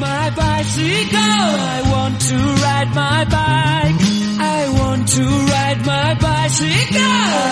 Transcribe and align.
My 0.00 0.30
bicycle. 0.30 1.18
I 1.76 1.78
want 1.92 2.16
to 2.30 2.36
ride 2.64 2.90
my 2.94 3.24
bike. 3.36 4.00
I 4.40 4.60
want 4.80 5.08
to 5.16 5.24
ride 5.54 5.80
my 5.86 6.14
bicycle. 6.14 7.02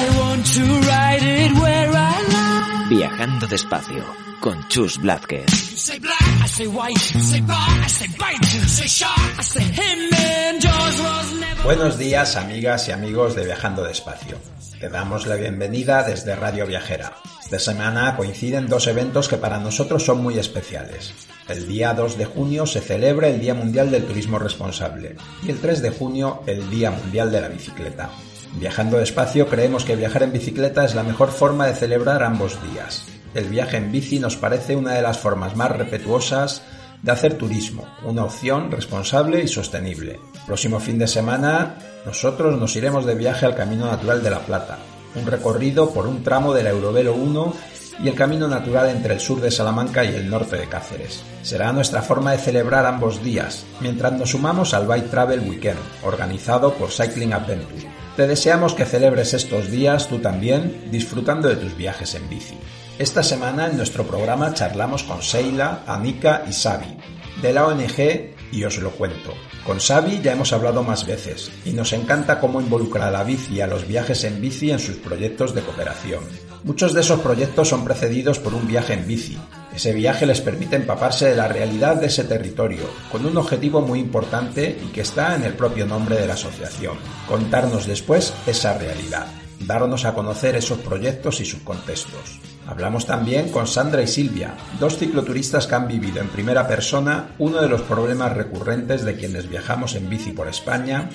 I 0.00 0.04
want 0.20 0.46
to 0.56 0.64
ride 0.90 1.22
it 1.22 1.52
where 1.62 1.90
I 1.92 2.16
like. 2.36 2.88
Viajando 2.90 3.46
despacio 3.46 4.04
con 4.40 4.66
Chus 4.68 4.98
Blázquez. 4.98 5.50
Say 5.50 5.98
black, 5.98 6.22
I 6.42 6.46
say 6.48 6.66
white. 6.66 6.98
Say 6.98 7.40
bar, 7.42 7.56
I 7.84 7.88
say 7.88 8.08
bite. 8.18 8.44
Say 8.66 8.88
shark, 8.88 9.38
I 9.38 9.42
say 9.42 9.62
him. 9.62 9.98
And 10.14 10.60
Jaws 10.60 11.00
was 11.00 11.34
never. 11.40 11.62
Buenos 11.64 11.98
días 11.98 12.36
amigas 12.36 12.88
y 12.88 12.92
amigos 12.92 13.34
de 13.34 13.44
Viajando 13.44 13.84
Despacio. 13.84 14.38
Te 14.80 14.88
damos 14.88 15.26
la 15.26 15.34
bienvenida 15.34 16.04
desde 16.04 16.36
Radio 16.36 16.64
Viajera. 16.64 17.16
Esta 17.42 17.58
semana 17.58 18.16
coinciden 18.16 18.68
dos 18.68 18.86
eventos 18.86 19.28
que 19.28 19.36
para 19.36 19.58
nosotros 19.58 20.04
son 20.04 20.22
muy 20.22 20.38
especiales. 20.38 21.14
El 21.48 21.66
día 21.66 21.94
2 21.94 22.16
de 22.16 22.26
junio 22.26 22.64
se 22.64 22.80
celebra 22.80 23.26
el 23.26 23.40
Día 23.40 23.54
Mundial 23.54 23.90
del 23.90 24.04
Turismo 24.04 24.38
Responsable 24.38 25.16
y 25.42 25.50
el 25.50 25.58
3 25.58 25.82
de 25.82 25.90
junio 25.90 26.42
el 26.46 26.70
Día 26.70 26.92
Mundial 26.92 27.32
de 27.32 27.40
la 27.40 27.48
Bicicleta. 27.48 28.10
Viajando 28.54 28.98
despacio 28.98 29.48
creemos 29.48 29.84
que 29.84 29.96
viajar 29.96 30.22
en 30.22 30.32
bicicleta 30.32 30.84
es 30.84 30.94
la 30.94 31.02
mejor 31.02 31.30
forma 31.32 31.66
de 31.66 31.74
celebrar 31.74 32.22
ambos 32.22 32.56
días. 32.70 33.04
El 33.34 33.48
viaje 33.48 33.78
en 33.78 33.90
bici 33.90 34.20
nos 34.20 34.36
parece 34.36 34.76
una 34.76 34.94
de 34.94 35.02
las 35.02 35.18
formas 35.18 35.56
más 35.56 35.76
respetuosas 35.76 36.62
de 37.02 37.10
hacer 37.10 37.34
turismo, 37.34 37.84
una 38.04 38.24
opción 38.24 38.70
responsable 38.70 39.42
y 39.42 39.48
sostenible. 39.48 40.20
Próximo 40.46 40.78
fin 40.78 40.98
de 40.98 41.08
semana 41.08 41.78
nosotros 42.04 42.58
nos 42.58 42.74
iremos 42.76 43.04
de 43.04 43.14
viaje 43.14 43.46
al 43.46 43.54
Camino 43.54 43.86
Natural 43.86 44.22
de 44.22 44.30
la 44.30 44.40
Plata, 44.40 44.78
un 45.14 45.26
recorrido 45.26 45.90
por 45.90 46.06
un 46.06 46.22
tramo 46.22 46.54
de 46.54 46.62
la 46.62 46.70
Eurovelo 46.70 47.14
1 47.14 47.54
y 48.02 48.08
el 48.08 48.14
camino 48.14 48.46
natural 48.46 48.90
entre 48.90 49.14
el 49.14 49.20
sur 49.20 49.40
de 49.40 49.50
Salamanca 49.50 50.04
y 50.04 50.14
el 50.14 50.30
norte 50.30 50.56
de 50.56 50.68
Cáceres. 50.68 51.22
Será 51.42 51.72
nuestra 51.72 52.02
forma 52.02 52.32
de 52.32 52.38
celebrar 52.38 52.86
ambos 52.86 53.22
días, 53.22 53.64
mientras 53.80 54.12
nos 54.12 54.30
sumamos 54.30 54.74
al 54.74 54.86
Bike 54.86 55.10
Travel 55.10 55.40
Weekend, 55.40 55.78
organizado 56.04 56.74
por 56.74 56.90
Cycling 56.90 57.32
Adventure. 57.32 57.88
Te 58.16 58.26
deseamos 58.26 58.74
que 58.74 58.84
celebres 58.84 59.34
estos 59.34 59.70
días 59.70 60.08
tú 60.08 60.18
también, 60.18 60.88
disfrutando 60.90 61.48
de 61.48 61.56
tus 61.56 61.76
viajes 61.76 62.14
en 62.14 62.28
bici. 62.28 62.56
Esta 62.98 63.22
semana 63.22 63.66
en 63.66 63.76
nuestro 63.76 64.04
programa 64.04 64.54
charlamos 64.54 65.04
con 65.04 65.22
Seila, 65.22 65.82
Anika 65.86 66.42
y 66.48 66.52
Xavi, 66.52 66.98
de 67.40 67.52
la 67.52 67.66
ONG 67.66 68.34
Y 68.50 68.64
os 68.64 68.78
lo 68.78 68.90
cuento. 68.90 69.34
Con 69.68 69.80
Xavi 69.80 70.22
ya 70.22 70.32
hemos 70.32 70.54
hablado 70.54 70.82
más 70.82 71.04
veces, 71.04 71.50
y 71.66 71.72
nos 71.72 71.92
encanta 71.92 72.40
cómo 72.40 72.58
involucra 72.58 73.08
a 73.08 73.10
la 73.10 73.22
bici 73.22 73.56
y 73.56 73.60
a 73.60 73.66
los 73.66 73.86
viajes 73.86 74.24
en 74.24 74.40
bici 74.40 74.70
en 74.70 74.78
sus 74.78 74.96
proyectos 74.96 75.54
de 75.54 75.60
cooperación. 75.60 76.24
Muchos 76.64 76.94
de 76.94 77.02
esos 77.02 77.20
proyectos 77.20 77.68
son 77.68 77.84
precedidos 77.84 78.38
por 78.38 78.54
un 78.54 78.66
viaje 78.66 78.94
en 78.94 79.06
bici. 79.06 79.36
Ese 79.76 79.92
viaje 79.92 80.24
les 80.24 80.40
permite 80.40 80.76
empaparse 80.76 81.26
de 81.26 81.36
la 81.36 81.48
realidad 81.48 81.96
de 81.96 82.06
ese 82.06 82.24
territorio, 82.24 82.88
con 83.12 83.26
un 83.26 83.36
objetivo 83.36 83.82
muy 83.82 83.98
importante 83.98 84.74
y 84.82 84.86
que 84.86 85.02
está 85.02 85.34
en 85.34 85.42
el 85.42 85.52
propio 85.52 85.84
nombre 85.84 86.16
de 86.16 86.26
la 86.26 86.32
asociación, 86.32 86.96
contarnos 87.28 87.86
después 87.86 88.32
esa 88.46 88.72
realidad, 88.78 89.26
darnos 89.60 90.06
a 90.06 90.14
conocer 90.14 90.56
esos 90.56 90.78
proyectos 90.78 91.42
y 91.42 91.44
sus 91.44 91.60
contextos. 91.60 92.40
Hablamos 92.68 93.06
también 93.06 93.48
con 93.48 93.66
Sandra 93.66 94.02
y 94.02 94.06
Silvia, 94.06 94.54
dos 94.78 94.98
cicloturistas 94.98 95.66
que 95.66 95.74
han 95.74 95.88
vivido 95.88 96.20
en 96.20 96.28
primera 96.28 96.68
persona 96.68 97.30
uno 97.38 97.62
de 97.62 97.68
los 97.68 97.80
problemas 97.80 98.36
recurrentes 98.36 99.06
de 99.06 99.16
quienes 99.16 99.48
viajamos 99.48 99.94
en 99.94 100.10
bici 100.10 100.32
por 100.32 100.48
España 100.48 101.08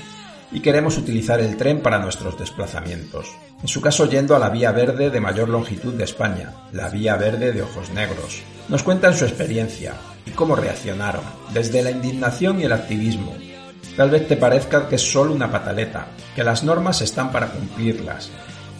y 0.51 0.61
queremos 0.61 0.97
utilizar 0.97 1.39
el 1.39 1.55
tren 1.55 1.81
para 1.81 1.99
nuestros 1.99 2.39
desplazamientos. 2.39 3.27
En 3.61 3.67
su 3.67 3.81
caso 3.81 4.09
yendo 4.09 4.35
a 4.35 4.39
la 4.39 4.49
vía 4.49 4.71
verde 4.71 5.11
de 5.11 5.19
mayor 5.19 5.47
longitud 5.47 5.93
de 5.93 6.05
España, 6.05 6.53
la 6.71 6.89
vía 6.89 7.17
verde 7.17 7.51
de 7.51 7.61
ojos 7.61 7.91
negros. 7.91 8.41
Nos 8.67 8.81
cuentan 8.81 9.15
su 9.15 9.25
experiencia 9.25 9.93
y 10.25 10.31
cómo 10.31 10.55
reaccionaron, 10.55 11.23
desde 11.53 11.83
la 11.83 11.91
indignación 11.91 12.61
y 12.61 12.63
el 12.63 12.73
activismo. 12.73 13.31
Tal 13.95 14.09
vez 14.09 14.27
te 14.27 14.37
parezca 14.37 14.89
que 14.89 14.95
es 14.95 15.11
solo 15.11 15.31
una 15.31 15.51
pataleta, 15.51 16.07
que 16.35 16.43
las 16.43 16.63
normas 16.63 17.01
están 17.01 17.31
para 17.31 17.49
cumplirlas, 17.49 18.31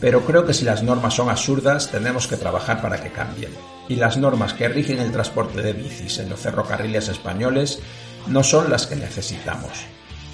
pero 0.04 0.26
creo 0.26 0.46
que 0.46 0.54
si 0.54 0.66
las 0.66 0.84
normas 0.84 1.14
son 1.14 1.30
absurdas 1.30 1.90
tenemos 1.90 2.28
que 2.28 2.36
trabajar 2.36 2.82
para 2.82 3.02
que 3.02 3.14
cambien. 3.14 3.54
Y 3.88 3.96
las 3.96 4.18
normas 4.18 4.54
que 4.54 4.68
rigen 4.68 5.00
el 5.00 5.14
transporte 5.14 5.62
de 5.62 5.72
bicis 5.72 6.20
en 6.20 6.30
los 6.30 6.42
ferrocarriles 6.42 7.08
españoles 7.08 7.80
no 8.28 8.44
son 8.44 8.70
las 8.70 8.86
que 8.86 8.98
necesitamos. 8.98 9.72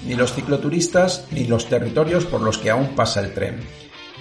Ni 0.04 0.16
los 0.16 0.32
cicloturistas 0.34 1.24
ni 1.30 1.44
los 1.44 1.68
territorios 1.68 2.24
por 2.24 2.40
los 2.40 2.58
que 2.58 2.70
aún 2.70 2.96
pasa 2.96 3.20
el 3.20 3.32
tren, 3.32 3.60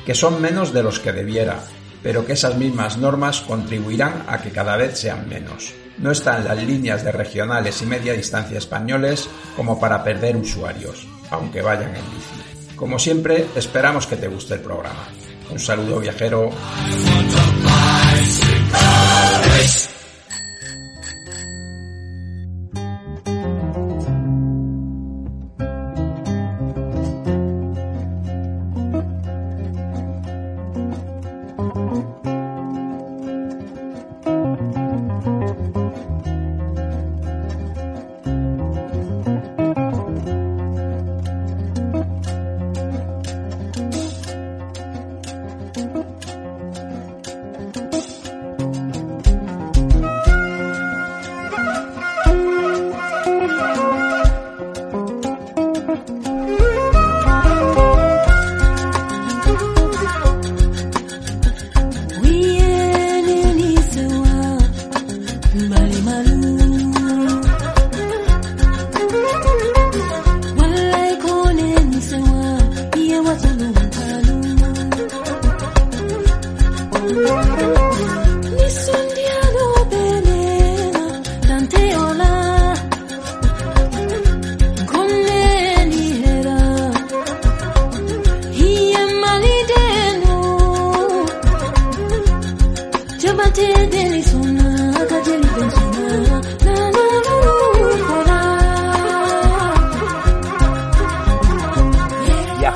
que 0.06 0.14
son 0.14 0.40
menos 0.40 0.72
de 0.72 0.84
los 0.84 1.00
que 1.00 1.14
debiera, 1.14 1.64
pero 2.04 2.28
que 2.28 2.34
esas 2.34 2.56
mismas 2.56 3.00
normas 3.00 3.42
contribuirán 3.42 4.26
a 4.28 4.44
que 4.44 4.52
cada 4.52 4.78
vez 4.78 5.00
sean 5.00 5.28
menos. 5.28 5.74
No 5.98 6.12
están 6.12 6.44
las 6.44 6.64
líneas 6.64 7.04
de 7.04 7.12
regionales 7.12 7.82
y 7.82 7.88
media 7.88 8.14
distancia 8.14 8.60
españoles 8.60 9.28
como 9.56 9.80
para 9.80 10.04
perder 10.04 10.38
usuarios, 10.38 11.08
aunque 11.32 11.64
vayan 11.64 11.96
en 11.96 12.06
bici. 12.12 12.76
Como 12.76 13.00
siempre, 13.00 13.48
esperamos 13.56 14.06
que 14.06 14.16
te 14.16 14.28
guste 14.28 14.54
el 14.54 14.60
programa. 14.60 15.08
Un 15.52 15.60
saludo 15.60 16.00
viajero. 16.00 16.52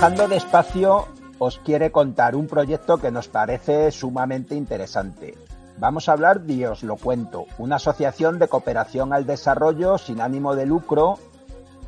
Viajando 0.04 0.28
despacio 0.28 1.08
os 1.40 1.60
quiere 1.60 1.90
contar 1.90 2.36
un 2.36 2.46
proyecto 2.46 2.98
que 2.98 3.10
nos 3.10 3.30
parece 3.30 3.90
sumamente 3.90 4.54
interesante. 4.54 5.34
Vamos 5.78 6.10
a 6.10 6.12
hablar 6.12 6.42
de 6.42 6.68
Os 6.68 6.84
lo 6.84 6.98
cuento, 6.98 7.46
una 7.58 7.78
asociación 7.78 8.38
de 8.38 8.50
cooperación 8.50 9.14
al 9.14 9.26
desarrollo 9.26 9.98
sin 9.98 10.20
ánimo 10.20 10.58
de 10.58 10.66
lucro 10.66 11.20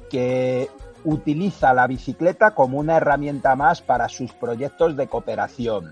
que 0.10 0.70
utiliza 1.04 1.74
la 1.74 1.88
bicicleta 1.88 2.52
como 2.52 2.78
una 2.80 2.96
herramienta 2.96 3.54
más 3.58 3.82
para 3.82 4.08
sus 4.08 4.32
proyectos 4.32 4.96
de 4.96 5.08
cooperación. 5.08 5.92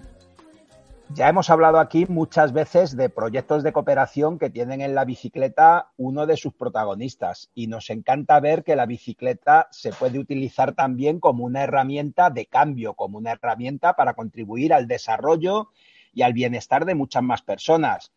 Ya 1.16 1.30
hemos 1.30 1.52
hablado 1.52 1.78
aquí 1.78 2.08
muchas 2.10 2.54
veces 2.54 2.98
de 2.98 3.08
proyectos 3.08 3.62
de 3.62 3.72
cooperación 3.72 4.40
que 4.40 4.50
tienen 4.50 4.82
en 4.82 4.96
la 4.96 5.06
bicicleta 5.06 5.92
uno 5.96 6.26
de 6.26 6.38
sus 6.38 6.56
protagonistas 6.56 7.52
y 7.54 7.68
nos 7.68 7.92
encanta 7.92 8.40
ver 8.40 8.64
que 8.64 8.76
la 8.76 8.88
bicicleta 8.88 9.68
se 9.70 9.92
puede 9.92 10.18
utilizar 10.18 10.74
también 10.74 11.20
como 11.20 11.44
una 11.44 11.62
herramienta 11.64 12.32
de 12.32 12.48
cambio, 12.48 12.96
como 12.96 13.20
una 13.20 13.34
herramienta 13.34 13.94
para 13.94 14.16
contribuir 14.16 14.74
al 14.74 14.88
desarrollo 14.88 15.70
y 16.14 16.24
al 16.24 16.34
bienestar 16.34 16.84
de 16.86 16.96
muchas 16.96 17.22
más 17.22 17.44
personas. 17.44 18.12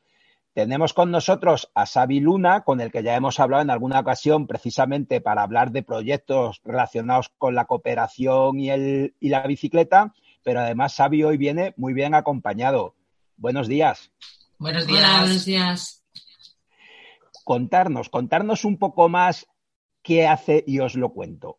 Tenemos 0.54 0.94
con 0.94 1.10
nosotros 1.10 1.70
a 1.74 1.84
Xavi 1.84 2.20
Luna, 2.20 2.62
con 2.62 2.80
el 2.80 2.90
que 2.90 3.02
ya 3.02 3.14
hemos 3.14 3.40
hablado 3.40 3.62
en 3.62 3.68
alguna 3.68 4.00
ocasión 4.00 4.46
precisamente 4.46 5.20
para 5.20 5.42
hablar 5.42 5.70
de 5.70 5.82
proyectos 5.82 6.62
relacionados 6.64 7.28
con 7.36 7.54
la 7.54 7.66
cooperación 7.66 8.58
y, 8.58 9.28
la 9.28 9.46
bicicleta 9.46 10.14
pero 10.46 10.60
además 10.60 10.94
Xavi 10.94 11.24
hoy 11.24 11.38
viene 11.38 11.74
muy 11.76 11.92
bien 11.92 12.14
acompañado. 12.14 12.94
Buenos 13.36 13.66
días. 13.66 14.12
Buenos 14.58 14.86
días. 14.86 15.18
buenos 15.18 15.44
días. 15.44 16.04
Contarnos, 17.42 18.08
contarnos 18.10 18.64
un 18.64 18.78
poco 18.78 19.08
más 19.08 19.48
qué 20.04 20.28
hace 20.28 20.62
y 20.64 20.78
os 20.78 20.94
lo 20.94 21.12
cuento. 21.12 21.58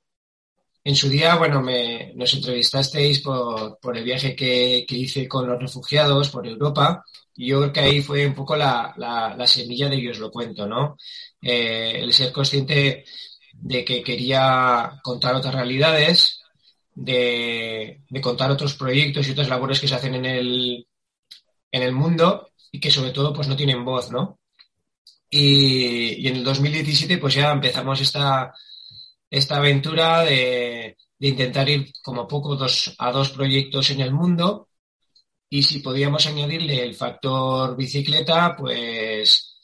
En 0.86 0.96
su 0.96 1.10
día, 1.10 1.36
bueno, 1.36 1.62
me, 1.62 2.14
nos 2.16 2.34
entrevistasteis 2.34 3.20
por, 3.20 3.78
el 3.94 4.06
viaje 4.06 4.34
que, 4.34 4.86
hice 4.88 5.28
con 5.28 5.46
los 5.46 5.62
refugiados 5.62 6.30
por 6.30 6.48
Europa 6.48 7.04
y 7.36 7.48
yo 7.48 7.60
creo 7.60 7.74
que 7.74 7.80
ahí 7.82 8.02
fue 8.02 8.26
un 8.26 8.34
poco 8.34 8.56
la, 8.56 9.36
semilla 9.48 9.90
de 9.90 10.00
que 10.00 10.12
os 10.12 10.20
lo 10.20 10.32
cuento, 10.32 10.66
¿no? 10.66 10.96
Eh, 11.42 12.00
el 12.00 12.14
ser 12.14 12.32
consciente 12.32 13.04
de 13.52 13.84
que 13.84 14.02
quería 14.02 14.98
contar 15.04 15.36
otras 15.36 15.56
realidades 15.56 16.37
de, 16.98 18.02
contar 18.22 18.50
otros 18.52 18.74
proyectos 18.74 19.28
y 19.28 19.32
otras 19.32 19.50
labores 19.50 19.80
que 19.80 19.88
se 19.88 19.96
hacen 19.96 20.16
en 20.16 20.26
el, 20.26 20.88
en 21.72 21.84
el 21.84 21.92
mundo 21.94 22.50
y 22.72 22.80
que 22.80 22.92
sobre 22.92 23.12
todo 23.12 23.34
pues 23.34 23.48
no 23.48 23.56
tienen 23.56 23.86
voz, 23.86 24.12
¿no? 24.12 24.40
Y, 25.30 26.28
en 26.28 26.38
el 26.38 26.44
2017 26.44 27.18
pues 27.20 27.36
ya 27.36 27.52
empezamos 27.52 28.02
esta, 28.02 28.52
esta 29.30 29.58
aventura 29.58 30.24
de, 30.24 30.98
intentar 31.20 31.70
ir 31.70 31.92
como 32.04 32.28
poco 32.28 32.56
dos, 32.56 32.96
a 32.98 33.12
dos 33.12 33.30
proyectos 33.30 33.90
en 33.92 34.02
el 34.02 34.12
mundo 34.12 34.70
y 35.50 35.64
si 35.64 35.80
podíamos 35.80 36.26
añadirle 36.28 36.84
el 36.84 36.96
factor 36.96 37.76
bicicleta 37.78 38.56
pues 38.56 39.56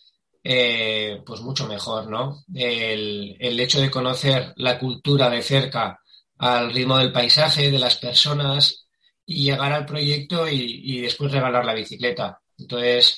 eh, 0.43 1.21
pues 1.25 1.41
mucho 1.41 1.67
mejor, 1.67 2.09
¿no? 2.09 2.43
El, 2.53 3.35
el 3.39 3.59
hecho 3.59 3.81
de 3.81 3.89
conocer 3.91 4.53
la 4.57 4.77
cultura 4.77 5.29
de 5.29 5.41
cerca 5.41 5.99
al 6.43 6.73
ritmo 6.73 6.97
del 6.97 7.13
paisaje, 7.13 7.71
de 7.71 7.79
las 7.79 7.95
personas 7.95 8.85
y 9.25 9.45
llegar 9.45 9.71
al 9.71 9.85
proyecto 9.85 10.45
y, 10.49 10.99
después 10.99 11.31
regalar 11.31 11.63
la 11.63 11.73
bicicleta. 11.73 12.41
Entonces, 12.57 13.17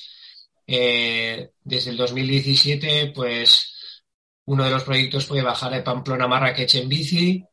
eh, 0.64 1.50
desde 1.64 1.90
el 1.90 1.96
2017, 1.96 3.12
pues 3.12 4.02
uno 4.44 4.64
de 4.64 4.70
los 4.70 4.84
proyectos 4.84 5.26
fue 5.26 5.42
bajar 5.42 5.72
de 5.72 5.82
Pamplona 5.82 6.26
a 6.26 6.28
Marrakech 6.28 6.76
en 6.76 6.88
bici 6.88 7.44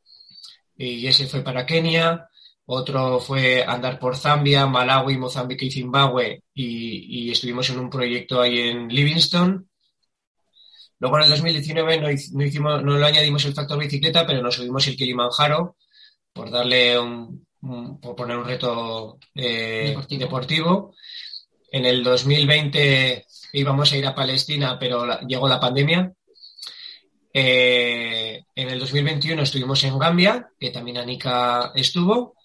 y 0.78 1.08
ese 1.08 1.25
fue 1.25 1.42
para 1.42 1.66
Kenia. 1.66 2.30
Otro 2.66 3.20
fue 3.20 3.64
andar 3.64 3.98
por 3.98 4.16
Zambia, 4.16 4.68
Malawi, 4.68 5.18
Mozambique 5.18 5.66
y 5.66 5.72
Zimbabue 5.72 6.44
y, 6.54 7.25
y 7.25 7.31
estuvimos 7.31 7.68
en 7.72 7.80
un 7.80 7.90
proyecto 7.90 8.40
ahí 8.42 8.60
en 8.60 8.90
Livingstone. 8.90 9.64
Luego 11.03 11.17
en 11.17 11.23
el 11.25 11.31
2019 11.31 12.00
no, 12.00 12.45
hicimos, 12.45 12.81
no 12.81 12.97
lo 12.97 13.05
añadimos 13.05 13.44
el 13.44 13.53
factor 13.53 13.77
bicicleta, 13.77 14.25
pero 14.25 14.41
nos 14.41 14.55
subimos 14.55 14.88
el 14.88 14.95
Kilimanjaro 14.95 15.75
por 16.31 16.50
darle 16.50 16.97
un, 16.97 17.45
por 18.01 18.15
poner 18.15 18.38
un 18.38 18.45
reto 18.45 19.19
eh, 19.35 19.97
deportivo. 20.11 20.95
En 21.69 21.83
el 21.83 22.05
2020 22.05 23.25
íbamos 23.51 23.91
a 23.91 23.97
ir 23.97 24.07
a 24.07 24.15
Palestina, 24.15 24.79
pero 24.79 25.19
llegó 25.27 25.45
la 25.50 25.59
pandemia. 25.59 26.13
Eh, 27.33 28.41
en 28.55 28.69
el 28.69 28.79
2021 28.79 29.44
estuvimos 29.44 29.83
en 29.83 30.00
Gambia, 30.00 30.51
que 30.57 30.69
también 30.69 31.00
Anika 31.00 31.73
estuvo, 31.75 32.38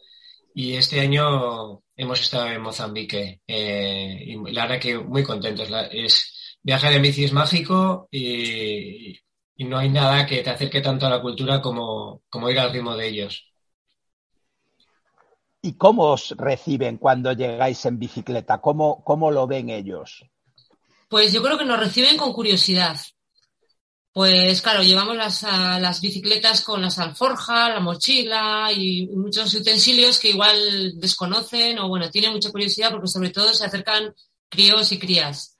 y 0.52 0.74
este 0.74 0.98
año 0.98 1.80
hemos 1.94 2.20
estado 2.20 2.48
en 2.48 2.60
Mozambique. 2.60 3.40
Eh, 3.46 4.20
y 4.26 4.50
la 4.50 4.62
verdad 4.62 4.80
que 4.80 4.98
muy 4.98 5.22
contentos. 5.22 5.68
es, 5.92 6.37
viajar 6.68 6.92
en 6.92 7.00
bici 7.00 7.24
es 7.24 7.32
mágico 7.32 8.08
y, 8.10 9.18
no 9.56 9.78
hay 9.78 9.88
nada 9.88 10.26
que 10.26 10.42
te 10.42 10.50
acerque 10.50 10.82
tanto 10.82 11.06
a 11.06 11.10
la 11.10 11.22
cultura 11.22 11.62
como, 11.62 12.20
ir 12.50 12.58
al 12.58 12.70
ritmo 12.70 12.94
de 12.94 13.08
ellos. 13.08 13.50
¿Y 15.62 15.72
cómo 15.78 16.12
os 16.12 16.34
reciben 16.36 16.98
cuando 16.98 17.32
llegáis 17.32 17.84
en 17.86 17.98
bicicleta? 17.98 18.60
¿Cómo, 18.60 19.02
cómo 19.02 19.30
lo 19.30 19.46
ven 19.46 19.70
ellos? 19.70 20.26
Pues 21.08 21.32
yo 21.32 21.42
creo 21.42 21.56
que 21.56 21.64
nos 21.64 21.80
reciben 21.80 22.18
con 22.18 22.34
curiosidad. 22.34 23.00
Pues 24.12 24.60
claro, 24.60 24.82
llevamos 24.82 25.16
las, 25.16 25.42
las 25.44 26.02
bicicletas 26.02 26.62
con 26.62 26.82
las 26.82 26.98
alforjas, 26.98 27.70
la 27.70 27.80
mochila 27.80 28.70
y 28.76 29.06
muchos 29.08 29.54
utensilios 29.54 30.18
que 30.18 30.30
igual 30.30 31.00
desconocen 31.00 31.78
o 31.78 31.88
bueno, 31.88 32.10
tienen 32.10 32.32
mucha 32.32 32.50
curiosidad 32.50 32.90
porque 32.90 33.08
sobre 33.08 33.30
todo 33.30 33.54
se 33.54 33.64
acercan 33.64 34.14
críos 34.50 34.92
y 34.92 34.98
crías. 34.98 35.57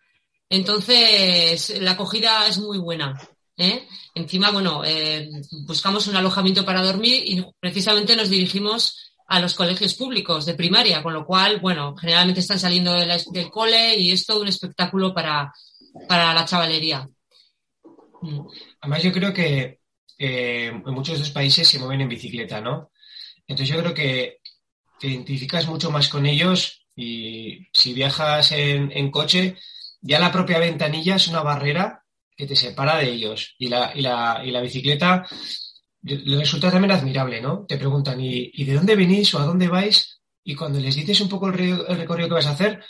Entonces, 0.51 1.81
la 1.81 1.93
acogida 1.93 2.47
es 2.47 2.59
muy 2.59 2.79
buena. 2.79 3.19
¿eh? 3.57 3.87
Encima, 4.15 4.51
bueno, 4.51 4.83
eh, 4.85 5.29
buscamos 5.67 6.07
un 6.07 6.17
alojamiento 6.17 6.65
para 6.65 6.83
dormir 6.83 7.23
y 7.27 7.45
precisamente 7.61 8.17
nos 8.17 8.31
dirigimos 8.31 9.13
a 9.27 9.41
los 9.41 9.55
colegios 9.55 9.95
públicos 9.95 10.47
de 10.47 10.55
primaria, 10.55 11.03
con 11.03 11.13
lo 11.13 11.27
cual, 11.27 11.61
bueno, 11.61 11.95
generalmente 11.97 12.41
están 12.41 12.59
saliendo 12.59 12.95
del 12.95 13.51
cole 13.51 13.97
y 13.97 14.11
es 14.11 14.25
todo 14.25 14.41
un 14.41 14.49
espectáculo 14.49 15.13
para, 15.13 15.53
la 16.09 16.45
chavalería. 16.47 17.07
Mm. 18.23 18.41
Además, 18.81 19.03
yo 19.03 19.13
creo 19.13 19.35
que 19.35 19.81
eh, 20.17 20.69
en 20.69 20.95
muchos 20.95 21.09
de 21.09 21.15
estos 21.17 21.31
países 21.31 21.69
se 21.69 21.79
mueven 21.79 22.01
en 22.01 22.09
bicicleta, 22.09 22.63
¿no? 22.63 22.91
Entonces, 23.47 23.75
yo 23.75 23.83
creo 23.83 23.93
que 23.93 24.39
te 24.99 25.09
identificas 25.09 25.67
mucho 25.69 25.91
más 25.91 26.09
con 26.09 26.25
ellos 26.25 26.87
y 26.97 27.69
si 27.73 27.93
viajas 27.93 28.53
en 28.53 29.11
coche, 29.11 29.59
ya 30.01 30.19
la 30.19 30.33
propia 30.33 30.59
ventanilla 30.59 31.17
es 31.17 31.29
una 31.29 31.43
barrera 31.43 32.05
que 32.37 32.47
te 32.47 32.57
separa 32.57 32.99
de 32.99 33.11
ellos. 33.11 33.55
Y 33.59 33.69
la, 33.69 33.93
y 33.95 34.03
la, 34.03 34.41
y 34.45 34.51
la 34.51 34.61
bicicleta 34.61 35.27
le 36.03 36.39
resulta 36.39 36.71
también 36.71 36.93
admirable, 36.93 37.41
¿no? 37.41 37.67
Te 37.67 37.77
preguntan, 37.77 38.21
¿y, 38.21 38.65
de 38.65 38.75
dónde 38.75 38.97
venís 38.97 39.35
o 39.35 39.41
a 39.41 39.45
dónde 39.45 39.69
vais? 39.69 40.21
Y 40.45 40.55
cuando 40.55 40.79
les 40.79 40.95
dices 40.95 41.21
un 41.21 41.29
poco 41.29 41.49
el, 41.49 41.87
recorrido 41.97 42.29
que 42.29 42.35
vas 42.35 42.47
a 42.47 42.53
hacer, 42.53 42.83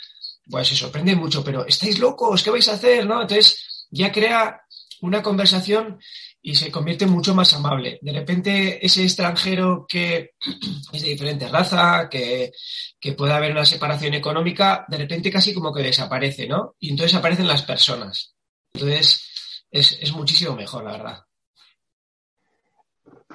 pues 0.49 0.67
se 0.67 0.75
sorprende 0.75 1.15
mucho, 1.15 1.43
pero 1.43 1.65
¿estáis 1.65 1.99
locos? 1.99 2.43
¿Qué 2.43 2.51
vais 2.51 2.67
a 2.69 2.73
hacer? 2.73 3.05
¿No? 3.05 3.21
Entonces 3.21 3.87
ya 3.89 4.11
crea 4.11 4.61
una 5.01 5.21
conversación 5.21 5.99
y 6.41 6.55
se 6.55 6.71
convierte 6.71 7.05
mucho 7.05 7.35
más 7.35 7.53
amable. 7.53 7.99
De 8.01 8.13
repente, 8.13 8.85
ese 8.85 9.03
extranjero 9.03 9.85
que 9.87 10.31
es 10.93 11.01
de 11.01 11.09
diferente 11.09 11.47
raza, 11.47 12.07
que, 12.09 12.51
que 12.99 13.13
puede 13.13 13.33
haber 13.33 13.51
una 13.51 13.65
separación 13.65 14.13
económica, 14.13 14.85
de 14.87 14.97
repente 14.97 15.31
casi 15.31 15.53
como 15.53 15.73
que 15.73 15.83
desaparece, 15.83 16.47
¿no? 16.47 16.75
Y 16.79 16.91
entonces 16.91 17.17
aparecen 17.17 17.47
las 17.47 17.63
personas. 17.63 18.35
Entonces, 18.73 19.65
es, 19.71 19.99
es 20.01 20.13
muchísimo 20.13 20.55
mejor, 20.55 20.83
la 20.83 20.91
verdad. 20.91 21.23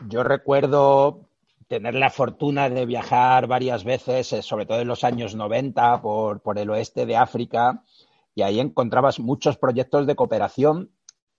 Yo 0.08 0.22
recuerdo 0.22 1.28
tener 1.68 1.94
la 1.94 2.10
fortuna 2.10 2.68
de 2.68 2.86
viajar 2.86 3.46
varias 3.46 3.84
veces, 3.84 4.32
eh, 4.32 4.42
sobre 4.42 4.66
todo 4.66 4.80
en 4.80 4.88
los 4.88 5.04
años 5.04 5.34
90, 5.34 6.02
por, 6.02 6.40
por 6.40 6.58
el 6.58 6.70
oeste 6.70 7.06
de 7.06 7.16
África, 7.16 7.82
y 8.34 8.42
ahí 8.42 8.60
encontrabas 8.60 9.20
muchos 9.20 9.56
proyectos 9.56 10.06
de 10.06 10.16
cooperación 10.16 10.90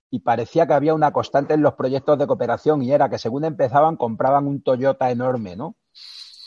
y 0.10 0.20
parecía 0.20 0.68
que 0.68 0.74
había 0.74 0.94
una 0.94 1.12
constante 1.12 1.54
en 1.54 1.62
los 1.62 1.74
proyectos 1.74 2.18
de 2.18 2.28
cooperación 2.28 2.82
y 2.84 2.92
era 2.92 3.10
que 3.10 3.18
según 3.18 3.46
empezaban 3.46 3.98
compraban 3.98 4.48
un 4.48 4.62
Toyota 4.62 5.12
enorme, 5.12 5.56
¿no? 5.56 5.76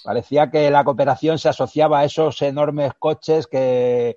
Parecía 0.05 0.51
que 0.51 0.71
la 0.71 0.85
cooperación 0.85 1.39
se 1.39 1.49
asociaba 1.49 2.01
a 2.01 2.05
esos 2.05 2.41
enormes 2.43 2.93
coches 2.99 3.47
que, 3.47 4.17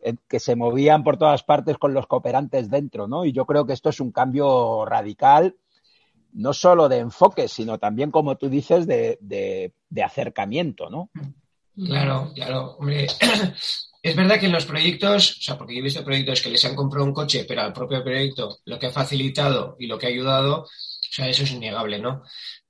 eh, 0.00 0.14
que 0.28 0.40
se 0.40 0.56
movían 0.56 1.04
por 1.04 1.18
todas 1.18 1.42
partes 1.42 1.78
con 1.78 1.94
los 1.94 2.06
cooperantes 2.06 2.70
dentro, 2.70 3.06
¿no? 3.06 3.24
Y 3.24 3.32
yo 3.32 3.46
creo 3.46 3.66
que 3.66 3.72
esto 3.72 3.90
es 3.90 4.00
un 4.00 4.12
cambio 4.12 4.84
radical, 4.86 5.56
no 6.32 6.52
solo 6.52 6.88
de 6.88 6.98
enfoque, 6.98 7.48
sino 7.48 7.78
también, 7.78 8.10
como 8.10 8.36
tú 8.36 8.48
dices, 8.48 8.86
de, 8.86 9.18
de, 9.20 10.02
acercamiento, 10.02 10.88
¿no? 10.88 11.10
Claro, 11.74 12.30
claro. 12.34 12.76
Hombre, 12.78 13.08
es 14.02 14.16
verdad 14.16 14.40
que 14.40 14.46
en 14.46 14.52
los 14.52 14.64
proyectos, 14.64 15.38
o 15.38 15.42
sea, 15.42 15.58
porque 15.58 15.74
yo 15.74 15.80
he 15.80 15.84
visto 15.84 16.04
proyectos 16.04 16.40
que 16.40 16.50
les 16.50 16.64
han 16.64 16.74
comprado 16.74 17.04
un 17.04 17.12
coche, 17.12 17.44
pero 17.46 17.62
al 17.62 17.72
propio 17.72 18.02
proyecto 18.02 18.58
lo 18.64 18.78
que 18.78 18.86
ha 18.86 18.90
facilitado 18.90 19.76
y 19.78 19.86
lo 19.86 19.98
que 19.98 20.06
ha 20.06 20.08
ayudado, 20.08 20.62
o 20.62 20.68
sea, 21.12 21.28
eso 21.28 21.42
es 21.42 21.52
innegable, 21.52 21.98
¿no? 21.98 22.22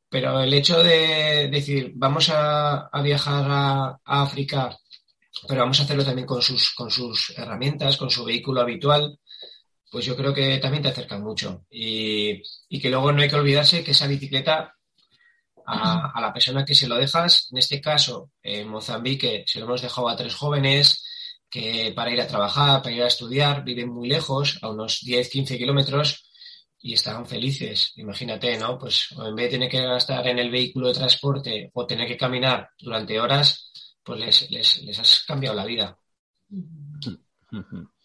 Pero 0.08 0.40
el 0.40 0.52
hecho 0.52 0.82
de 0.82 1.48
decir, 1.48 1.92
vamos 1.94 2.30
a, 2.34 2.90
viajar 3.02 3.46
a, 3.48 4.00
África, 4.04 4.76
pero 5.46 5.60
vamos 5.60 5.78
a 5.80 5.84
hacerlo 5.84 6.04
también 6.04 6.26
con 6.26 6.42
sus, 6.42 6.72
con 6.74 6.90
sus 6.90 7.30
herramientas, 7.38 7.96
con 7.96 8.10
su 8.10 8.24
vehículo 8.24 8.60
habitual, 8.60 9.18
pues 9.90 10.04
yo 10.04 10.16
creo 10.16 10.34
que 10.34 10.58
también 10.58 10.82
te 10.82 10.88
acercan 10.88 11.22
mucho. 11.22 11.64
Y, 11.70 12.42
que 12.80 12.90
luego 12.90 13.12
no 13.12 13.22
hay 13.22 13.28
que 13.28 13.36
olvidarse 13.36 13.84
que 13.84 13.92
esa 13.92 14.08
bicicleta 14.08 14.74
a, 15.66 16.10
a, 16.12 16.20
la 16.20 16.32
persona 16.32 16.64
que 16.64 16.74
se 16.74 16.88
lo 16.88 16.96
dejas, 16.96 17.48
en 17.52 17.58
este 17.58 17.80
caso 17.80 18.30
en 18.42 18.68
Mozambique 18.68 19.44
se 19.46 19.60
lo 19.60 19.66
hemos 19.66 19.82
dejado 19.82 20.08
a 20.08 20.16
tres 20.16 20.34
jóvenes, 20.34 21.04
que 21.50 21.92
para 21.94 22.12
ir 22.12 22.20
a 22.20 22.26
trabajar, 22.26 22.82
para 22.82 22.94
ir 22.94 23.02
a 23.02 23.08
estudiar, 23.08 23.64
viven 23.64 23.88
muy 23.90 24.08
lejos, 24.08 24.58
a 24.62 24.70
unos 24.70 25.00
10, 25.00 25.28
15 25.28 25.58
kilómetros, 25.58 26.30
y 26.78 26.94
estaban 26.94 27.26
felices. 27.26 27.92
Imagínate, 27.96 28.56
¿no? 28.58 28.78
Pues 28.78 29.08
en 29.18 29.34
vez 29.34 29.46
de 29.46 29.50
tener 29.50 29.70
que 29.70 29.82
gastar 29.82 30.26
en 30.28 30.38
el 30.38 30.50
vehículo 30.50 30.88
de 30.88 30.94
transporte 30.94 31.70
o 31.74 31.86
tener 31.86 32.06
que 32.06 32.16
caminar 32.16 32.70
durante 32.78 33.20
horas, 33.20 33.70
pues 34.02 34.20
les, 34.20 34.50
les, 34.50 34.82
les 34.82 34.98
has 34.98 35.24
cambiado 35.26 35.56
la 35.56 35.64
vida. 35.64 35.98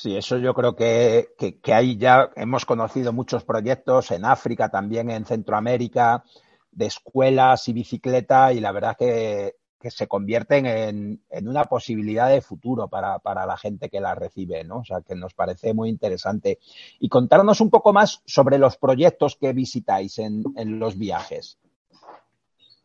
Sí, 0.00 0.16
eso 0.16 0.38
yo 0.38 0.54
creo 0.54 0.76
que, 0.76 1.30
que, 1.36 1.58
que 1.58 1.74
ahí 1.74 1.96
ya 1.96 2.30
hemos 2.36 2.64
conocido 2.64 3.12
muchos 3.12 3.42
proyectos 3.42 4.12
en 4.12 4.24
África, 4.24 4.68
también 4.68 5.10
en 5.10 5.24
Centroamérica, 5.24 6.22
de 6.70 6.86
escuelas 6.86 7.66
y 7.66 7.72
bicicleta, 7.72 8.52
y 8.52 8.60
la 8.60 8.70
verdad 8.70 8.96
que, 8.96 9.56
que 9.80 9.90
se 9.90 10.08
convierten 10.08 10.66
en, 10.66 11.22
en, 11.30 11.48
una 11.48 11.64
posibilidad 11.64 12.28
de 12.28 12.40
futuro 12.40 12.88
para, 12.88 13.18
para, 13.20 13.46
la 13.46 13.56
gente 13.56 13.88
que 13.88 14.00
la 14.00 14.14
recibe, 14.14 14.64
¿no? 14.64 14.78
O 14.78 14.84
sea, 14.84 15.00
que 15.00 15.14
nos 15.14 15.34
parece 15.34 15.72
muy 15.72 15.88
interesante. 15.88 16.58
Y 16.98 17.08
contarnos 17.08 17.60
un 17.60 17.70
poco 17.70 17.92
más 17.92 18.22
sobre 18.26 18.58
los 18.58 18.76
proyectos 18.76 19.36
que 19.36 19.52
visitáis 19.52 20.18
en, 20.18 20.42
en 20.56 20.78
los 20.78 20.98
viajes. 20.98 21.58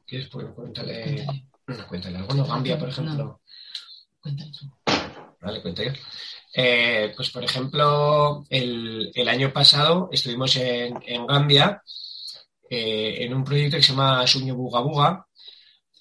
¿Quieres? 0.05 0.29
Pues 0.29 0.47
cuéntale, 0.55 1.25
cuéntale 1.87 2.17
algo, 2.17 2.33
¿no? 2.33 2.45
Gambia, 2.45 2.77
por 2.77 2.89
ejemplo. 2.89 3.41
Cuéntale. 4.21 4.51
Vale, 5.41 5.61
cuento 5.61 5.83
yo. 5.83 5.91
Eh, 6.55 7.11
pues, 7.15 7.31
por 7.31 7.43
ejemplo, 7.43 8.45
el, 8.49 9.11
el, 9.13 9.27
año 9.27 9.51
pasado 9.51 10.09
estuvimos 10.11 10.55
en, 10.57 10.99
en 11.05 11.25
Gambia 11.25 11.81
eh, 12.69 13.25
en 13.25 13.33
un 13.33 13.43
proyecto 13.43 13.77
que 13.77 13.83
se 13.83 13.91
llama 13.91 14.25
Sueño 14.25 14.55
Buga 14.55 14.79
Buga. 14.81 15.27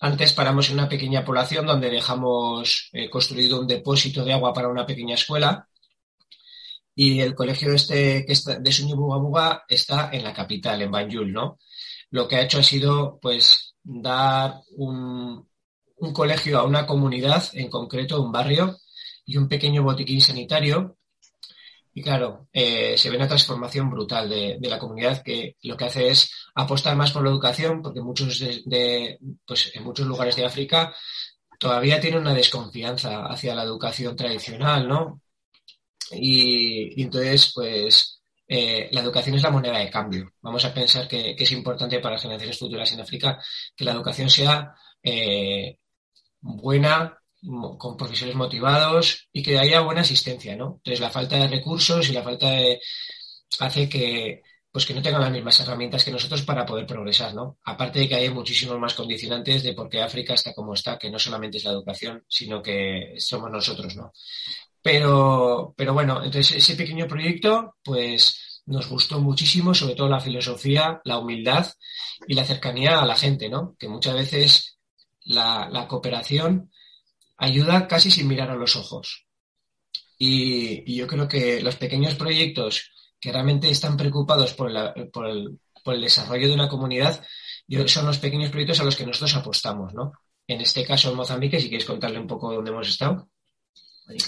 Antes 0.04 0.32
paramos 0.32 0.68
en 0.68 0.74
una 0.74 0.88
pequeña 0.88 1.24
población 1.24 1.64
donde 1.64 1.88
dejamos 1.88 2.90
eh, 2.92 3.08
construido 3.08 3.60
un 3.60 3.68
depósito 3.68 4.24
de 4.24 4.32
agua 4.32 4.52
para 4.52 4.66
una 4.66 4.84
pequeña 4.84 5.14
escuela. 5.14 5.68
Y 6.92 7.20
el 7.20 7.36
colegio 7.36 7.72
este 7.72 8.26
que 8.26 8.32
está, 8.32 8.58
de 8.58 8.72
Sueño 8.72 8.96
Buga 8.96 9.18
Buga 9.18 9.64
está 9.68 10.10
en 10.12 10.24
la 10.24 10.32
capital, 10.32 10.82
en 10.82 10.90
Banjul, 10.90 11.32
¿no? 11.32 11.60
Lo 12.10 12.26
que 12.26 12.34
ha 12.34 12.42
hecho 12.42 12.58
ha 12.58 12.64
sido, 12.64 13.20
pues, 13.22 13.76
dar 13.80 14.56
un, 14.76 15.48
un 15.98 16.12
colegio 16.12 16.58
a 16.58 16.64
una 16.64 16.84
comunidad, 16.84 17.44
en 17.52 17.70
concreto 17.70 18.20
un 18.20 18.32
barrio, 18.32 18.78
y 19.24 19.36
un 19.36 19.46
pequeño 19.46 19.84
botiquín 19.84 20.20
sanitario. 20.20 20.96
Y 21.94 22.02
claro, 22.02 22.48
eh, 22.52 22.96
se 22.96 23.10
ve 23.10 23.16
una 23.16 23.28
transformación 23.28 23.90
brutal 23.90 24.28
de, 24.28 24.56
de, 24.58 24.68
la 24.70 24.78
comunidad 24.78 25.22
que 25.22 25.56
lo 25.62 25.76
que 25.76 25.84
hace 25.84 26.08
es 26.08 26.30
apostar 26.54 26.96
más 26.96 27.12
por 27.12 27.22
la 27.22 27.30
educación, 27.30 27.82
porque 27.82 28.00
muchos 28.00 28.38
de, 28.38 29.18
pues 29.46 29.70
en 29.74 29.84
muchos 29.84 30.06
lugares 30.06 30.36
de 30.36 30.46
África 30.46 30.94
todavía 31.58 32.00
tienen 32.00 32.20
una 32.20 32.34
desconfianza 32.34 33.26
hacia 33.26 33.54
la 33.54 33.64
educación 33.64 34.16
tradicional, 34.16 34.88
¿no? 34.88 35.20
Y, 36.12 37.00
entonces, 37.02 37.52
pues, 37.54 38.22
eh, 38.48 38.88
la 38.92 39.00
educación 39.00 39.36
es 39.36 39.42
la 39.42 39.50
moneda 39.50 39.78
de 39.78 39.90
cambio. 39.90 40.32
Vamos 40.40 40.64
a 40.64 40.74
pensar 40.74 41.06
que, 41.08 41.36
que, 41.36 41.44
es 41.44 41.52
importante 41.52 42.00
para 42.00 42.14
las 42.14 42.22
generaciones 42.22 42.58
futuras 42.58 42.92
en 42.92 43.00
África 43.00 43.38
que 43.76 43.84
la 43.84 43.92
educación 43.92 44.28
sea 44.30 44.74
eh, 45.02 45.78
buena, 46.40 47.21
con 47.78 47.96
profesores 47.96 48.34
motivados 48.34 49.28
y 49.32 49.42
que 49.42 49.58
haya 49.58 49.80
buena 49.80 50.02
asistencia, 50.02 50.56
¿no? 50.56 50.76
Entonces 50.76 51.00
la 51.00 51.10
falta 51.10 51.36
de 51.36 51.48
recursos 51.48 52.08
y 52.08 52.12
la 52.12 52.22
falta 52.22 52.50
de 52.50 52.80
hace 53.58 53.88
que 53.88 54.42
pues 54.72 54.86
que 54.86 54.94
no 54.94 55.02
tengan 55.02 55.20
las 55.20 55.30
mismas 55.30 55.60
herramientas 55.60 56.02
que 56.02 56.10
nosotros 56.10 56.42
para 56.42 56.64
poder 56.64 56.86
progresar, 56.86 57.34
¿no? 57.34 57.58
Aparte 57.64 58.00
de 58.00 58.08
que 58.08 58.14
hay 58.14 58.30
muchísimos 58.30 58.78
más 58.78 58.94
condicionantes 58.94 59.62
de 59.62 59.74
por 59.74 59.90
qué 59.90 60.00
África 60.00 60.32
está 60.32 60.54
como 60.54 60.72
está, 60.72 60.98
que 60.98 61.10
no 61.10 61.18
solamente 61.18 61.58
es 61.58 61.64
la 61.64 61.72
educación, 61.72 62.24
sino 62.26 62.62
que 62.62 63.14
somos 63.18 63.50
nosotros, 63.50 63.94
¿no? 63.96 64.12
Pero, 64.80 65.74
pero 65.76 65.92
bueno, 65.92 66.24
entonces 66.24 66.56
ese 66.56 66.74
pequeño 66.74 67.06
proyecto, 67.06 67.76
pues 67.84 68.62
nos 68.64 68.88
gustó 68.88 69.20
muchísimo, 69.20 69.74
sobre 69.74 69.94
todo 69.94 70.08
la 70.08 70.20
filosofía, 70.20 71.02
la 71.04 71.18
humildad 71.18 71.66
y 72.26 72.32
la 72.32 72.44
cercanía 72.44 73.00
a 73.00 73.06
la 73.06 73.16
gente, 73.16 73.50
¿no? 73.50 73.76
Que 73.78 73.88
muchas 73.88 74.14
veces 74.14 74.78
la, 75.24 75.68
la 75.70 75.86
cooperación 75.86 76.70
ayuda 77.42 77.88
casi 77.88 78.10
sin 78.10 78.28
mirar 78.28 78.50
a 78.50 78.56
los 78.56 78.76
ojos. 78.76 79.26
Y, 80.16 80.94
yo 80.94 81.06
creo 81.08 81.26
que 81.26 81.60
los 81.60 81.76
pequeños 81.76 82.14
proyectos 82.14 82.92
que 83.20 83.32
realmente 83.32 83.68
están 83.68 83.96
preocupados 83.96 84.54
por, 84.54 84.70
la, 84.70 84.94
por, 85.12 85.26
el, 85.26 85.58
por 85.82 85.94
el, 85.94 86.00
desarrollo 86.00 86.46
de 86.46 86.54
una 86.54 86.68
comunidad 86.68 87.24
son 87.86 88.06
los 88.06 88.18
pequeños 88.18 88.50
proyectos 88.50 88.80
a 88.80 88.84
los 88.84 88.94
que 88.94 89.06
nosotros 89.06 89.34
apostamos, 89.34 89.92
¿no? 89.92 90.12
En 90.46 90.60
este 90.60 90.84
caso 90.84 91.10
en 91.10 91.16
Mozambique, 91.16 91.60
si 91.60 91.68
quieres 91.68 91.86
contarle 91.86 92.20
un 92.20 92.26
poco 92.26 92.52
dónde 92.52 92.70
hemos 92.70 92.88
estado. 92.88 93.28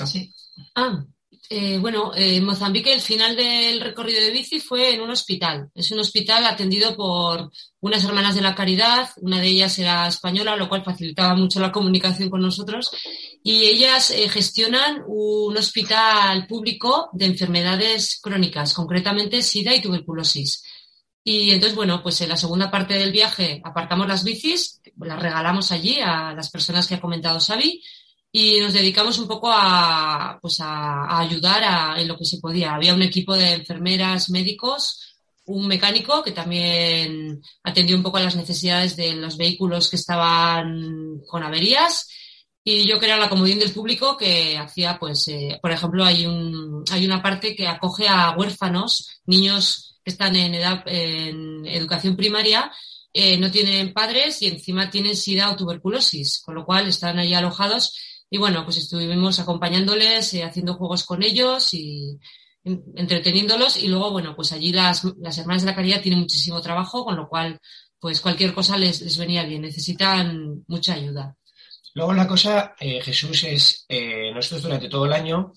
Sí. 0.06 0.32
Ah, 0.74 1.04
eh, 1.50 1.78
bueno, 1.78 2.12
en 2.14 2.36
eh, 2.36 2.40
Mozambique 2.40 2.94
el 2.94 3.02
final 3.02 3.36
del 3.36 3.80
recorrido 3.80 4.20
de 4.20 4.30
bici 4.30 4.60
fue 4.60 4.94
en 4.94 5.02
un 5.02 5.10
hospital. 5.10 5.68
Es 5.74 5.90
un 5.90 5.98
hospital 5.98 6.46
atendido 6.46 6.96
por 6.96 7.50
unas 7.80 8.02
hermanas 8.04 8.34
de 8.34 8.40
la 8.40 8.54
caridad, 8.54 9.10
una 9.20 9.40
de 9.40 9.48
ellas 9.48 9.78
era 9.78 10.08
española, 10.08 10.56
lo 10.56 10.70
cual 10.70 10.84
facilitaba 10.84 11.34
mucho 11.34 11.60
la 11.60 11.70
comunicación 11.70 12.30
con 12.30 12.40
nosotros, 12.40 12.90
y 13.42 13.64
ellas 13.64 14.10
eh, 14.10 14.28
gestionan 14.30 15.02
un 15.06 15.54
hospital 15.56 16.46
público 16.46 17.10
de 17.12 17.26
enfermedades 17.26 18.20
crónicas, 18.22 18.72
concretamente 18.72 19.42
SIDA 19.42 19.74
y 19.74 19.82
tuberculosis. 19.82 20.64
Y 21.22 21.50
entonces, 21.50 21.76
bueno, 21.76 22.02
pues 22.02 22.20
en 22.22 22.30
la 22.30 22.36
segunda 22.36 22.70
parte 22.70 22.94
del 22.94 23.12
viaje 23.12 23.60
apartamos 23.64 24.08
las 24.08 24.24
bicis, 24.24 24.80
las 24.96 25.20
regalamos 25.20 25.72
allí 25.72 25.98
a 26.00 26.32
las 26.32 26.50
personas 26.50 26.86
que 26.86 26.94
ha 26.94 27.00
comentado 27.00 27.38
Xavi, 27.38 27.82
y 28.36 28.58
nos 28.58 28.72
dedicamos 28.72 29.16
un 29.20 29.28
poco 29.28 29.48
a, 29.48 30.40
pues 30.42 30.58
a, 30.60 31.20
ayudar 31.20 31.62
a, 31.62 32.00
en 32.00 32.08
lo 32.08 32.18
que 32.18 32.24
se 32.24 32.38
podía. 32.38 32.74
Había 32.74 32.92
un 32.92 33.02
equipo 33.02 33.36
de 33.36 33.52
enfermeras, 33.52 34.28
médicos, 34.28 35.14
un 35.44 35.68
mecánico 35.68 36.20
que 36.24 36.32
también 36.32 37.40
atendió 37.62 37.96
un 37.96 38.02
poco 38.02 38.16
a 38.16 38.22
las 38.22 38.34
necesidades 38.34 38.96
de 38.96 39.14
los 39.14 39.36
vehículos 39.36 39.88
que 39.88 39.94
estaban 39.94 41.20
con 41.28 41.44
averías 41.44 42.08
y 42.64 42.88
yo 42.90 42.98
que 42.98 43.06
era 43.06 43.18
la 43.18 43.28
comodín 43.28 43.60
del 43.60 43.70
público 43.70 44.16
que 44.16 44.58
hacía, 44.58 44.98
pues, 44.98 45.28
eh, 45.28 45.60
por 45.62 45.70
ejemplo, 45.70 46.04
hay, 46.04 46.26
un, 46.26 46.82
hay 46.90 47.06
una 47.06 47.22
parte 47.22 47.54
que 47.54 47.68
acoge 47.68 48.08
a 48.08 48.34
huérfanos, 48.36 49.20
niños 49.26 50.00
que 50.04 50.10
están 50.10 50.34
en 50.34 50.56
edad, 50.56 50.82
en 50.86 51.64
educación 51.66 52.16
primaria, 52.16 52.72
eh, 53.12 53.38
no 53.38 53.48
tienen 53.52 53.92
padres 53.92 54.42
y 54.42 54.48
encima 54.48 54.90
tienen 54.90 55.14
sida 55.14 55.52
o 55.52 55.56
tuberculosis, 55.56 56.42
con 56.44 56.56
lo 56.56 56.64
cual 56.64 56.88
están 56.88 57.16
ahí 57.20 57.32
alojados 57.32 57.94
y 58.34 58.36
bueno, 58.36 58.64
pues 58.64 58.78
estuvimos 58.78 59.38
acompañándoles, 59.38 60.34
eh, 60.34 60.42
haciendo 60.42 60.74
juegos 60.74 61.04
con 61.04 61.22
ellos 61.22 61.72
y 61.72 62.18
entreteniéndolos. 62.64 63.76
Y 63.76 63.86
luego, 63.86 64.10
bueno, 64.10 64.34
pues 64.34 64.50
allí 64.50 64.72
las, 64.72 65.04
las 65.20 65.38
hermanas 65.38 65.62
de 65.62 65.70
la 65.70 65.76
caridad 65.76 66.02
tienen 66.02 66.18
muchísimo 66.18 66.60
trabajo, 66.60 67.04
con 67.04 67.14
lo 67.14 67.28
cual, 67.28 67.60
pues 68.00 68.20
cualquier 68.20 68.52
cosa 68.52 68.76
les, 68.76 69.02
les 69.02 69.16
venía 69.18 69.44
bien. 69.44 69.62
Necesitan 69.62 70.64
mucha 70.66 70.94
ayuda. 70.94 71.36
Luego 71.94 72.12
la 72.12 72.26
cosa, 72.26 72.74
eh, 72.80 73.00
Jesús, 73.00 73.44
es 73.44 73.84
eh, 73.88 74.32
nosotros 74.34 74.64
durante 74.64 74.88
todo 74.88 75.06
el 75.06 75.12
año, 75.12 75.52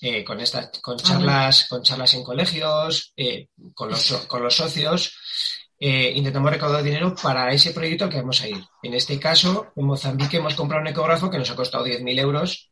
eh, 0.00 0.24
con 0.24 0.40
estas, 0.40 0.70
con 0.80 0.96
charlas, 0.96 1.64
ah, 1.64 1.66
con 1.68 1.82
charlas 1.82 2.14
en 2.14 2.24
colegios, 2.24 3.12
eh, 3.14 3.48
con 3.74 3.90
los, 3.90 4.10
con 4.26 4.42
los 4.42 4.56
socios, 4.56 5.14
eh, 5.78 6.12
intentamos 6.14 6.50
recaudar 6.50 6.82
dinero 6.82 7.14
para 7.20 7.52
ese 7.52 7.72
proyecto 7.72 8.04
al 8.04 8.10
que 8.10 8.20
vamos 8.20 8.40
a 8.42 8.48
ir. 8.48 8.64
En 8.82 8.94
este 8.94 9.18
caso, 9.18 9.72
en 9.76 9.84
Mozambique 9.84 10.38
hemos 10.38 10.54
comprado 10.54 10.82
un 10.82 10.88
ecógrafo 10.88 11.30
que 11.30 11.38
nos 11.38 11.50
ha 11.50 11.56
costado 11.56 11.86
10.000 11.86 12.18
euros 12.18 12.70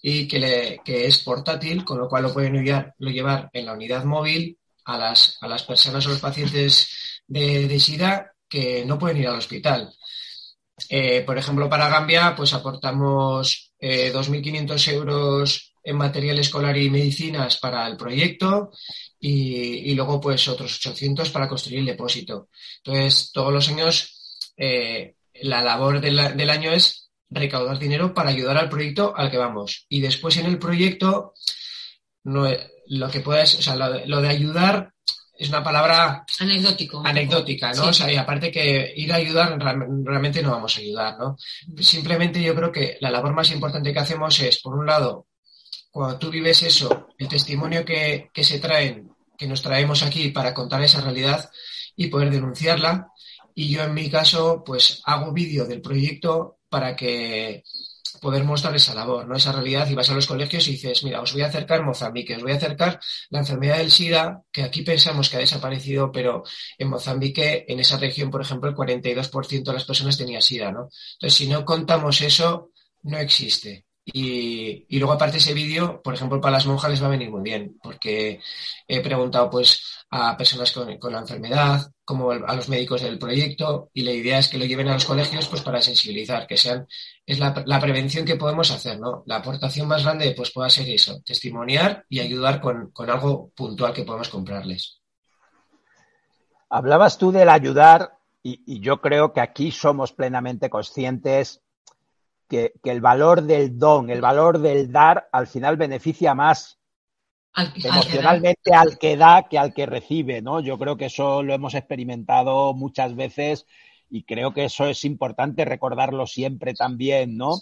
y 0.00 0.28
que, 0.28 0.38
le, 0.38 0.80
que, 0.84 1.06
es 1.06 1.18
portátil, 1.18 1.84
con 1.84 1.98
lo 1.98 2.08
cual 2.08 2.24
lo 2.24 2.32
pueden 2.32 2.62
llevar, 2.62 2.94
lo 2.98 3.10
llevar 3.10 3.50
en 3.52 3.66
la 3.66 3.72
unidad 3.72 4.04
móvil 4.04 4.58
a 4.84 4.96
las, 4.96 5.38
a 5.40 5.48
las 5.48 5.64
personas 5.64 6.06
o 6.06 6.10
los 6.10 6.20
pacientes 6.20 6.88
de, 7.26 7.66
de 7.66 7.80
SIDA 7.80 8.32
que 8.48 8.84
no 8.84 8.98
pueden 8.98 9.18
ir 9.18 9.28
al 9.28 9.38
hospital. 9.38 9.92
Eh, 10.88 11.22
por 11.22 11.38
ejemplo, 11.38 11.68
para 11.68 11.88
Gambia, 11.88 12.34
pues 12.36 12.52
aportamos 12.52 13.72
eh, 13.78 14.12
2.500 14.12 14.92
euros 14.92 15.74
en 15.82 15.96
material 15.96 16.38
escolar 16.38 16.76
y 16.76 16.90
medicinas 16.90 17.56
para 17.58 17.86
el 17.86 17.96
proyecto 17.96 18.70
y, 19.28 19.90
y, 19.90 19.94
luego 19.96 20.20
pues 20.20 20.46
otros 20.46 20.76
800 20.76 21.30
para 21.30 21.48
construir 21.48 21.80
el 21.80 21.86
depósito. 21.86 22.48
Entonces, 22.84 23.32
todos 23.32 23.52
los 23.52 23.68
años 23.68 24.52
eh, 24.56 25.16
la 25.42 25.62
labor 25.62 26.00
del, 26.00 26.36
del, 26.36 26.50
año 26.50 26.70
es 26.70 27.10
recaudar 27.28 27.76
dinero 27.76 28.14
para 28.14 28.30
ayudar 28.30 28.56
al 28.56 28.68
proyecto 28.68 29.14
al 29.16 29.28
que 29.28 29.36
vamos. 29.36 29.86
Y 29.88 30.00
después 30.00 30.36
en 30.36 30.46
el 30.46 30.60
proyecto, 30.60 31.34
no, 32.22 32.46
lo 32.86 33.10
que 33.10 33.20
puedes, 33.20 33.58
o 33.58 33.62
sea, 33.62 33.74
lo, 33.74 34.06
lo 34.06 34.20
de 34.20 34.28
ayudar 34.28 34.92
es 35.36 35.48
una 35.48 35.64
palabra 35.64 36.24
anecdótico 36.38 37.02
anecdótica, 37.04 37.72
¿no? 37.72 37.82
Sí. 37.82 37.88
O 37.88 37.92
sea, 37.92 38.12
y 38.12 38.16
aparte 38.16 38.52
que 38.52 38.94
ir 38.96 39.12
a 39.12 39.16
ayudar 39.16 39.58
realmente 39.58 40.40
no 40.40 40.52
vamos 40.52 40.76
a 40.76 40.80
ayudar, 40.80 41.18
¿no? 41.18 41.36
Simplemente 41.80 42.40
yo 42.40 42.54
creo 42.54 42.70
que 42.70 42.96
la 43.00 43.10
labor 43.10 43.34
más 43.34 43.50
importante 43.50 43.92
que 43.92 43.98
hacemos 43.98 44.38
es, 44.40 44.60
por 44.60 44.74
un 44.74 44.86
lado, 44.86 45.26
cuando 45.90 46.16
tú 46.16 46.30
vives 46.30 46.62
eso, 46.62 47.08
el 47.18 47.26
testimonio 47.26 47.84
que, 47.84 48.30
que 48.32 48.44
se 48.44 48.60
traen, 48.60 49.15
que 49.36 49.46
nos 49.46 49.62
traemos 49.62 50.02
aquí 50.02 50.28
para 50.30 50.54
contar 50.54 50.82
esa 50.82 51.00
realidad 51.00 51.50
y 51.96 52.08
poder 52.08 52.30
denunciarla. 52.30 53.08
Y 53.54 53.70
yo 53.70 53.82
en 53.82 53.94
mi 53.94 54.10
caso, 54.10 54.62
pues 54.64 55.00
hago 55.04 55.32
vídeo 55.32 55.64
del 55.64 55.80
proyecto 55.80 56.58
para 56.68 56.94
que 56.94 57.62
poder 58.20 58.44
mostrar 58.44 58.74
esa 58.74 58.94
labor, 58.94 59.26
¿no? 59.26 59.36
Esa 59.36 59.52
realidad 59.52 59.88
y 59.88 59.94
vas 59.94 60.10
a 60.10 60.14
los 60.14 60.26
colegios 60.26 60.66
y 60.68 60.72
dices, 60.72 61.04
mira, 61.04 61.20
os 61.20 61.32
voy 61.32 61.42
a 61.42 61.46
acercar 61.46 61.84
Mozambique, 61.84 62.36
os 62.36 62.42
voy 62.42 62.52
a 62.52 62.56
acercar 62.56 63.00
la 63.30 63.40
enfermedad 63.40 63.78
del 63.78 63.90
SIDA, 63.90 64.42
que 64.50 64.62
aquí 64.62 64.82
pensamos 64.82 65.28
que 65.28 65.36
ha 65.36 65.40
desaparecido, 65.40 66.10
pero 66.12 66.42
en 66.78 66.88
Mozambique, 66.88 67.64
en 67.68 67.80
esa 67.80 67.98
región, 67.98 68.30
por 68.30 68.42
ejemplo, 68.42 68.68
el 68.68 68.76
42% 68.76 69.64
de 69.64 69.72
las 69.72 69.84
personas 69.84 70.18
tenía 70.18 70.40
SIDA, 70.40 70.72
¿no? 70.72 70.88
Entonces, 71.14 71.34
si 71.34 71.48
no 71.48 71.64
contamos 71.64 72.20
eso, 72.20 72.70
no 73.02 73.18
existe. 73.18 73.85
Y, 74.08 74.86
y, 74.88 74.98
luego 75.00 75.14
aparte 75.14 75.38
ese 75.38 75.52
vídeo, 75.52 76.00
por 76.00 76.14
ejemplo, 76.14 76.40
para 76.40 76.52
las 76.52 76.66
monjas 76.66 76.92
les 76.92 77.02
va 77.02 77.08
a 77.08 77.10
venir 77.10 77.28
muy 77.28 77.42
bien, 77.42 77.76
porque 77.82 78.40
he 78.86 79.00
preguntado 79.00 79.50
pues 79.50 80.04
a 80.10 80.36
personas 80.36 80.70
con, 80.70 80.96
con, 80.98 81.12
la 81.12 81.18
enfermedad, 81.18 81.90
como 82.04 82.30
a 82.30 82.54
los 82.54 82.68
médicos 82.68 83.02
del 83.02 83.18
proyecto, 83.18 83.90
y 83.92 84.02
la 84.02 84.12
idea 84.12 84.38
es 84.38 84.48
que 84.48 84.58
lo 84.58 84.64
lleven 84.64 84.86
a 84.86 84.92
los 84.92 85.04
colegios 85.04 85.48
pues 85.48 85.60
para 85.60 85.82
sensibilizar, 85.82 86.46
que 86.46 86.56
sean, 86.56 86.86
es 87.26 87.40
la, 87.40 87.64
la 87.66 87.80
prevención 87.80 88.24
que 88.24 88.36
podemos 88.36 88.70
hacer, 88.70 89.00
¿no? 89.00 89.24
La 89.26 89.36
aportación 89.36 89.88
más 89.88 90.04
grande 90.04 90.32
pues 90.36 90.52
pueda 90.52 90.70
ser 90.70 90.88
eso, 90.88 91.20
testimoniar 91.24 92.04
y 92.08 92.20
ayudar 92.20 92.60
con, 92.60 92.92
con 92.92 93.10
algo 93.10 93.50
puntual 93.56 93.92
que 93.92 94.04
podemos 94.04 94.28
comprarles. 94.28 95.00
Hablabas 96.70 97.18
tú 97.18 97.32
del 97.32 97.48
ayudar 97.48 98.18
y, 98.40 98.62
y 98.66 98.78
yo 98.78 99.00
creo 99.00 99.32
que 99.32 99.40
aquí 99.40 99.72
somos 99.72 100.12
plenamente 100.12 100.70
conscientes 100.70 101.60
que, 102.48 102.72
que, 102.82 102.90
el 102.90 103.00
valor 103.00 103.42
del 103.42 103.78
don, 103.78 104.10
el 104.10 104.20
valor 104.20 104.58
del 104.58 104.90
dar, 104.92 105.28
al 105.32 105.46
final 105.46 105.76
beneficia 105.76 106.34
más 106.34 106.78
al, 107.52 107.72
emocionalmente 107.82 108.74
al, 108.74 108.88
al 108.88 108.98
que 108.98 109.16
da 109.16 109.46
que 109.48 109.58
al 109.58 109.74
que 109.74 109.86
recibe, 109.86 110.42
¿no? 110.42 110.60
Yo 110.60 110.78
creo 110.78 110.96
que 110.96 111.06
eso 111.06 111.42
lo 111.42 111.54
hemos 111.54 111.74
experimentado 111.74 112.74
muchas 112.74 113.16
veces 113.16 113.66
y 114.10 114.24
creo 114.24 114.52
que 114.52 114.64
eso 114.64 114.86
es 114.86 115.04
importante 115.04 115.64
recordarlo 115.64 116.26
siempre 116.26 116.74
también, 116.74 117.36
¿no? 117.36 117.54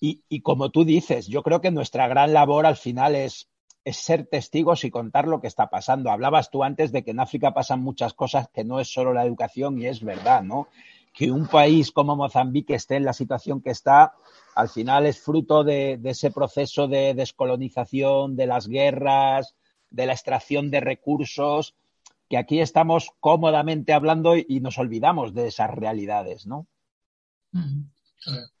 Y, 0.00 0.22
y 0.28 0.40
como 0.40 0.70
tú 0.70 0.84
dices, 0.84 1.26
yo 1.26 1.42
creo 1.42 1.60
que 1.60 1.70
nuestra 1.70 2.08
gran 2.08 2.32
labor 2.32 2.64
al 2.64 2.76
final 2.76 3.14
es, 3.14 3.50
es 3.84 3.96
ser 3.98 4.26
testigos 4.26 4.84
y 4.84 4.90
contar 4.90 5.26
lo 5.28 5.40
que 5.40 5.46
está 5.46 5.68
pasando. 5.68 6.10
Hablabas 6.10 6.50
tú 6.50 6.64
antes 6.64 6.92
de 6.92 7.02
que 7.02 7.12
en 7.12 7.20
África 7.20 7.52
pasan 7.52 7.80
muchas 7.80 8.14
cosas 8.14 8.48
que 8.48 8.64
no 8.64 8.80
es 8.80 8.92
solo 8.92 9.12
la 9.12 9.24
educación 9.24 9.78
y 9.78 9.86
es 9.86 10.02
verdad, 10.02 10.42
¿no? 10.42 10.68
Que 11.12 11.30
un 11.30 11.46
país 11.46 11.90
como 11.90 12.16
Mozambique 12.16 12.74
esté 12.74 12.96
en 12.96 13.04
la 13.04 13.12
situación 13.12 13.60
que 13.60 13.70
está, 13.70 14.14
al 14.54 14.68
final 14.68 15.06
es 15.06 15.20
fruto 15.20 15.64
de, 15.64 16.00
ese 16.04 16.30
proceso 16.30 16.88
de 16.88 17.14
descolonización, 17.14 18.36
de 18.36 18.46
las 18.46 18.68
guerras, 18.68 19.54
de 19.90 20.06
la 20.06 20.12
extracción 20.12 20.70
de 20.70 20.80
recursos, 20.80 21.74
que 22.28 22.36
aquí 22.36 22.60
estamos 22.60 23.10
cómodamente 23.18 23.92
hablando 23.92 24.36
y, 24.36 24.46
y 24.48 24.60
nos 24.60 24.78
olvidamos 24.78 25.34
de 25.34 25.48
esas 25.48 25.70
realidades, 25.70 26.46
¿no? 26.46 26.68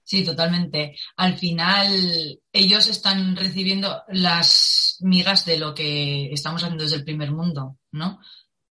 Sí, 0.02 0.24
totalmente. 0.24 0.96
Al 1.16 1.38
final, 1.38 2.40
ellos 2.52 2.88
están 2.88 3.36
recibiendo 3.36 4.02
las 4.08 4.96
migas 5.00 5.44
de 5.44 5.58
lo 5.58 5.72
que 5.74 6.32
estamos 6.32 6.62
haciendo 6.62 6.82
desde 6.82 6.96
el 6.96 7.04
primer 7.04 7.30
mundo, 7.30 7.78
¿no? 7.92 8.18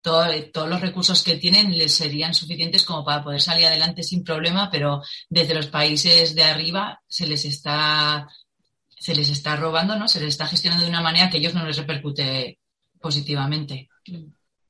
Todo, 0.08 0.26
todos 0.54 0.70
los 0.70 0.80
recursos 0.80 1.22
que 1.22 1.36
tienen 1.36 1.78
les 1.78 1.94
serían 1.94 2.34
suficientes 2.34 2.86
como 2.86 3.04
para 3.04 3.22
poder 3.22 3.42
salir 3.42 3.66
adelante 3.66 4.04
sin 4.04 4.24
problema, 4.24 4.70
pero 4.72 5.02
desde 5.28 5.54
los 5.54 5.68
países 5.68 6.34
de 6.34 6.44
arriba 6.44 7.02
se 7.10 7.28
les 7.28 7.44
está 7.44 8.26
se 8.98 9.14
les 9.14 9.30
está 9.30 9.58
robando, 9.58 9.98
¿no? 9.98 10.08
Se 10.08 10.22
les 10.22 10.30
está 10.30 10.48
gestionando 10.48 10.86
de 10.86 10.90
una 10.90 11.02
manera 11.02 11.30
que 11.30 11.38
a 11.38 11.40
ellos 11.42 11.54
no 11.54 11.66
les 11.66 11.76
repercute 11.76 12.58
positivamente. 13.02 13.90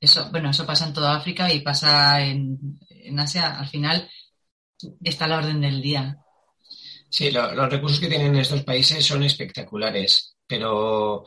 Eso, 0.00 0.28
bueno, 0.32 0.50
eso 0.50 0.66
pasa 0.66 0.86
en 0.86 0.92
toda 0.92 1.16
África 1.16 1.52
y 1.52 1.60
pasa 1.60 2.20
en, 2.20 2.80
en 2.90 3.20
Asia. 3.20 3.60
Al 3.60 3.68
final 3.68 4.10
está 5.04 5.26
a 5.26 5.28
la 5.28 5.38
orden 5.38 5.60
del 5.60 5.80
día. 5.80 6.18
Sí, 7.08 7.30
lo, 7.30 7.54
los 7.54 7.70
recursos 7.70 8.00
que 8.00 8.08
tienen 8.08 8.34
estos 8.34 8.64
países 8.64 9.06
son 9.06 9.22
espectaculares, 9.22 10.36
pero 10.48 11.26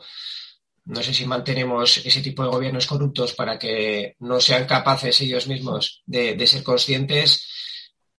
no 0.84 1.02
sé 1.02 1.14
si 1.14 1.26
mantenemos 1.26 1.98
ese 2.04 2.22
tipo 2.22 2.42
de 2.42 2.50
gobiernos 2.50 2.86
corruptos 2.86 3.34
para 3.34 3.58
que 3.58 4.16
no 4.20 4.40
sean 4.40 4.66
capaces 4.66 5.20
ellos 5.20 5.46
mismos 5.46 6.02
de, 6.06 6.34
de 6.34 6.46
ser 6.46 6.62
conscientes. 6.62 7.48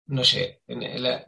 No 0.05 0.23
sé, 0.23 0.61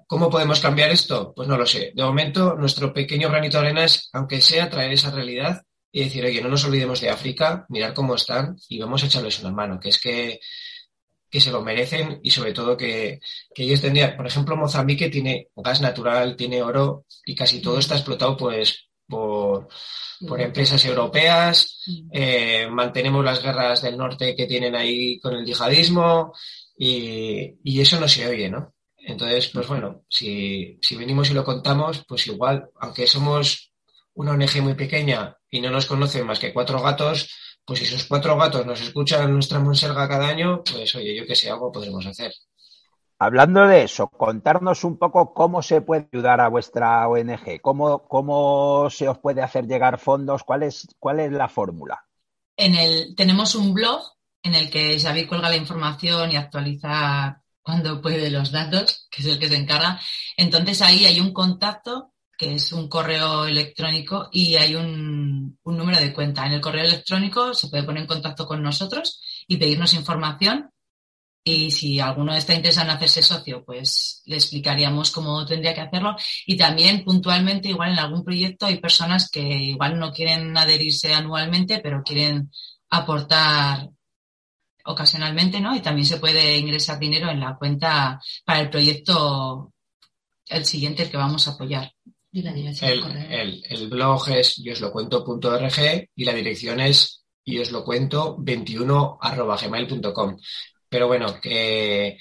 ¿cómo 0.08 0.30
podemos 0.30 0.60
cambiar 0.60 0.92
esto? 0.92 1.34
Pues 1.36 1.48
no 1.48 1.58
lo 1.58 1.66
sé. 1.66 1.92
De 1.96 2.04
momento, 2.04 2.56
nuestro 2.56 2.94
pequeño 2.94 3.30
granito 3.30 3.60
de 3.60 3.68
arena 3.68 3.86
es, 3.86 4.10
aunque 4.14 4.42
sea, 4.42 4.70
traer 4.70 4.94
esa 4.94 5.12
realidad 5.12 5.62
y 5.92 6.04
decir, 6.04 6.26
oye, 6.26 6.42
no 6.42 6.50
nos 6.50 6.66
olvidemos 6.66 7.00
de 7.00 7.10
África, 7.10 7.66
mirar 7.70 7.94
cómo 7.94 8.16
están 8.16 8.58
y 8.68 8.80
vamos 8.80 9.02
a 9.04 9.06
echarles 9.06 9.40
una 9.40 9.52
mano, 9.52 9.80
que 9.80 9.90
es 9.90 10.00
que, 10.00 10.40
que 11.30 11.40
se 11.40 11.52
lo 11.52 11.62
merecen 11.62 12.20
y 12.22 12.32
sobre 12.32 12.54
todo 12.54 12.76
que, 12.76 13.20
que 13.54 13.64
ellos 13.64 13.80
tendrían, 13.82 14.18
por 14.18 14.28
ejemplo, 14.28 14.58
Mozambique 14.58 15.10
tiene 15.10 15.48
gas 15.56 15.80
natural, 15.80 16.36
tiene 16.36 16.62
oro 16.62 17.06
y 17.26 17.34
casi 17.34 17.62
todo 17.62 17.80
está 17.80 17.96
explotado 17.96 18.36
pues 18.36 18.90
por, 19.08 19.68
por 20.28 20.42
empresas 20.42 20.84
europeas, 20.86 21.84
eh, 22.12 22.68
mantenemos 22.70 23.24
las 23.24 23.42
guerras 23.42 23.82
del 23.82 23.98
norte 23.98 24.36
que 24.36 24.48
tienen 24.48 24.76
ahí 24.76 25.20
con 25.20 25.34
el 25.36 25.46
yihadismo 25.46 26.34
y, 26.78 27.56
y, 27.64 27.82
eso 27.82 28.00
no 28.00 28.08
se 28.08 28.28
oye, 28.28 28.50
¿no? 28.50 28.74
Entonces, 28.98 29.50
pues 29.54 29.68
bueno, 29.68 30.04
si, 30.10 30.78
si 30.82 30.96
venimos 30.96 31.30
y 31.30 31.34
lo 31.34 31.44
contamos, 31.44 32.04
pues 32.08 32.26
igual, 32.28 32.70
aunque 32.80 33.06
somos 33.08 33.72
una 34.16 34.32
ONG 34.32 34.62
muy 34.62 34.74
pequeña 34.74 35.38
y 35.50 35.62
no 35.62 35.70
nos 35.70 35.86
conocen 35.86 36.26
más 36.26 36.40
que 36.40 36.54
cuatro 36.54 36.82
gatos, 36.82 37.30
pues 37.64 37.80
si 37.80 37.86
esos 37.86 38.06
cuatro 38.06 38.38
gatos 38.38 38.66
nos 38.66 38.82
escuchan 38.82 39.32
nuestra 39.32 39.60
monserga 39.60 40.08
cada 40.08 40.28
año, 40.28 40.64
pues 40.64 40.94
oye, 40.96 41.16
yo 41.16 41.26
que 41.26 41.36
sé, 41.36 41.50
algo 41.50 41.72
podremos 41.72 42.06
hacer. 42.06 42.34
Hablando 43.18 43.66
de 43.66 43.84
eso, 43.84 44.10
contarnos 44.10 44.84
un 44.84 44.98
poco 44.98 45.34
cómo 45.34 45.62
se 45.62 45.80
puede 45.80 46.10
ayudar 46.12 46.42
a 46.42 46.50
vuestra 46.50 47.08
ONG, 47.08 47.62
cómo, 47.62 48.06
cómo 48.08 48.90
se 48.90 49.08
os 49.08 49.20
puede 49.20 49.42
hacer 49.42 49.68
llegar 49.68 50.00
fondos, 50.00 50.44
cuál 50.44 50.64
es, 50.64 50.88
cuál 51.00 51.22
es 51.22 51.32
la 51.32 51.48
fórmula. 51.48 52.06
En 52.58 52.76
el, 52.76 53.16
tenemos 53.16 53.56
un 53.56 53.74
blog 53.74 54.02
en 54.44 54.54
el 54.54 54.70
que 54.70 55.00
Xavi 55.00 55.28
cuelga 55.28 55.50
la 55.50 55.56
información 55.56 56.32
y 56.32 56.36
actualiza 56.36 57.42
cuando 57.62 58.02
puede 58.02 58.30
los 58.30 58.52
datos, 58.52 59.08
que 59.10 59.22
es 59.22 59.28
el 59.28 59.40
que 59.40 59.48
se 59.48 59.56
encarga. 59.56 60.00
Entonces 60.36 60.82
ahí 60.82 61.06
hay 61.06 61.20
un 61.22 61.32
contacto 61.32 62.12
que 62.38 62.56
es 62.56 62.74
un 62.74 62.90
correo 62.90 63.46
electrónico 63.46 64.28
y 64.30 64.56
hay 64.58 64.76
un, 64.76 65.58
un, 65.64 65.78
número 65.78 66.00
de 66.00 66.14
cuenta. 66.14 66.46
En 66.46 66.52
el 66.52 66.62
correo 66.62 66.84
electrónico 66.84 67.54
se 67.54 67.70
puede 67.70 67.84
poner 67.84 68.02
en 68.02 68.08
contacto 68.08 68.46
con 68.46 68.62
nosotros 68.62 69.22
y 69.48 69.56
pedirnos 69.56 69.94
información 69.94 70.70
y 71.48 71.70
si 71.70 72.00
alguno 72.00 72.34
está 72.34 72.56
interesado 72.56 72.90
en 72.90 72.96
hacerse 72.96 73.22
socio, 73.22 73.64
pues 73.64 74.24
le 74.26 74.38
explicaríamos 74.38 75.12
cómo 75.12 75.46
tendría 75.46 75.76
que 75.76 75.82
hacerlo. 75.82 76.16
Y 76.48 76.58
también 76.58 77.06
puntualmente, 77.06 77.70
igual 77.70 77.92
en 77.92 78.00
algún 78.00 78.24
proyecto 78.24 78.66
hay 78.66 78.80
personas 78.80 79.30
que 79.30 79.42
igual 79.42 80.00
no 80.00 80.12
quieren 80.12 80.58
adherirse 80.58 81.14
anualmente, 81.14 81.82
pero 81.84 82.02
quieren 82.04 82.50
aportar 82.90 83.92
ocasionalmente, 84.86 85.62
¿no? 85.62 85.76
Y 85.76 85.82
también 85.82 86.08
se 86.08 86.18
puede 86.18 86.58
ingresar 86.58 86.98
dinero 86.98 87.30
en 87.30 87.42
la 87.42 87.56
cuenta 87.56 88.20
para 88.44 88.62
el 88.62 88.72
proyecto, 88.72 89.72
el 90.48 90.66
siguiente 90.66 91.04
el 91.04 91.12
que 91.12 91.18
vamos 91.18 91.48
a 91.48 91.52
apoyar. 91.52 91.92
¿Y 92.32 92.42
la 92.42 92.54
dirección 92.54 92.90
el, 92.90 93.04
el, 93.32 93.64
el, 93.70 93.88
blog 93.88 94.30
es 94.30 94.56
yoslocuento.org 94.58 96.10
y 96.16 96.26
la 96.26 96.34
dirección 96.34 96.80
es 96.80 97.24
yoslocuento21.gmail.com. 97.46 100.38
Pero 100.96 101.08
bueno, 101.08 101.42
que 101.42 102.18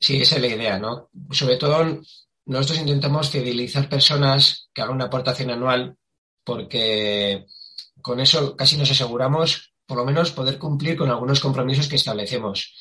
sí, 0.00 0.22
esa 0.22 0.36
es 0.36 0.40
la 0.40 0.48
idea, 0.48 0.78
¿no? 0.78 1.10
Sobre 1.30 1.58
todo, 1.58 2.00
nosotros 2.46 2.78
intentamos 2.78 3.28
fidelizar 3.28 3.86
personas 3.86 4.70
que 4.72 4.80
hagan 4.80 4.94
una 4.94 5.04
aportación 5.04 5.50
anual 5.50 5.98
porque 6.42 7.44
con 8.00 8.20
eso 8.20 8.56
casi 8.56 8.78
nos 8.78 8.90
aseguramos 8.90 9.74
por 9.84 9.98
lo 9.98 10.06
menos 10.06 10.30
poder 10.30 10.56
cumplir 10.56 10.96
con 10.96 11.10
algunos 11.10 11.38
compromisos 11.38 11.86
que 11.86 11.96
establecemos. 11.96 12.74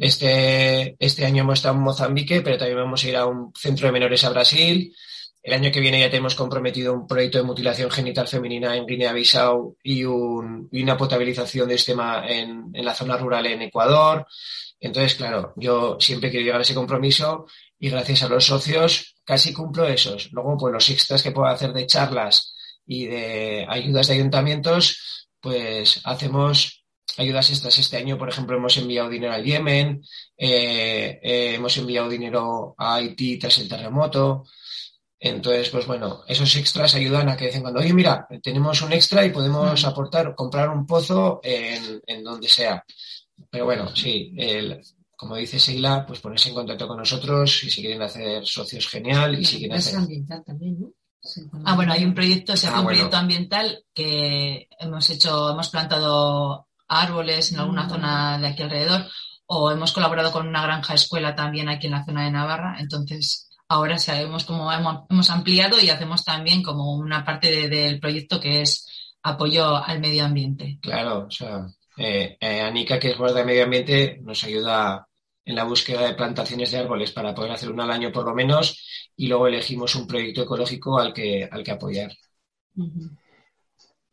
Este, 0.00 0.96
este 0.98 1.24
año 1.24 1.44
hemos 1.44 1.60
estado 1.60 1.76
en 1.76 1.82
Mozambique, 1.82 2.40
pero 2.40 2.58
también 2.58 2.78
vamos 2.78 3.04
a 3.04 3.08
ir 3.08 3.16
a 3.18 3.26
un 3.26 3.52
centro 3.56 3.86
de 3.86 3.92
menores 3.92 4.24
a 4.24 4.30
Brasil. 4.30 4.92
El 5.42 5.54
año 5.54 5.70
que 5.70 5.80
viene 5.80 6.00
ya 6.00 6.10
tenemos 6.10 6.34
comprometido 6.34 6.92
un 6.92 7.06
proyecto 7.06 7.38
de 7.38 7.44
mutilación 7.44 7.90
genital 7.90 8.26
femenina 8.28 8.76
en 8.76 8.86
Guinea-Bissau 8.86 9.76
y, 9.82 10.04
un, 10.04 10.68
y, 10.72 10.82
una 10.82 10.96
potabilización 10.96 11.68
de 11.68 11.76
este 11.76 11.92
tema 11.92 12.24
en, 12.28 12.70
en 12.72 12.84
la 12.84 12.94
zona 12.94 13.16
rural 13.16 13.46
en 13.46 13.62
Ecuador. 13.62 14.26
Entonces, 14.80 15.14
claro, 15.14 15.54
yo 15.56 15.96
siempre 16.00 16.30
quiero 16.30 16.44
llegar 16.44 16.60
a 16.60 16.62
ese 16.62 16.74
compromiso 16.74 17.46
y 17.78 17.90
gracias 17.90 18.22
a 18.22 18.28
los 18.28 18.44
socios 18.44 19.16
casi 19.24 19.52
cumplo 19.52 19.86
esos. 19.86 20.32
Luego, 20.32 20.56
pues 20.56 20.72
los 20.72 20.90
extras 20.90 21.22
que 21.22 21.32
puedo 21.32 21.48
hacer 21.48 21.72
de 21.72 21.86
charlas 21.86 22.54
y 22.86 23.06
de 23.06 23.66
ayudas 23.68 24.08
de 24.08 24.14
ayuntamientos, 24.14 25.28
pues 25.40 26.00
hacemos 26.04 26.84
ayudas 27.18 27.50
extras. 27.50 27.78
Este 27.78 27.98
año, 27.98 28.16
por 28.16 28.28
ejemplo, 28.28 28.56
hemos 28.56 28.76
enviado 28.76 29.10
dinero 29.10 29.34
al 29.34 29.44
Yemen, 29.44 30.02
eh, 30.36 31.20
eh, 31.22 31.54
hemos 31.56 31.76
enviado 31.76 32.08
dinero 32.08 32.74
a 32.78 32.96
Haití 32.96 33.38
tras 33.38 33.58
el 33.58 33.68
terremoto. 33.68 34.44
Entonces, 35.20 35.68
pues 35.70 35.86
bueno, 35.86 36.22
esos 36.28 36.54
extras 36.56 36.94
ayudan 36.94 37.28
a 37.28 37.36
que 37.36 37.46
dicen 37.46 37.62
cuando, 37.62 37.80
oye, 37.80 37.92
mira, 37.92 38.26
tenemos 38.42 38.80
un 38.82 38.92
extra 38.92 39.24
y 39.24 39.30
podemos 39.30 39.84
aportar, 39.84 40.34
comprar 40.36 40.68
un 40.70 40.86
pozo 40.86 41.40
en, 41.42 42.00
en 42.06 42.22
donde 42.22 42.48
sea. 42.48 42.84
Pero 43.50 43.64
bueno, 43.64 43.94
sí, 43.96 44.32
el, 44.36 44.80
como 45.16 45.34
dice 45.36 45.58
Seila, 45.58 46.04
pues 46.06 46.20
ponerse 46.20 46.50
en 46.50 46.54
contacto 46.54 46.86
con 46.86 46.98
nosotros 46.98 47.64
y 47.64 47.70
si 47.70 47.80
quieren 47.80 48.02
hacer 48.02 48.46
socios, 48.46 48.86
genial. 48.88 49.38
Y 49.38 49.44
si 49.44 49.58
quieren 49.58 49.76
hacer... 49.78 49.96
ambiental 49.96 50.44
también, 50.44 50.80
¿no? 50.80 50.92
Ah, 51.64 51.74
bueno, 51.74 51.92
hay 51.92 52.04
un 52.04 52.14
proyecto, 52.14 52.56
se 52.56 52.68
hace 52.68 52.76
Ah, 52.76 52.78
un 52.78 52.84
bueno. 52.84 52.96
proyecto 52.96 53.16
ambiental 53.16 53.84
que 53.92 54.68
hemos 54.78 55.10
hecho, 55.10 55.50
hemos 55.50 55.68
plantado 55.68 56.68
árboles 56.86 57.52
en 57.52 57.58
alguna 57.58 57.84
Mm. 57.84 57.90
zona 57.90 58.38
de 58.38 58.46
aquí 58.46 58.62
alrededor 58.62 59.04
o 59.46 59.70
hemos 59.70 59.92
colaborado 59.92 60.30
con 60.30 60.46
una 60.46 60.62
granja 60.62 60.94
escuela 60.94 61.34
también 61.34 61.68
aquí 61.68 61.86
en 61.88 61.94
la 61.94 62.04
zona 62.04 62.24
de 62.24 62.30
Navarra. 62.30 62.76
Entonces, 62.78 63.47
ahora 63.68 63.98
sabemos 63.98 64.44
cómo 64.44 64.72
hemos, 64.72 65.30
ampliado 65.30 65.80
y 65.80 65.90
hacemos 65.90 66.24
también 66.24 66.62
como 66.62 66.94
una 66.96 67.24
parte 67.24 67.50
de- 67.50 67.68
del 67.68 68.00
proyecto 68.00 68.40
que 68.40 68.62
es 68.62 68.86
apoyo 69.22 69.76
al 69.76 70.00
medio 70.00 70.24
ambiente. 70.24 70.78
Claro, 70.80 71.26
o 71.26 71.30
sea, 71.30 71.66
eh, 71.96 72.36
eh, 72.40 72.60
Anika, 72.60 72.98
que 72.98 73.10
es 73.10 73.18
guarda 73.18 73.40
de 73.40 73.44
medio 73.44 73.64
ambiente, 73.64 74.18
nos 74.22 74.42
ayuda 74.44 75.06
en 75.44 75.54
la 75.54 75.64
búsqueda 75.64 76.02
de 76.02 76.14
plantaciones 76.14 76.70
de 76.70 76.78
árboles 76.78 77.12
para 77.12 77.34
poder 77.34 77.52
hacer 77.52 77.70
una 77.70 77.84
al 77.84 77.90
año 77.90 78.12
por 78.12 78.24
lo 78.24 78.34
menos 78.34 79.10
y 79.16 79.28
luego 79.28 79.46
elegimos 79.46 79.94
un 79.94 80.06
proyecto 80.06 80.42
ecológico 80.42 80.98
al 80.98 81.12
que, 81.12 81.48
al 81.50 81.62
que 81.62 81.70
apoyar. 81.70 82.12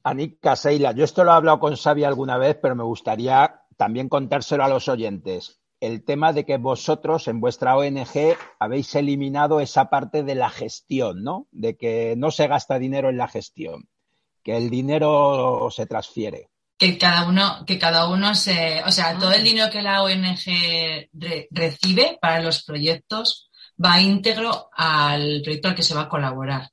Anika, 0.04 0.56
Seila, 0.56 0.92
yo 0.92 1.04
esto 1.04 1.24
lo 1.24 1.32
he 1.32 1.36
hablado 1.36 1.60
con 1.60 1.76
Xavi 1.76 2.04
alguna 2.04 2.38
vez, 2.38 2.58
pero 2.62 2.76
me 2.76 2.84
gustaría 2.84 3.62
también 3.76 4.08
contárselo 4.08 4.64
a 4.64 4.70
los 4.70 4.88
oyentes. 4.88 5.60
El 5.86 6.04
tema 6.04 6.34
de 6.34 6.46
que 6.46 6.58
vosotros 6.58 7.28
en 7.28 7.40
vuestra 7.40 7.76
ONG 7.78 8.36
habéis 8.60 8.96
eliminado 8.96 9.60
esa 9.60 9.90
parte 9.90 10.24
de 10.24 10.36
la 10.36 10.50
gestión, 10.50 11.24
¿no? 11.24 11.48
De 11.52 11.76
que 11.78 12.16
no 12.18 12.32
se 12.32 12.48
gasta 12.48 12.80
dinero 12.80 13.10
en 13.10 13.18
la 13.18 13.28
gestión, 13.28 13.88
que 14.44 14.58
el 14.58 14.70
dinero 14.70 15.70
se 15.72 15.86
transfiere. 15.86 16.50
que 16.78 16.98
cada 16.98 17.28
uno, 17.30 17.64
que 17.66 17.78
cada 17.80 18.10
uno 18.10 18.36
se, 18.36 18.84
o 18.84 18.92
sea, 18.92 19.18
todo 19.18 19.32
el 19.32 19.44
dinero 19.44 19.72
que 19.72 19.82
la 19.82 20.04
ONG 20.04 20.46
re- 21.14 21.48
recibe 21.52 22.18
para 22.22 22.42
los 22.42 22.64
proyectos 22.64 23.50
va 23.84 24.02
íntegro 24.02 24.70
al 24.76 25.42
proyecto 25.44 25.70
al 25.70 25.76
que 25.76 25.84
se 25.84 25.96
va 25.96 26.02
a 26.02 26.10
colaborar. 26.10 26.70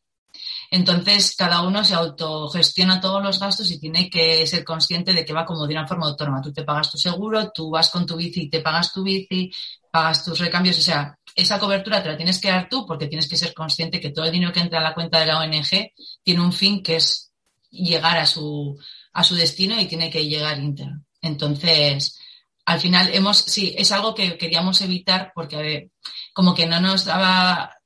Entonces, 0.74 1.36
cada 1.36 1.60
uno 1.60 1.84
se 1.84 1.92
autogestiona 1.92 2.98
todos 2.98 3.22
los 3.22 3.38
gastos 3.38 3.70
y 3.70 3.78
tiene 3.78 4.08
que 4.08 4.46
ser 4.46 4.64
consciente 4.64 5.12
de 5.12 5.22
que 5.22 5.34
va 5.34 5.44
como 5.44 5.66
de 5.66 5.74
una 5.74 5.86
forma 5.86 6.06
autónoma. 6.06 6.40
Tú 6.40 6.50
te 6.50 6.64
pagas 6.64 6.90
tu 6.90 6.96
seguro, 6.96 7.50
tú 7.52 7.68
vas 7.68 7.90
con 7.90 8.06
tu 8.06 8.16
bici 8.16 8.44
y 8.44 8.48
te 8.48 8.60
pagas 8.62 8.90
tu 8.90 9.02
bici, 9.02 9.52
pagas 9.90 10.24
tus 10.24 10.38
recambios. 10.38 10.78
O 10.78 10.80
sea, 10.80 11.14
esa 11.34 11.58
cobertura 11.60 12.02
te 12.02 12.08
la 12.08 12.16
tienes 12.16 12.40
que 12.40 12.48
dar 12.48 12.70
tú 12.70 12.86
porque 12.86 13.06
tienes 13.06 13.28
que 13.28 13.36
ser 13.36 13.52
consciente 13.52 14.00
que 14.00 14.12
todo 14.12 14.24
el 14.24 14.32
dinero 14.32 14.50
que 14.50 14.60
entra 14.60 14.78
a 14.78 14.82
la 14.82 14.94
cuenta 14.94 15.20
de 15.20 15.26
la 15.26 15.40
ONG 15.40 15.92
tiene 16.22 16.40
un 16.40 16.54
fin 16.54 16.82
que 16.82 16.96
es 16.96 17.34
llegar 17.68 18.16
a 18.16 18.24
su, 18.24 18.74
a 19.12 19.24
su 19.24 19.34
destino 19.34 19.78
y 19.78 19.84
tiene 19.84 20.08
que 20.08 20.24
llegar 20.24 20.58
íntegro. 20.58 21.02
Entonces, 21.20 22.18
al 22.64 22.80
final 22.80 23.10
hemos, 23.12 23.36
sí, 23.36 23.74
es 23.76 23.92
algo 23.92 24.14
que 24.14 24.38
queríamos 24.38 24.80
evitar 24.80 25.32
porque 25.34 25.56
a 25.56 25.60
ver, 25.60 25.90
como 26.32 26.54
que 26.54 26.66
no 26.66 26.80
nos 26.80 27.04
daba, 27.04 27.76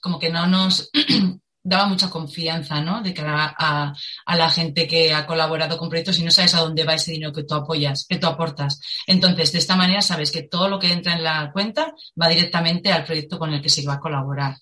como 0.00 0.18
que 0.18 0.30
no 0.30 0.46
nos 0.46 0.90
daba 1.62 1.86
mucha 1.86 2.10
confianza, 2.10 2.80
¿no? 2.80 3.02
De 3.02 3.14
cara 3.14 3.54
a, 3.56 3.94
la 4.36 4.50
gente 4.50 4.86
que 4.86 5.12
ha 5.14 5.26
colaborado 5.26 5.78
con 5.78 5.88
proyectos 5.88 6.18
y 6.18 6.24
no 6.24 6.30
sabes 6.30 6.54
a 6.54 6.60
dónde 6.60 6.84
va 6.84 6.94
ese 6.94 7.12
dinero 7.12 7.32
que 7.32 7.44
tú 7.44 7.54
apoyas, 7.54 8.06
que 8.08 8.18
tú 8.18 8.26
aportas. 8.26 8.80
Entonces, 9.06 9.52
de 9.52 9.58
esta 9.58 9.76
manera 9.76 10.02
sabes 10.02 10.30
que 10.30 10.42
todo 10.42 10.68
lo 10.68 10.78
que 10.78 10.92
entra 10.92 11.14
en 11.14 11.22
la 11.22 11.50
cuenta 11.52 11.94
va 12.20 12.28
directamente 12.28 12.92
al 12.92 13.04
proyecto 13.04 13.38
con 13.38 13.52
el 13.52 13.62
que 13.62 13.68
se 13.68 13.86
va 13.86 13.94
a 13.94 14.00
colaborar. 14.00 14.56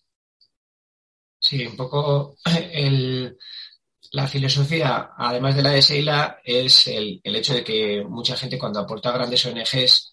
Sí, 1.39 1.67
un 1.67 1.77
poco 1.77 2.37
el, 2.73 3.37
la 4.13 4.27
filosofía, 4.27 5.11
además 5.17 5.57
de 5.57 5.63
la 5.63 5.71
de 5.71 5.83
Seila, 5.83 6.41
es 6.45 6.87
el, 6.87 7.21
el 7.25 7.37
hecho 7.37 7.55
de 7.55 7.65
que 7.65 8.05
mucha 8.07 8.37
gente 8.37 8.59
cuando 8.59 8.81
aporta 8.81 9.09
a 9.09 9.13
grandes 9.13 9.47
ONGs, 9.47 10.10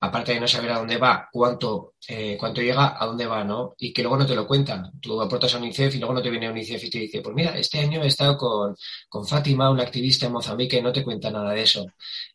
aparte 0.00 0.34
de 0.34 0.40
no 0.40 0.48
saber 0.48 0.72
a 0.72 0.78
dónde 0.78 0.98
va, 0.98 1.28
cuánto, 1.32 1.94
eh, 2.06 2.36
cuánto 2.38 2.60
llega, 2.60 3.02
a 3.02 3.06
dónde 3.06 3.26
va, 3.26 3.42
¿no? 3.44 3.74
Y 3.78 3.92
que 3.92 4.02
luego 4.02 4.18
no 4.18 4.26
te 4.26 4.34
lo 4.34 4.46
cuentan. 4.46 4.92
Tú 5.00 5.20
aportas 5.20 5.54
a 5.54 5.58
UNICEF 5.58 5.94
y 5.94 5.98
luego 5.98 6.14
no 6.14 6.22
te 6.22 6.30
viene 6.30 6.50
UNICEF 6.50 6.84
y 6.84 6.90
te 6.90 6.98
dice, 6.98 7.20
pues 7.22 7.34
mira, 7.34 7.56
este 7.58 7.78
año 7.80 8.02
he 8.02 8.06
estado 8.08 8.36
con, 8.36 8.76
con 9.08 9.26
Fátima, 9.26 9.70
una 9.70 9.84
activista 9.84 10.26
en 10.26 10.32
Mozambique, 10.32 10.82
no 10.82 10.92
te 10.92 11.02
cuenta 11.02 11.30
nada 11.30 11.52
de 11.52 11.62
eso. 11.62 11.86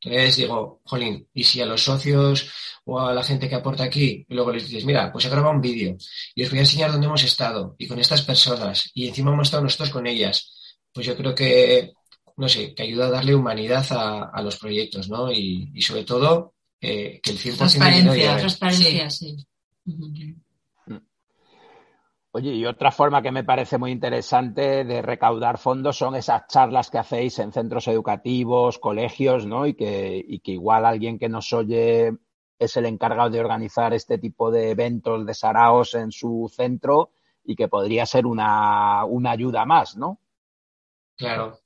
Entonces 0.02 0.38
digo, 0.38 0.82
jolín, 0.86 1.28
y 1.34 1.44
si 1.44 1.62
a 1.62 1.66
los 1.66 1.84
socios 1.84 2.52
o 2.86 3.00
a 3.00 3.14
la 3.14 3.24
gente 3.24 3.48
que 3.48 3.56
aporta 3.56 3.84
aquí, 3.84 4.26
luego 4.30 4.52
les 4.52 4.68
dices, 4.68 4.86
mira, 4.86 5.12
pues 5.12 5.26
he 5.26 5.30
grabado 5.30 5.54
un 5.54 5.62
vídeo 5.62 5.96
y 6.36 6.44
os 6.44 6.50
voy 6.50 6.60
a 6.60 6.62
enseñar 6.64 6.92
dónde 6.92 7.08
hemos 7.08 7.24
estado 7.24 7.76
y 7.78 7.88
con 7.88 8.00
estas 8.00 8.24
personas 8.24 8.90
y 8.94 9.08
encima 9.08 9.32
hemos 9.32 9.48
estado 9.48 9.64
nosotros 9.64 9.92
con 9.92 10.08
ellas, 10.08 10.78
pues 10.92 11.06
yo 11.06 11.16
creo 11.16 11.36
que, 11.36 11.94
no 12.38 12.50
sé, 12.50 12.74
que 12.74 12.84
ayuda 12.84 13.08
a 13.08 13.12
darle 13.12 13.36
humanidad 13.36 13.86
a, 13.92 14.42
los 14.42 14.58
proyectos, 14.58 15.10
¿no? 15.10 15.32
Y 15.32 15.82
sobre 15.82 16.04
todo 16.04 16.56
eh, 16.82 17.22
que 17.22 17.32
el 17.32 17.38
100% 17.38 17.48
del 17.48 18.14
dinero 18.14 18.38
Transparencia. 18.38 18.38
Transparencia, 18.38 19.10
sí. 19.10 19.38
Oye, 22.34 22.54
y 22.54 22.66
otra 22.66 22.92
forma 22.92 23.22
que 23.22 23.32
me 23.32 23.44
parece 23.44 23.78
muy 23.78 23.92
interesante 23.92 24.86
de 24.86 25.02
recaudar 25.02 25.58
fondos 25.58 25.98
son 25.98 26.16
esas 26.16 26.48
charlas 26.48 26.90
que 26.90 26.98
hacéis 26.98 27.38
en 27.40 27.52
centros 27.52 27.88
educativos, 27.90 28.80
colegios, 28.80 29.46
¿no? 29.46 29.68
Y 29.68 29.74
que, 29.74 30.24
y 30.26 30.40
que 30.40 30.54
igual 30.54 30.86
alguien 30.86 31.20
que 31.20 31.28
nos 31.28 31.52
oye 31.52 32.14
es 32.58 32.78
el 32.78 32.86
encargado 32.86 33.30
de 33.30 33.42
organizar 33.42 33.94
este 33.94 34.18
tipo 34.18 34.50
de 34.50 34.72
eventos 34.72 35.26
de 35.26 35.34
saraos 35.34 35.94
en 35.94 36.12
su 36.12 36.50
centro 36.56 37.12
y 37.44 37.56
que 37.56 37.68
podría 37.68 38.06
ser 38.06 38.26
una, 38.26 39.04
una 39.04 39.32
ayuda 39.32 39.66
más, 39.66 39.98
¿no? 39.98 40.20
Claro. 41.18 41.61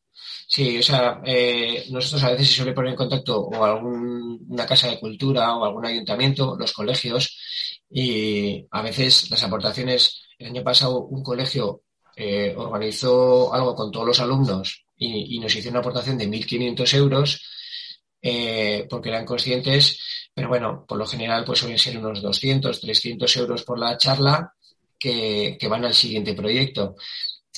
Sí, 0.47 0.77
o 0.77 0.83
sea, 0.83 1.21
eh, 1.25 1.85
nosotros 1.89 2.23
a 2.23 2.31
veces 2.31 2.47
se 2.49 2.53
suele 2.55 2.73
poner 2.73 2.91
en 2.91 2.97
contacto 2.97 3.41
o 3.41 3.65
alguna 3.65 4.65
casa 4.65 4.89
de 4.89 4.99
cultura 4.99 5.55
o 5.55 5.65
algún 5.65 5.85
ayuntamiento, 5.85 6.55
los 6.57 6.71
colegios, 6.73 7.37
y 7.89 8.65
a 8.71 8.81
veces 8.81 9.29
las 9.31 9.43
aportaciones, 9.43 10.21
el 10.37 10.47
año 10.47 10.63
pasado 10.63 11.01
un 11.05 11.23
colegio 11.23 11.83
eh, 12.15 12.53
organizó 12.55 13.53
algo 13.53 13.75
con 13.75 13.91
todos 13.91 14.07
los 14.07 14.19
alumnos 14.19 14.85
y, 14.97 15.39
nos 15.39 15.55
hizo 15.55 15.69
una 15.69 15.79
aportación 15.79 16.17
de 16.17 16.27
1.500 16.27 16.93
euros 16.95 17.41
eh, 18.21 18.87
porque 18.89 19.09
eran 19.09 19.25
conscientes, 19.25 19.99
pero 20.33 20.47
bueno, 20.49 20.85
por 20.87 20.97
lo 20.97 21.05
general 21.05 21.43
pues 21.45 21.59
suelen 21.59 21.77
ser 21.79 21.97
unos 21.97 22.21
200, 22.21 22.79
300 22.81 23.37
euros 23.37 23.63
por 23.63 23.79
la 23.79 23.97
charla 23.97 24.53
que 24.97 25.67
van 25.69 25.85
al 25.85 25.93
siguiente 25.93 26.33
proyecto. 26.33 26.95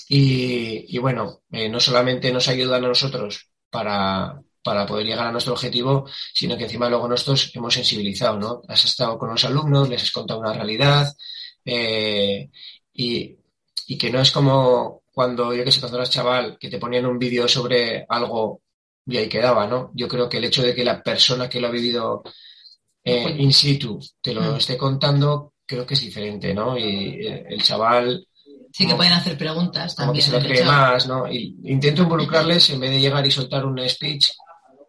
Y, 0.10 0.96
y 0.96 0.98
bueno, 1.00 1.42
eh, 1.52 1.70
no 1.70 1.80
solamente 1.80 2.32
nos 2.32 2.48
ayudan 2.48 2.86
a 2.86 2.88
nosotros 2.88 3.50
para, 3.70 4.42
para 4.64 4.86
poder 4.86 5.06
llegar 5.06 5.28
a 5.28 5.32
nuestro 5.32 5.54
objetivo, 5.54 6.08
sino 6.34 6.58
que 6.58 6.64
encima 6.64 6.90
luego 6.90 7.08
nosotros 7.08 7.52
hemos 7.54 7.74
sensibilizado, 7.74 8.40
¿no? 8.40 8.62
Has 8.68 8.86
estado 8.86 9.18
con 9.18 9.30
los 9.30 9.44
alumnos, 9.44 9.90
les 9.90 10.04
has 10.04 10.12
contado 10.12 10.40
una 10.40 10.54
realidad 10.54 11.08
eh, 11.66 12.50
y, 12.94 13.38
y 13.88 13.98
que 13.98 14.10
no 14.10 14.22
es 14.22 14.32
como 14.32 15.04
cuando, 15.12 15.54
yo 15.54 15.64
que 15.64 15.72
sé, 15.72 15.80
cuando 15.80 15.98
eras 15.98 16.12
chaval, 16.12 16.58
que 16.60 16.70
te 16.70 16.80
ponían 16.80 17.06
un 17.06 17.20
vídeo 17.20 17.48
sobre 17.48 18.06
algo 18.08 18.62
y 19.06 19.18
ahí 19.18 19.28
quedaba, 19.30 19.68
¿no? 19.68 19.92
Yo 19.94 20.08
creo 20.08 20.30
que 20.30 20.38
el 20.38 20.46
hecho 20.46 20.64
de 20.64 20.76
que 20.76 20.84
la 20.86 21.02
persona 21.02 21.50
que 21.50 21.60
lo 21.60 21.68
ha 21.68 21.72
vivido 21.72 22.24
eh, 23.04 23.36
in 23.40 23.54
situ 23.54 24.00
te 24.22 24.34
lo 24.34 24.56
esté 24.58 24.78
contando, 24.78 25.54
creo 25.66 25.86
que 25.86 25.94
es 25.96 26.02
diferente, 26.02 26.54
¿no? 26.54 26.78
Y 26.78 27.26
el 27.26 27.62
chaval 27.64 28.28
Sí 28.78 28.86
que 28.86 28.94
pueden 28.94 29.14
hacer 29.14 29.36
preguntas 29.36 29.96
como 29.96 30.14
que 30.14 30.22
también. 30.22 30.42
se 30.44 30.50
lo 30.50 30.54
cree 30.56 30.64
más, 30.66 31.08
¿no? 31.08 31.28
Y 31.28 31.58
intento 31.64 32.04
involucrarles 32.04 32.70
en 32.70 32.80
vez 32.80 32.92
de 32.92 33.00
llegar 33.00 33.26
y 33.26 33.32
soltar 33.32 33.66
un 33.66 33.80
speech. 33.90 34.30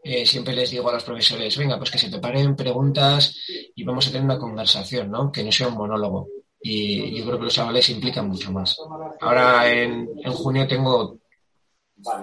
eh, 0.04 0.26
siempre 0.26 0.54
les 0.54 0.70
digo 0.70 0.88
a 0.90 0.92
los 0.92 1.04
profesores, 1.04 1.56
venga, 1.56 1.78
pues 1.78 1.90
que 1.90 1.98
se 1.98 2.10
preparen 2.10 2.54
preguntas 2.54 3.34
y 3.74 3.84
vamos 3.84 4.06
a 4.06 4.10
tener 4.10 4.24
una 4.24 4.38
conversación, 4.38 5.10
¿no? 5.10 5.32
Que 5.32 5.42
no 5.42 5.50
sea 5.50 5.68
un 5.68 5.74
monólogo. 5.74 6.28
Y 6.60 7.18
yo 7.18 7.24
creo 7.24 7.38
que 7.38 7.44
los 7.44 7.54
chavales 7.54 7.86
se 7.86 7.92
implican 7.92 8.28
mucho 8.28 8.52
más. 8.52 8.76
Ahora 9.22 9.70
en, 9.70 10.06
en 10.22 10.32
junio 10.32 10.66
tengo 10.68 11.16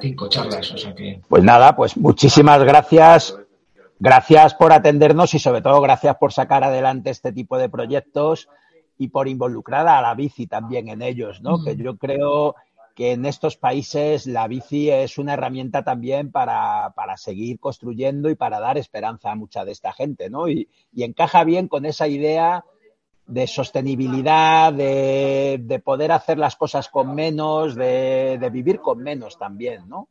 cinco 0.01 0.29
charlas, 0.29 0.71
o 0.71 0.77
sea 0.77 0.93
que 0.93 1.19
Pues 1.27 1.43
nada, 1.43 1.75
pues 1.75 1.97
muchísimas 1.97 2.63
gracias. 2.63 3.35
Gracias 3.97 4.53
por 4.53 4.71
atendernos 4.71 5.33
y 5.33 5.39
sobre 5.39 5.61
todo 5.61 5.81
gracias 5.81 6.15
por 6.17 6.31
sacar 6.31 6.63
adelante 6.63 7.09
este 7.09 7.31
tipo 7.31 7.57
de 7.57 7.69
proyectos 7.69 8.47
y 8.97 9.09
por 9.09 9.27
involucrar 9.27 9.87
a 9.87 10.01
la 10.01 10.13
bici 10.13 10.47
también 10.47 10.89
en 10.89 11.01
ellos, 11.01 11.41
¿no? 11.41 11.63
Que 11.63 11.75
yo 11.75 11.97
creo 11.97 12.55
que 12.95 13.11
en 13.11 13.25
estos 13.25 13.57
países 13.57 14.25
la 14.25 14.47
bici 14.47 14.89
es 14.89 15.17
una 15.17 15.33
herramienta 15.33 15.83
también 15.83 16.31
para, 16.31 16.93
para 16.95 17.17
seguir 17.17 17.59
construyendo 17.59 18.29
y 18.29 18.35
para 18.35 18.61
dar 18.61 18.77
esperanza 18.77 19.31
a 19.31 19.35
mucha 19.35 19.65
de 19.65 19.73
esta 19.73 19.91
gente, 19.91 20.29
¿no? 20.29 20.47
Y, 20.47 20.69
y 20.93 21.03
encaja 21.03 21.43
bien 21.43 21.67
con 21.67 21.85
esa 21.85 22.07
idea 22.07 22.63
de 23.27 23.47
sostenibilidad, 23.47 24.71
de, 24.71 25.59
de 25.61 25.79
poder 25.79 26.13
hacer 26.13 26.37
las 26.37 26.55
cosas 26.55 26.87
con 26.87 27.13
menos, 27.13 27.75
de, 27.75 28.37
de 28.39 28.49
vivir 28.49 28.79
con 28.79 28.99
menos 28.99 29.37
también, 29.37 29.89
¿no? 29.89 30.07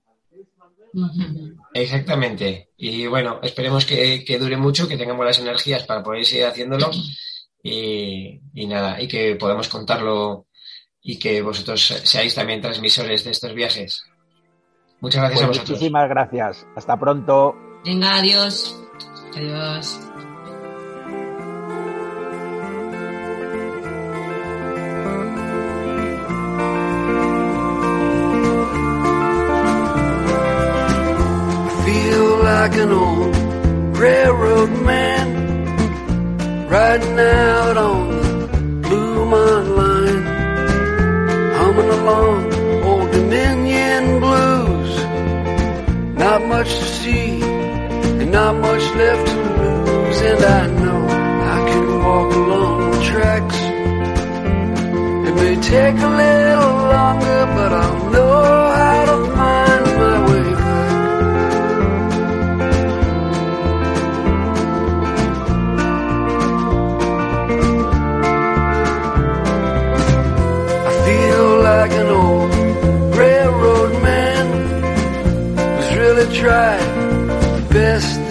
exactamente. 1.73 2.69
Y 2.77 3.07
bueno, 3.07 3.41
esperemos 3.43 3.85
que, 3.85 4.25
que 4.25 4.39
dure 4.39 4.57
mucho, 4.57 4.87
que 4.87 4.97
tengamos 4.97 5.25
las 5.25 5.41
energías 5.41 5.85
para 5.85 6.03
poder 6.03 6.25
seguir 6.25 6.47
haciéndolo 6.47 6.91
y, 7.65 8.67
nada, 8.67 9.01
y 9.01 9.09
que 9.09 9.37
podamos 9.37 9.69
contarlo 9.69 10.47
y 11.01 11.19
que 11.19 11.41
vosotros 11.41 11.81
seáis 12.05 12.35
también 12.35 12.61
transmisores 12.61 13.25
de 13.25 13.31
estos 13.31 13.55
viajes. 13.55 14.05
Muchas 15.01 15.23
gracias 15.23 15.43
a 15.43 15.47
pues 15.47 15.59
vosotros. 15.59 15.79
Muchísimas 15.79 16.09
gracias. 16.09 16.67
Hasta 16.77 16.99
pronto. 16.99 17.55
Venga, 17.85 18.17
adiós. 18.17 18.79
Adiós. 19.35 20.01
Feel 31.85 32.43
like 32.43 32.77
an 32.77 32.93
old 32.93 33.99
railroad 33.99 34.71
man. 34.83 35.44
Riding 36.75 37.21
out 37.21 37.77
on 37.77 38.09
the 38.09 38.89
Blue 38.89 39.25
Mont 39.33 39.69
line, 39.79 40.25
humming 41.59 41.91
along 41.99 42.39
old 42.89 43.09
Dominion 43.13 44.05
blues. 44.25 44.93
Not 46.25 46.41
much 46.55 46.71
to 46.81 46.87
see 47.01 47.43
and 48.21 48.33
not 48.33 48.57
much 48.57 48.85
left 49.01 49.25
to 49.31 49.39
lose, 49.63 50.21
and 50.31 50.43
I 50.61 50.63
know 50.81 51.01
I 51.55 51.59
can 51.71 51.85
walk 52.03 52.31
along 52.43 52.91
the 52.91 53.03
tracks. 53.11 53.61
It 55.29 55.35
may 55.41 55.55
take 55.75 55.99
a 56.09 56.13
little 56.23 56.77
longer, 56.97 57.41
but 57.57 57.73
I'll 57.73 58.11
know 58.11 58.64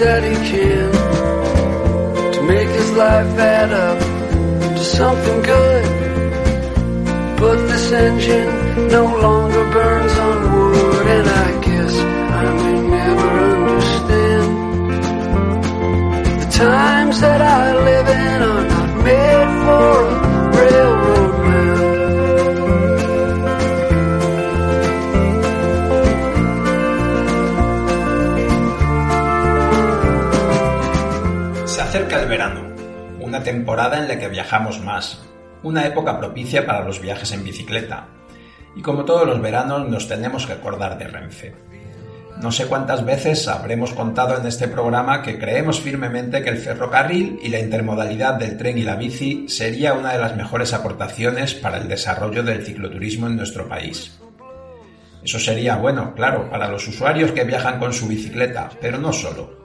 that 0.03 0.23
he 0.29 0.35
can 0.51 0.91
to 2.33 2.41
make 2.43 2.67
his 2.67 2.91
life 2.91 3.29
add 3.39 3.71
up 3.71 3.99
to 4.77 4.83
something 4.83 5.41
good. 5.41 5.85
But 7.39 7.57
this 7.69 7.91
engine 7.91 8.87
no 8.89 9.05
longer 9.25 9.63
burns 9.71 10.15
on 10.27 10.37
wood, 10.53 11.07
and 11.17 11.27
I 11.45 11.49
guess 11.67 11.93
I 12.41 12.43
may 12.63 12.79
never 12.97 13.29
understand. 13.53 14.49
The 16.41 16.49
times 16.65 17.15
that 17.21 17.41
I 17.41 17.63
live 17.89 18.07
in 18.25 18.41
are 18.51 18.67
not 18.75 18.89
made 19.09 19.51
for 19.65 19.91
a 20.03 20.49
railroad 20.57 20.92
temporada 33.43 33.99
en 33.99 34.07
la 34.07 34.19
que 34.19 34.29
viajamos 34.29 34.79
más, 34.79 35.21
una 35.63 35.85
época 35.85 36.19
propicia 36.19 36.65
para 36.65 36.83
los 36.83 36.99
viajes 36.99 37.31
en 37.31 37.43
bicicleta. 37.43 38.07
Y 38.75 38.81
como 38.81 39.05
todos 39.05 39.27
los 39.27 39.41
veranos 39.41 39.87
nos 39.87 40.07
tenemos 40.07 40.45
que 40.45 40.53
acordar 40.53 40.97
de 40.97 41.07
Renfe. 41.07 41.55
No 42.41 42.51
sé 42.51 42.65
cuántas 42.65 43.05
veces 43.05 43.47
habremos 43.47 43.93
contado 43.93 44.37
en 44.37 44.45
este 44.47 44.67
programa 44.67 45.21
que 45.21 45.37
creemos 45.37 45.79
firmemente 45.79 46.41
que 46.41 46.49
el 46.49 46.57
ferrocarril 46.57 47.39
y 47.41 47.49
la 47.49 47.59
intermodalidad 47.59 48.33
del 48.33 48.57
tren 48.57 48.77
y 48.77 48.81
la 48.81 48.95
bici 48.95 49.45
sería 49.47 49.93
una 49.93 50.13
de 50.13 50.19
las 50.19 50.35
mejores 50.35 50.73
aportaciones 50.73 51.53
para 51.53 51.77
el 51.77 51.87
desarrollo 51.87 52.43
del 52.43 52.65
cicloturismo 52.65 53.27
en 53.27 53.37
nuestro 53.37 53.69
país. 53.69 54.19
Eso 55.23 55.39
sería 55.39 55.77
bueno, 55.77 56.13
claro, 56.15 56.49
para 56.49 56.67
los 56.67 56.87
usuarios 56.87 57.31
que 57.31 57.45
viajan 57.45 57.79
con 57.79 57.93
su 57.93 58.07
bicicleta, 58.07 58.69
pero 58.81 58.97
no 58.97 59.13
solo. 59.13 59.62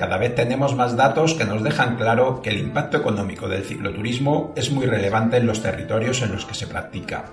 Cada 0.00 0.16
vez 0.16 0.34
tenemos 0.34 0.74
más 0.74 0.96
datos 0.96 1.34
que 1.34 1.44
nos 1.44 1.62
dejan 1.62 1.96
claro 1.96 2.40
que 2.40 2.48
el 2.48 2.56
impacto 2.56 2.96
económico 2.96 3.48
del 3.48 3.64
cicloturismo 3.64 4.54
es 4.56 4.70
muy 4.70 4.86
relevante 4.86 5.36
en 5.36 5.46
los 5.46 5.60
territorios 5.60 6.22
en 6.22 6.32
los 6.32 6.46
que 6.46 6.54
se 6.54 6.66
practica, 6.66 7.26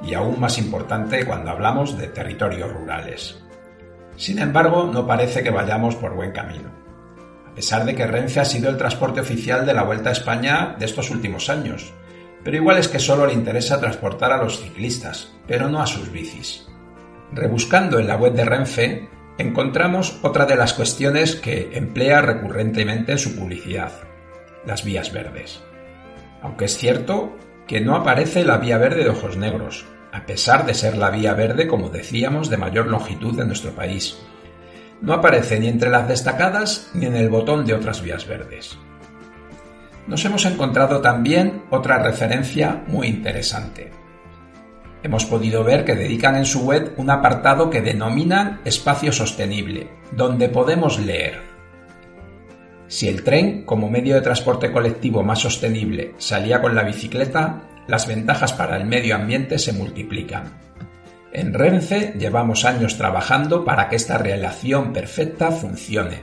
y 0.00 0.14
aún 0.14 0.38
más 0.38 0.58
importante 0.58 1.26
cuando 1.26 1.50
hablamos 1.50 1.98
de 1.98 2.06
territorios 2.06 2.72
rurales. 2.72 3.42
Sin 4.14 4.38
embargo, 4.38 4.88
no 4.92 5.08
parece 5.08 5.42
que 5.42 5.50
vayamos 5.50 5.96
por 5.96 6.14
buen 6.14 6.30
camino. 6.30 6.70
A 7.50 7.54
pesar 7.56 7.84
de 7.84 7.96
que 7.96 8.06
Renfe 8.06 8.38
ha 8.38 8.44
sido 8.44 8.70
el 8.70 8.76
transporte 8.76 9.20
oficial 9.20 9.66
de 9.66 9.74
la 9.74 9.82
Vuelta 9.82 10.10
a 10.10 10.12
España 10.12 10.76
de 10.78 10.84
estos 10.84 11.10
últimos 11.10 11.50
años, 11.50 11.92
pero 12.44 12.58
igual 12.58 12.78
es 12.78 12.86
que 12.86 13.00
solo 13.00 13.26
le 13.26 13.32
interesa 13.32 13.80
transportar 13.80 14.30
a 14.30 14.40
los 14.40 14.60
ciclistas, 14.60 15.32
pero 15.48 15.68
no 15.68 15.82
a 15.82 15.86
sus 15.88 16.12
bicis. 16.12 16.64
Rebuscando 17.32 17.98
en 17.98 18.06
la 18.06 18.14
web 18.14 18.34
de 18.34 18.44
Renfe, 18.44 19.17
encontramos 19.38 20.18
otra 20.22 20.46
de 20.46 20.56
las 20.56 20.74
cuestiones 20.74 21.36
que 21.36 21.70
emplea 21.72 22.20
recurrentemente 22.20 23.12
en 23.12 23.18
su 23.18 23.36
publicidad, 23.36 23.92
las 24.66 24.84
vías 24.84 25.12
verdes. 25.12 25.62
Aunque 26.42 26.66
es 26.66 26.76
cierto 26.76 27.36
que 27.66 27.80
no 27.80 27.94
aparece 27.94 28.44
la 28.44 28.58
vía 28.58 28.78
verde 28.78 29.04
de 29.04 29.10
ojos 29.10 29.36
negros, 29.36 29.86
a 30.12 30.26
pesar 30.26 30.66
de 30.66 30.74
ser 30.74 30.96
la 30.96 31.10
vía 31.10 31.34
verde, 31.34 31.68
como 31.68 31.90
decíamos, 31.90 32.50
de 32.50 32.56
mayor 32.56 32.88
longitud 32.88 33.36
de 33.36 33.46
nuestro 33.46 33.72
país. 33.72 34.18
No 35.00 35.12
aparece 35.12 35.60
ni 35.60 35.68
entre 35.68 35.90
las 35.90 36.08
destacadas 36.08 36.90
ni 36.94 37.06
en 37.06 37.14
el 37.14 37.28
botón 37.28 37.64
de 37.64 37.74
otras 37.74 38.02
vías 38.02 38.26
verdes. 38.26 38.76
Nos 40.08 40.24
hemos 40.24 40.44
encontrado 40.46 41.00
también 41.00 41.62
otra 41.70 42.02
referencia 42.02 42.82
muy 42.88 43.06
interesante. 43.06 43.92
Hemos 45.02 45.24
podido 45.24 45.62
ver 45.62 45.84
que 45.84 45.94
dedican 45.94 46.36
en 46.36 46.44
su 46.44 46.64
web 46.64 46.92
un 46.96 47.10
apartado 47.10 47.70
que 47.70 47.80
denominan 47.80 48.60
espacio 48.64 49.12
sostenible, 49.12 49.88
donde 50.12 50.48
podemos 50.48 50.98
leer. 50.98 51.40
Si 52.88 53.06
el 53.06 53.22
tren, 53.22 53.64
como 53.64 53.90
medio 53.90 54.14
de 54.14 54.22
transporte 54.22 54.72
colectivo 54.72 55.22
más 55.22 55.40
sostenible, 55.40 56.14
salía 56.18 56.60
con 56.60 56.74
la 56.74 56.82
bicicleta, 56.82 57.62
las 57.86 58.06
ventajas 58.06 58.52
para 58.52 58.76
el 58.76 58.86
medio 58.86 59.14
ambiente 59.14 59.58
se 59.58 59.72
multiplican. 59.72 60.58
En 61.32 61.54
Renfe 61.54 62.14
llevamos 62.18 62.64
años 62.64 62.96
trabajando 62.96 63.64
para 63.64 63.88
que 63.88 63.96
esta 63.96 64.18
relación 64.18 64.92
perfecta 64.92 65.52
funcione. 65.52 66.22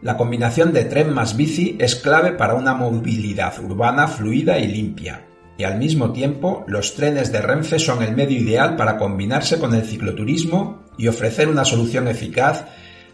La 0.00 0.16
combinación 0.16 0.72
de 0.72 0.84
tren 0.84 1.12
más 1.12 1.36
bici 1.36 1.76
es 1.80 1.96
clave 1.96 2.32
para 2.32 2.54
una 2.54 2.74
movilidad 2.74 3.58
urbana 3.58 4.06
fluida 4.06 4.58
y 4.58 4.68
limpia, 4.68 5.27
y 5.58 5.64
al 5.64 5.76
mismo 5.76 6.12
tiempo 6.12 6.64
los 6.68 6.94
trenes 6.94 7.32
de 7.32 7.42
Renfe 7.42 7.80
son 7.80 8.02
el 8.02 8.14
medio 8.14 8.38
ideal 8.38 8.76
para 8.76 8.96
combinarse 8.96 9.58
con 9.58 9.74
el 9.74 9.82
cicloturismo 9.82 10.84
y 10.96 11.08
ofrecer 11.08 11.48
una 11.48 11.64
solución 11.64 12.06
eficaz 12.06 12.64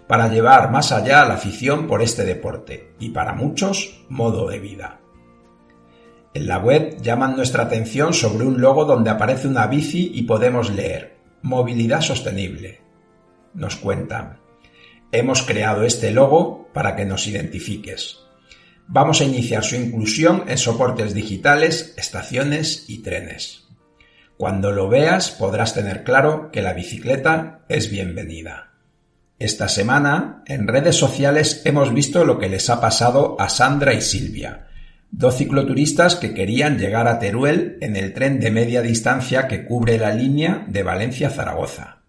para 0.07 0.29
llevar 0.29 0.71
más 0.71 0.93
allá 0.93 1.25
la 1.25 1.35
afición 1.35 1.87
por 1.87 2.03
este 2.03 2.25
deporte 2.25 2.93
y 3.01 3.11
para 3.11 3.33
muchos 3.33 4.05
modo 4.11 4.47
de 4.49 4.61
vida. 4.61 5.01
En 6.35 6.47
la 6.47 6.59
web 6.59 7.01
llaman 7.01 7.35
nuestra 7.35 7.63
atención 7.63 8.13
sobre 8.13 8.45
un 8.45 8.61
logo 8.61 8.85
donde 8.85 9.09
aparece 9.09 9.49
una 9.49 9.67
bici 9.67 10.13
y 10.15 10.23
podemos 10.25 10.71
leer 10.71 11.17
Movilidad 11.43 12.03
Sostenible. 12.03 12.83
Nos 13.55 13.77
cuentan, 13.77 14.41
hemos 15.13 15.43
creado 15.43 15.85
este 15.85 16.11
logo 16.11 16.69
para 16.75 16.95
que 16.95 17.07
nos 17.07 17.27
identifiques. 17.27 18.24
Vamos 18.87 19.21
a 19.21 19.25
iniciar 19.25 19.65
su 19.65 19.77
inclusión 19.77 20.45
en 20.47 20.59
soportes 20.59 21.15
digitales, 21.15 21.95
estaciones 21.97 22.85
y 22.89 23.03
trenes. 23.03 23.65
Cuando 24.37 24.73
lo 24.73 24.89
veas 24.89 25.31
podrás 25.31 25.75
tener 25.75 26.05
claro 26.05 26.51
que 26.51 26.61
la 26.61 26.75
bicicleta 26.75 27.65
es 27.69 27.91
bienvenida. 27.91 28.73
Esta 29.39 29.69
semana, 29.69 30.43
en 30.47 30.69
redes 30.69 30.97
sociales 30.97 31.63
hemos 31.65 31.95
visto 31.95 32.25
lo 32.25 32.39
que 32.39 32.49
les 32.49 32.69
ha 32.71 32.81
pasado 32.81 33.37
a 33.41 33.49
Sandra 33.49 33.95
y 33.95 34.01
Silvia, 34.01 34.69
dos 35.11 35.37
cicloturistas 35.37 36.17
que 36.17 36.35
querían 36.35 36.79
llegar 36.79 37.09
a 37.09 37.19
Teruel 37.19 37.79
en 37.81 37.97
el 37.97 38.13
tren 38.13 38.39
de 38.39 38.51
media 38.51 38.83
distancia 38.83 39.49
que 39.49 39.65
cubre 39.65 39.99
la 39.99 40.13
línea 40.15 40.65
de 40.69 40.83
Valencia 40.83 41.29
a 41.29 41.31
Zaragoza. 41.31 42.03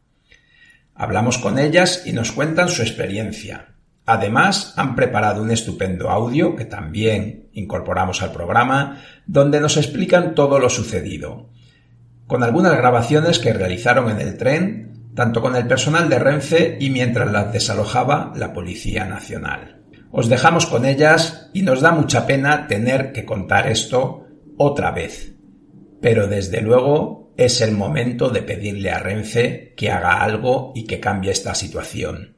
Hablamos 0.93 1.38
con 1.38 1.57
ellas 1.57 2.03
y 2.05 2.13
nos 2.13 2.31
cuentan 2.31 2.69
su 2.69 2.81
experiencia. 2.81 3.74
Además, 4.06 4.74
han 4.76 4.96
preparado 4.96 5.41
un 5.41 5.52
estupendo 5.52 6.10
audio 6.10 6.56
que 6.56 6.65
también 6.65 7.50
incorporamos 7.54 8.22
al 8.22 8.32
programa, 8.32 9.02
donde 9.26 9.60
nos 9.60 9.78
explican 9.78 10.36
todo 10.36 10.60
lo 10.60 10.70
sucedido, 10.70 11.50
con 12.28 12.44
algunas 12.44 12.78
grabaciones 12.78 13.39
que 13.39 13.54
realizaron 13.54 14.10
en 14.12 14.20
el 14.20 14.38
tren, 14.38 15.12
tanto 15.15 15.41
con 15.41 15.56
el 15.56 15.68
personal 15.68 16.10
de 16.10 16.20
Renfe 16.20 16.78
y 16.80 16.89
mientras 16.89 17.32
las 17.32 17.52
desalojaba 17.52 18.34
la 18.36 18.54
Policía 18.54 19.06
Nacional. 19.06 19.84
Os 20.12 20.30
dejamos 20.30 20.65
con 20.68 20.86
ellas 20.86 21.50
y 21.54 21.63
nos 21.63 21.82
da 21.82 21.91
mucha 21.91 22.28
pena 22.28 22.68
tener 22.68 23.12
que 23.12 23.26
contar 23.26 23.68
esto 23.68 24.28
otra 24.58 24.91
vez. 24.91 25.34
Pero 26.02 26.28
desde 26.28 26.62
luego 26.62 27.34
es 27.38 27.62
el 27.62 27.72
momento 27.72 28.30
de 28.30 28.41
pedirle 28.41 28.91
a 28.91 29.00
Renfe 29.00 29.74
que 29.76 29.91
haga 29.91 30.22
algo 30.22 30.72
y 30.76 30.86
que 30.86 31.00
cambie 31.00 31.32
esta 31.32 31.56
situación. 31.56 32.35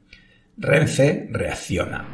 Renfe 0.60 1.28
reacciona. 1.30 2.04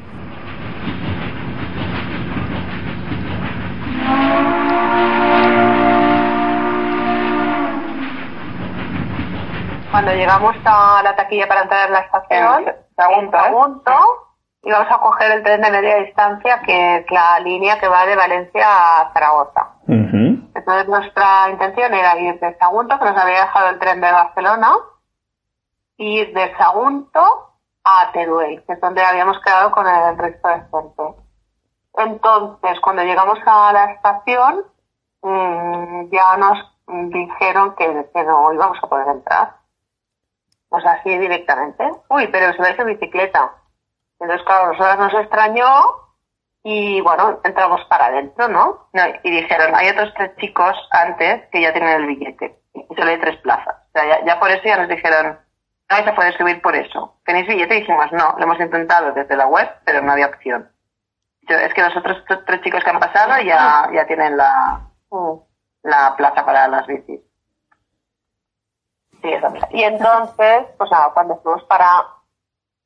Cuando 9.91 10.13
llegamos 10.13 10.57
a 10.67 11.01
la 11.03 11.17
taquilla 11.17 11.49
para 11.49 11.63
entrar 11.63 11.87
en 11.87 11.93
la 11.95 12.01
estación, 12.01 12.69
En 12.69 12.75
Sagunto, 12.97 13.39
en 13.39 13.45
¿eh? 13.45 13.47
Sagunto, 13.47 13.93
íbamos 14.63 14.89
a 14.91 14.99
coger 14.99 15.33
el 15.33 15.43
tren 15.43 15.63
de 15.63 15.71
media 15.71 15.97
distancia, 15.97 16.61
que 16.67 16.97
es 16.99 17.11
la 17.11 17.41
línea 17.41 17.79
que 17.79 17.89
va 17.89 18.05
de 18.05 18.15
Valencia 18.15 18.67
a 18.67 19.11
Zaragoza. 19.15 19.71
Entonces 19.87 20.87
nuestra 20.87 21.49
intención 21.51 21.95
era 21.95 22.19
ir 22.19 22.39
de 22.39 22.55
Sagunto, 22.59 22.99
que 22.99 23.05
nos 23.07 23.17
había 23.17 23.41
dejado 23.41 23.71
el 23.71 23.79
tren 23.79 24.03
de 24.03 24.13
Barcelona, 24.13 24.73
ir 25.97 26.35
de 26.35 26.55
Sagunto 26.59 27.54
a 27.85 28.11
Teruel, 28.13 28.65
que 28.65 28.73
es 28.73 28.81
donde 28.81 29.03
habíamos 29.03 29.39
quedado 29.41 29.71
con 29.71 29.87
el 29.87 30.19
resto 30.19 30.49
de 30.49 30.55
gente. 30.55 31.25
Entonces, 31.97 32.81
cuando 32.81 33.03
llegamos 33.03 33.39
a 33.47 33.73
la 33.73 33.93
estación, 33.93 34.65
mm, 35.23 36.11
ya 36.11 36.37
nos 36.37 36.59
dijeron 36.87 37.75
que, 37.77 37.87
no 38.25 38.53
íbamos 38.53 38.79
a 38.83 38.87
poder 38.89 39.09
entrar. 39.09 39.57
Sea, 40.83 40.93
así 40.93 41.17
directamente. 41.17 41.89
Uy, 42.09 42.27
pero 42.29 42.53
se 42.53 42.63
ve 42.63 42.75
en 42.77 42.87
bicicleta. 42.87 43.53
Entonces, 44.19 44.45
claro, 44.45 44.73
nosotros 44.73 44.99
nos 44.99 45.15
extrañó 45.23 45.69
y 46.65 47.01
bueno, 47.01 47.41
entramos 47.45 47.85
para 47.89 48.07
adentro, 48.07 48.49
¿no? 48.49 48.89
Y 49.23 49.31
dijeron, 49.31 49.75
hay 49.75 49.91
otros 49.91 50.13
tres 50.17 50.35
chicos 50.39 50.75
antes 50.91 51.49
que 51.53 51.61
ya 51.61 51.73
tienen 51.73 52.03
el 52.03 52.07
billete. 52.07 52.59
Y 52.75 52.95
solo 52.95 53.11
hay 53.11 53.21
tres 53.21 53.37
plazas. 53.43 53.77
O 53.89 53.93
sea, 53.93 54.09
ya, 54.09 54.25
ya 54.25 54.41
por 54.41 54.51
eso 54.51 54.63
ya 54.65 54.79
nos 54.79 54.89
dijeron, 54.89 55.39
no 55.91 55.97
vais 55.97 56.09
a 56.09 56.15
poder 56.15 56.37
subir 56.37 56.63
por 56.63 56.75
eso. 56.75 57.17
¿Tenéis 57.25 57.47
billete? 57.47 57.77
Y 57.77 57.81
dijimos, 57.81 58.11
no, 58.13 58.35
lo 58.37 58.45
hemos 58.45 58.61
intentado 58.61 59.13
desde 59.13 59.37
la 59.37 59.47
web, 59.47 59.69
pero 59.85 60.03
no 60.03 60.13
había 60.13 60.27
opción. 60.27 60.71
Es 61.47 61.75
que 61.75 61.83
los 61.83 61.97
otros 61.97 62.25
tres 62.47 62.63
chicos 62.63 62.83
que 62.83 62.91
han 62.91 63.01
pasado 63.01 63.41
ya, 63.43 63.91
ya 63.93 64.07
tienen 64.07 64.37
la, 64.37 64.81
la 65.83 66.17
plaza 66.17 66.45
para 66.45 66.69
las 66.69 66.87
bicis. 66.87 67.21
Sí, 69.21 69.31
Y 69.71 69.83
entonces, 69.83 70.67
pues 70.77 70.91
nada, 70.91 71.13
cuando 71.15 71.37
fuimos 71.39 71.63
para 71.65 71.87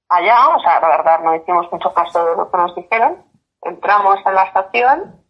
allá, 0.09 0.49
o 0.57 0.61
sea, 0.61 0.81
la 0.81 0.89
verdad 0.89 1.21
no 1.21 1.35
hicimos 1.35 1.71
mucho 1.73 1.93
caso 1.93 2.25
de 2.25 2.37
lo 2.37 2.51
que 2.51 2.57
nos 2.57 2.75
dijeron, 2.75 3.25
entramos 3.63 4.19
en 4.25 4.35
la 4.35 4.45
estación 4.45 5.25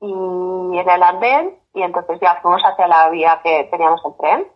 y 0.00 0.78
en 0.78 0.88
el 0.88 1.02
andén 1.02 1.58
y 1.72 1.82
entonces 1.82 2.18
ya 2.20 2.38
fuimos 2.40 2.62
hacia 2.62 2.86
la 2.86 3.08
vía 3.08 3.40
que 3.42 3.68
teníamos 3.70 4.00
el 4.04 4.16
tren. 4.16 4.48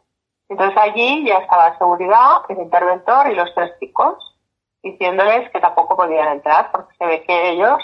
Entonces 0.48 0.76
allí 0.78 1.26
ya 1.26 1.38
estaba 1.38 1.76
seguridad, 1.78 2.42
el 2.48 2.58
interventor 2.58 3.30
y 3.30 3.34
los 3.34 3.54
tres 3.54 3.72
chicos 3.78 4.36
diciéndoles 4.82 5.50
que 5.50 5.60
tampoco 5.60 5.96
podían 5.96 6.28
entrar 6.28 6.70
porque 6.72 6.94
se 6.96 7.06
ve 7.06 7.22
que 7.24 7.50
ellos 7.50 7.78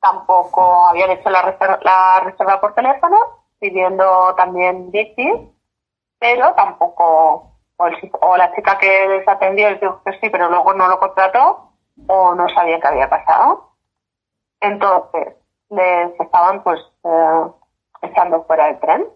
tampoco 0.00 0.86
habían 0.88 1.10
hecho 1.10 1.30
la 1.30 1.42
reserva, 1.42 1.78
la 1.82 2.20
reserva 2.24 2.60
por 2.60 2.74
teléfono 2.74 3.16
pidiendo 3.62 4.34
también 4.34 4.90
bicis, 4.90 5.34
pero 6.18 6.52
tampoco, 6.54 7.52
o, 7.76 8.36
la 8.36 8.52
chica 8.56 8.76
que 8.78 9.06
les 9.06 9.28
atendió 9.28 9.70
les 9.70 9.80
dijo 9.80 10.02
que 10.04 10.18
sí, 10.18 10.30
pero 10.30 10.48
luego 10.50 10.74
no 10.74 10.88
lo 10.88 10.98
contrató 10.98 11.70
o 12.08 12.34
no 12.34 12.48
sabía 12.48 12.80
qué 12.80 12.88
había 12.88 13.08
pasado. 13.08 13.74
Entonces, 14.60 15.36
les 15.70 16.20
estaban 16.20 16.64
pues 16.64 16.80
eh, 17.04 17.44
echando 18.02 18.42
fuera 18.44 18.66
del 18.66 18.80
tren 18.80 19.08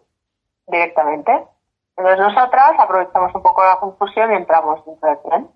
directamente. 0.68 1.48
Entonces 1.96 2.26
nosotras 2.26 2.72
aprovechamos 2.78 3.34
un 3.34 3.42
poco 3.42 3.64
la 3.64 3.76
confusión 3.76 4.32
y 4.32 4.36
entramos 4.36 4.84
dentro 4.84 5.08
del 5.08 5.22
tren. 5.22 5.50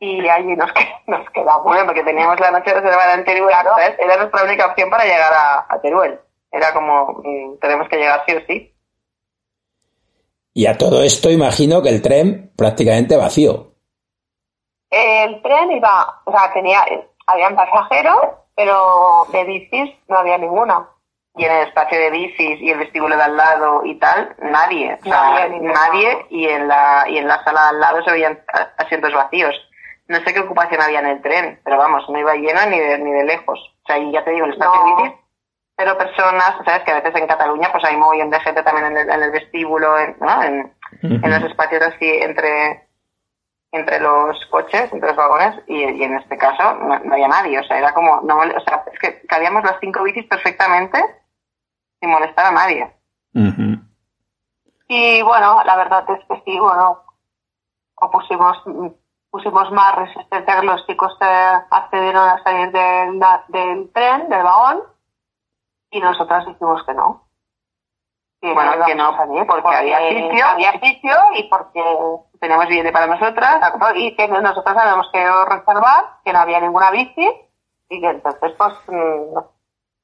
Y 0.00 0.28
allí 0.28 0.56
nos, 0.56 0.70
nos 1.06 1.30
quedamos. 1.30 1.64
Bueno, 1.64 1.86
porque 1.86 2.04
teníamos 2.04 2.38
la 2.40 2.50
noche 2.50 2.74
reservada 2.74 3.14
en 3.14 3.24
Teruel, 3.24 3.54
era 3.98 4.16
nuestra 4.16 4.44
única 4.44 4.66
opción 4.66 4.90
para 4.90 5.04
llegar 5.04 5.32
a, 5.68 5.80
Teruel. 5.80 6.18
Era 6.50 6.72
como, 6.72 7.20
mm, 7.24 7.58
tenemos 7.60 7.88
que 7.88 7.96
llegar 7.96 8.22
sí 8.26 8.34
o 8.34 8.40
sí. 8.46 8.74
Y 10.54 10.66
a 10.66 10.76
todo 10.76 11.02
esto 11.02 11.30
imagino 11.30 11.82
que 11.82 11.90
el 11.90 12.02
tren 12.02 12.52
prácticamente 12.56 13.16
vacío. 13.16 13.74
El 14.90 15.40
tren 15.42 15.70
iba, 15.72 16.22
o 16.24 16.32
sea, 16.32 16.52
tenía, 16.52 16.84
habían 17.26 17.54
pasajeros, 17.54 18.16
pero 18.56 19.26
de 19.30 19.44
bicis 19.44 19.94
no 20.08 20.18
había 20.18 20.38
ninguna. 20.38 20.88
Y 21.38 21.44
en 21.44 21.52
el 21.52 21.68
espacio 21.68 21.98
de 21.98 22.10
bicis 22.10 22.60
y 22.60 22.70
el 22.70 22.78
vestíbulo 22.78 23.16
de 23.16 23.22
al 23.22 23.36
lado 23.36 23.84
y 23.84 23.98
tal, 23.98 24.34
nadie. 24.42 24.98
O 25.00 25.04
sea, 25.04 25.48
nadie, 25.48 26.26
y 26.30 26.48
en 26.48 26.68
la 26.68 27.04
y 27.08 27.18
en 27.18 27.28
la 27.28 27.42
sala 27.44 27.62
de 27.62 27.68
al 27.68 27.80
lado 27.80 28.02
se 28.02 28.10
veían 28.10 28.40
asientos 28.76 29.12
vacíos. 29.12 29.54
No 30.08 30.18
sé 30.18 30.34
qué 30.34 30.40
ocupación 30.40 30.80
había 30.80 31.00
en 31.00 31.06
el 31.06 31.22
tren, 31.22 31.60
pero 31.64 31.76
vamos, 31.76 32.08
no 32.08 32.18
iba 32.18 32.34
lleno 32.34 32.66
ni 32.66 32.78
de, 32.78 32.98
ni 32.98 33.10
de 33.12 33.24
lejos. 33.24 33.58
O 33.84 33.86
sea, 33.86 33.98
y 33.98 34.10
ya 34.10 34.24
te 34.24 34.30
digo, 34.30 34.46
el 34.46 34.52
espacio 34.52 34.80
de 34.82 35.02
bicis, 35.02 35.18
pero 35.76 35.96
personas, 35.96 36.54
sabes 36.64 36.82
que 36.82 36.90
a 36.90 37.00
veces 37.00 37.14
en 37.14 37.28
Cataluña 37.28 37.70
pues 37.70 37.84
hay 37.84 37.96
muy 37.96 38.16
bien 38.16 38.30
de 38.30 38.40
gente 38.40 38.62
también 38.62 38.86
en 38.86 38.96
el, 38.96 39.10
en 39.10 39.22
el 39.22 39.30
vestíbulo, 39.30 39.98
en, 39.98 40.16
¿no? 40.20 40.42
en, 40.42 40.72
en 41.02 41.30
los 41.30 41.42
espacios 41.44 41.82
así 41.82 42.08
entre 42.08 42.88
entre 43.72 44.00
los 44.00 44.36
coches, 44.46 44.90
entre 44.92 45.08
los 45.08 45.16
vagones, 45.16 45.62
y, 45.66 45.82
en 45.82 46.16
este 46.16 46.38
caso 46.38 46.74
no, 46.74 46.94
había 46.94 47.28
nadie. 47.28 47.58
O 47.58 47.64
sea, 47.64 47.78
era 47.78 47.92
como, 47.92 48.20
no, 48.22 48.38
o 48.38 48.60
sea, 48.60 48.84
es 48.92 48.98
que 48.98 49.26
cabíamos 49.26 49.62
las 49.62 49.76
cinco 49.80 50.02
bicis 50.02 50.26
perfectamente 50.26 50.98
sin 52.00 52.10
molestar 52.10 52.46
a 52.46 52.52
nadie. 52.52 52.94
Y 54.88 55.22
bueno, 55.22 55.62
la 55.64 55.76
verdad 55.76 56.04
es 56.10 56.24
que 56.26 56.42
sí, 56.44 56.58
bueno, 56.58 57.02
o 57.96 58.10
pusimos, 58.10 58.56
pusimos 59.30 59.70
más 59.72 59.94
resistencia 59.96 60.60
que 60.60 60.66
los 60.66 60.86
chicos 60.86 61.16
accedieron 61.20 62.28
a 62.28 62.42
salir 62.42 62.72
del, 62.72 63.20
del 63.48 63.92
tren, 63.92 64.28
del 64.28 64.42
vagón, 64.42 64.82
y 65.90 66.00
nosotras 66.00 66.46
dijimos 66.46 66.82
que 66.84 66.94
no 66.94 67.28
bueno, 68.40 68.84
que 68.86 68.94
no, 68.94 69.16
porque, 69.46 69.76
había 69.76 69.98
sitio. 69.98 70.46
Había 70.46 70.72
sitio 70.80 71.14
y 71.34 71.44
porque 71.44 71.82
teníamos 72.40 72.68
billete 72.68 72.92
para 72.92 73.06
nosotras. 73.06 73.60
y 73.96 74.14
que 74.14 74.28
nosotras 74.28 74.76
habíamos 74.76 75.10
que 75.12 75.24
reservar, 75.46 76.04
que 76.24 76.32
no 76.32 76.38
había 76.38 76.60
ninguna 76.60 76.90
bici 76.90 77.28
y 77.88 78.00
que 78.00 78.08
entonces 78.08 78.52
pues, 78.56 78.74
mm, 78.86 79.38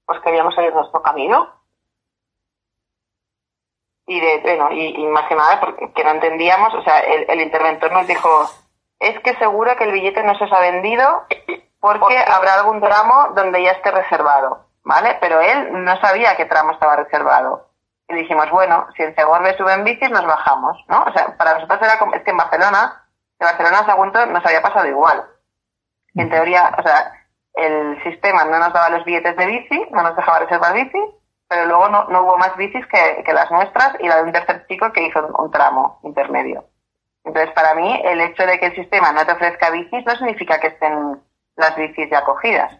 pues 0.06 0.20
queríamos 0.20 0.54
seguir 0.54 0.74
nuestro 0.74 1.00
camino. 1.02 1.48
Y 4.06 4.20
de, 4.20 4.40
bueno, 4.42 4.70
y, 4.72 5.06
más 5.06 5.26
que 5.28 5.34
nada 5.34 5.60
porque 5.60 5.92
que 5.92 6.04
no 6.04 6.10
entendíamos, 6.10 6.74
o 6.74 6.82
sea, 6.82 7.00
el, 7.00 7.24
el 7.28 7.40
interventor 7.40 7.90
nos 7.92 8.06
dijo, 8.06 8.50
es 9.00 9.18
que 9.20 9.34
seguro 9.36 9.74
que 9.76 9.84
el 9.84 9.92
billete 9.92 10.22
no 10.22 10.36
se 10.36 10.44
os 10.44 10.52
ha 10.52 10.60
vendido 10.60 11.24
porque 11.80 12.16
habrá 12.18 12.54
algún 12.54 12.80
tramo 12.80 13.28
donde 13.34 13.62
ya 13.62 13.72
esté 13.72 13.90
reservado, 13.90 14.66
¿vale? 14.84 15.18
Pero 15.20 15.40
él 15.40 15.84
no 15.84 16.00
sabía 16.00 16.36
qué 16.36 16.46
tramo 16.46 16.72
estaba 16.72 16.96
reservado. 16.96 17.68
Y 18.08 18.14
dijimos, 18.14 18.50
bueno, 18.50 18.86
si 18.96 19.02
en 19.02 19.14
Segorbe 19.14 19.56
suben 19.56 19.84
bicis, 19.84 20.10
nos 20.10 20.26
bajamos, 20.26 20.82
¿no? 20.88 21.04
O 21.04 21.12
sea, 21.12 21.36
para 21.36 21.54
nosotros 21.54 21.80
era 21.82 21.98
como, 21.98 22.14
es 22.14 22.22
que 22.22 22.30
en 22.30 22.36
Barcelona, 22.36 23.06
de 23.38 23.46
Barcelona 23.46 23.80
a 23.80 23.86
Sagunto 23.86 24.24
nos 24.26 24.44
había 24.44 24.62
pasado 24.62 24.86
igual. 24.86 25.24
En 26.14 26.30
teoría, 26.30 26.74
o 26.78 26.82
sea, 26.82 27.12
el 27.54 28.02
sistema 28.02 28.44
no 28.44 28.58
nos 28.58 28.72
daba 28.72 28.90
los 28.90 29.04
billetes 29.04 29.36
de 29.36 29.46
bici, 29.46 29.86
no 29.90 30.02
nos 30.02 30.16
dejaba 30.16 30.40
reservar 30.40 30.74
bici, 30.74 30.98
pero 31.48 31.66
luego 31.66 31.88
no, 31.88 32.04
no 32.04 32.22
hubo 32.22 32.38
más 32.38 32.56
bicis 32.56 32.86
que, 32.86 33.22
que, 33.24 33.32
las 33.32 33.50
nuestras 33.50 33.96
y 34.00 34.08
la 34.08 34.16
de 34.16 34.22
un 34.22 34.32
tercer 34.32 34.66
chico 34.66 34.92
que 34.92 35.06
hizo 35.06 35.26
un, 35.26 35.50
tramo 35.50 36.00
intermedio. 36.02 36.64
Entonces, 37.24 37.52
para 37.54 37.74
mí, 37.74 38.00
el 38.04 38.20
hecho 38.20 38.46
de 38.46 38.58
que 38.58 38.66
el 38.66 38.74
sistema 38.74 39.12
no 39.12 39.24
te 39.24 39.32
ofrezca 39.32 39.70
bicis 39.70 40.04
no 40.04 40.14
significa 40.16 40.58
que 40.58 40.68
estén 40.68 41.20
las 41.56 41.76
bicis 41.76 42.10
ya 42.10 42.24
cogidas. 42.24 42.72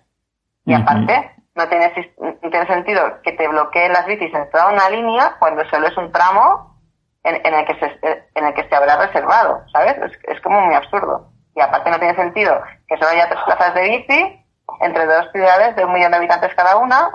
Y 0.66 0.74
aparte, 0.74 1.30
no 1.54 1.68
tiene, 1.68 1.92
tiene 2.40 2.66
sentido 2.66 3.22
que 3.22 3.32
te 3.32 3.48
bloqueen 3.48 3.92
las 3.92 4.06
bicis 4.06 4.34
en 4.34 4.50
toda 4.50 4.72
una 4.72 4.88
línea 4.90 5.36
cuando 5.38 5.64
solo 5.66 5.86
es 5.86 5.96
un 5.96 6.10
tramo 6.10 6.74
en, 7.22 7.54
el, 7.54 7.64
que 7.66 7.74
se, 7.76 8.26
en 8.34 8.46
el 8.46 8.54
que 8.54 8.68
se 8.68 8.74
habrá 8.74 8.96
reservado, 8.96 9.64
¿sabes? 9.72 9.96
Es, 10.24 10.40
como 10.40 10.60
muy 10.60 10.74
absurdo. 10.74 11.30
Y 11.54 11.60
aparte 11.60 11.90
no 11.90 11.98
tiene 11.98 12.14
sentido 12.16 12.60
que 12.86 12.96
solo 12.96 13.10
haya 13.10 13.28
tres 13.28 13.40
plazas 13.44 13.74
de 13.74 13.82
bici 13.82 14.46
entre 14.80 15.06
dos 15.06 15.30
ciudades 15.32 15.76
de 15.76 15.84
un 15.84 15.92
millón 15.92 16.10
de 16.10 16.18
habitantes 16.18 16.54
cada 16.54 16.76
una 16.76 17.10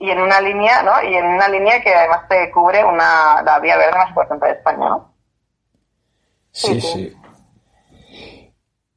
y 0.00 0.10
en 0.10 0.18
una 0.18 0.40
línea, 0.40 0.82
¿no? 0.82 1.02
Y 1.02 1.14
en 1.14 1.26
una 1.26 1.46
línea 1.48 1.82
que 1.82 1.94
además 1.94 2.26
te 2.26 2.50
cubre 2.50 2.82
una, 2.82 3.42
la 3.42 3.58
vía 3.60 3.76
verde 3.76 3.98
más 3.98 4.14
fuerte 4.14 4.34
de 4.38 4.52
España, 4.52 4.88
¿no? 4.88 5.12
Sí, 6.52 6.80
sí. 6.80 7.14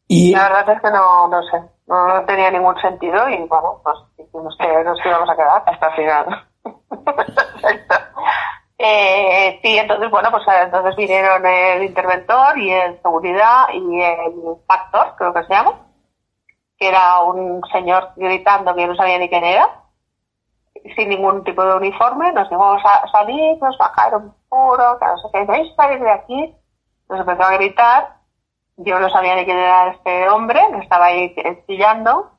Y... 0.07 0.33
La 0.33 0.43
verdad 0.43 0.75
es 0.75 0.81
que 0.81 0.89
no, 0.89 1.27
no 1.27 1.43
sé, 1.43 1.61
no, 1.87 2.25
tenía 2.25 2.49
ningún 2.51 2.79
sentido 2.79 3.27
y 3.27 3.35
bueno, 3.47 3.81
pues 3.83 3.97
dijimos 4.17 4.55
que 4.57 4.83
nos 4.85 4.97
íbamos 5.05 5.29
a 5.29 5.35
quedar 5.35 5.61
hasta 5.65 5.87
el 5.87 5.93
final. 5.93 6.47
eh, 8.77 9.59
sí, 9.61 9.77
entonces 9.77 10.09
bueno, 10.09 10.31
pues 10.31 10.43
entonces 10.47 10.95
vinieron 10.95 11.45
el 11.45 11.84
interventor 11.84 12.57
y 12.57 12.71
el 12.71 13.01
seguridad 13.01 13.65
y 13.73 14.01
el 14.01 14.55
factor, 14.65 15.15
creo 15.17 15.34
que 15.34 15.43
se 15.43 15.53
llama, 15.53 15.82
que 16.78 16.88
era 16.88 17.19
un 17.19 17.61
señor 17.73 18.11
gritando 18.15 18.73
que 18.73 18.88
no 18.88 18.95
sabía 18.95 19.19
ni 19.19 19.28
quién 19.28 19.43
era, 19.43 19.82
sin 20.95 21.09
ningún 21.09 21.43
tipo 21.43 21.63
de 21.63 21.75
uniforme, 21.75 22.31
nos 22.34 22.49
dijo 22.49 22.63
a 22.63 23.07
salir, 23.11 23.57
nos 23.61 23.77
bajaron 23.77 24.34
puro, 24.49 24.99
que 24.99 25.05
no 25.05 25.17
sé 25.17 25.27
qué, 25.31 25.45
¿veis 25.45 25.75
salir 25.75 25.99
de 25.99 26.11
aquí? 26.11 26.55
Nos 27.09 27.19
empezó 27.19 27.43
a 27.43 27.53
gritar 27.53 28.23
yo 28.77 28.99
no 28.99 29.09
sabía 29.09 29.36
ni 29.36 29.45
quién 29.45 29.57
era 29.57 29.91
este 29.91 30.29
hombre, 30.29 30.59
me 30.69 30.79
estaba 30.79 31.05
ahí 31.05 31.36
chillando. 31.67 32.31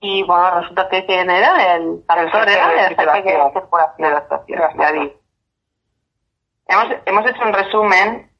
Y 0.00 0.22
bueno, 0.24 0.60
resulta 0.60 0.88
que 0.88 1.04
quién 1.06 1.30
era 1.30 1.76
el 1.76 2.02
profesor 2.06 2.48
era 2.48 2.86
el 2.86 2.96
jefe 2.96 3.06
de 3.22 3.52
circulación 3.52 3.96
de 3.98 4.10
la 4.10 4.18
estación, 4.18 5.12
Hemos, 6.66 6.86
hemos 7.04 7.26
hecho 7.26 7.42
un 7.42 7.52
resumen 7.52 8.30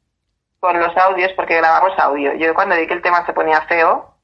con 0.60 0.78
los 0.78 0.96
audios 0.96 1.32
porque 1.32 1.56
grabamos 1.56 1.98
audio. 1.98 2.32
Yo 2.34 2.54
cuando 2.54 2.76
vi 2.76 2.86
que 2.86 2.94
el 2.94 3.02
tema 3.02 3.26
se 3.26 3.32
ponía 3.32 3.60
feo, 3.62 4.14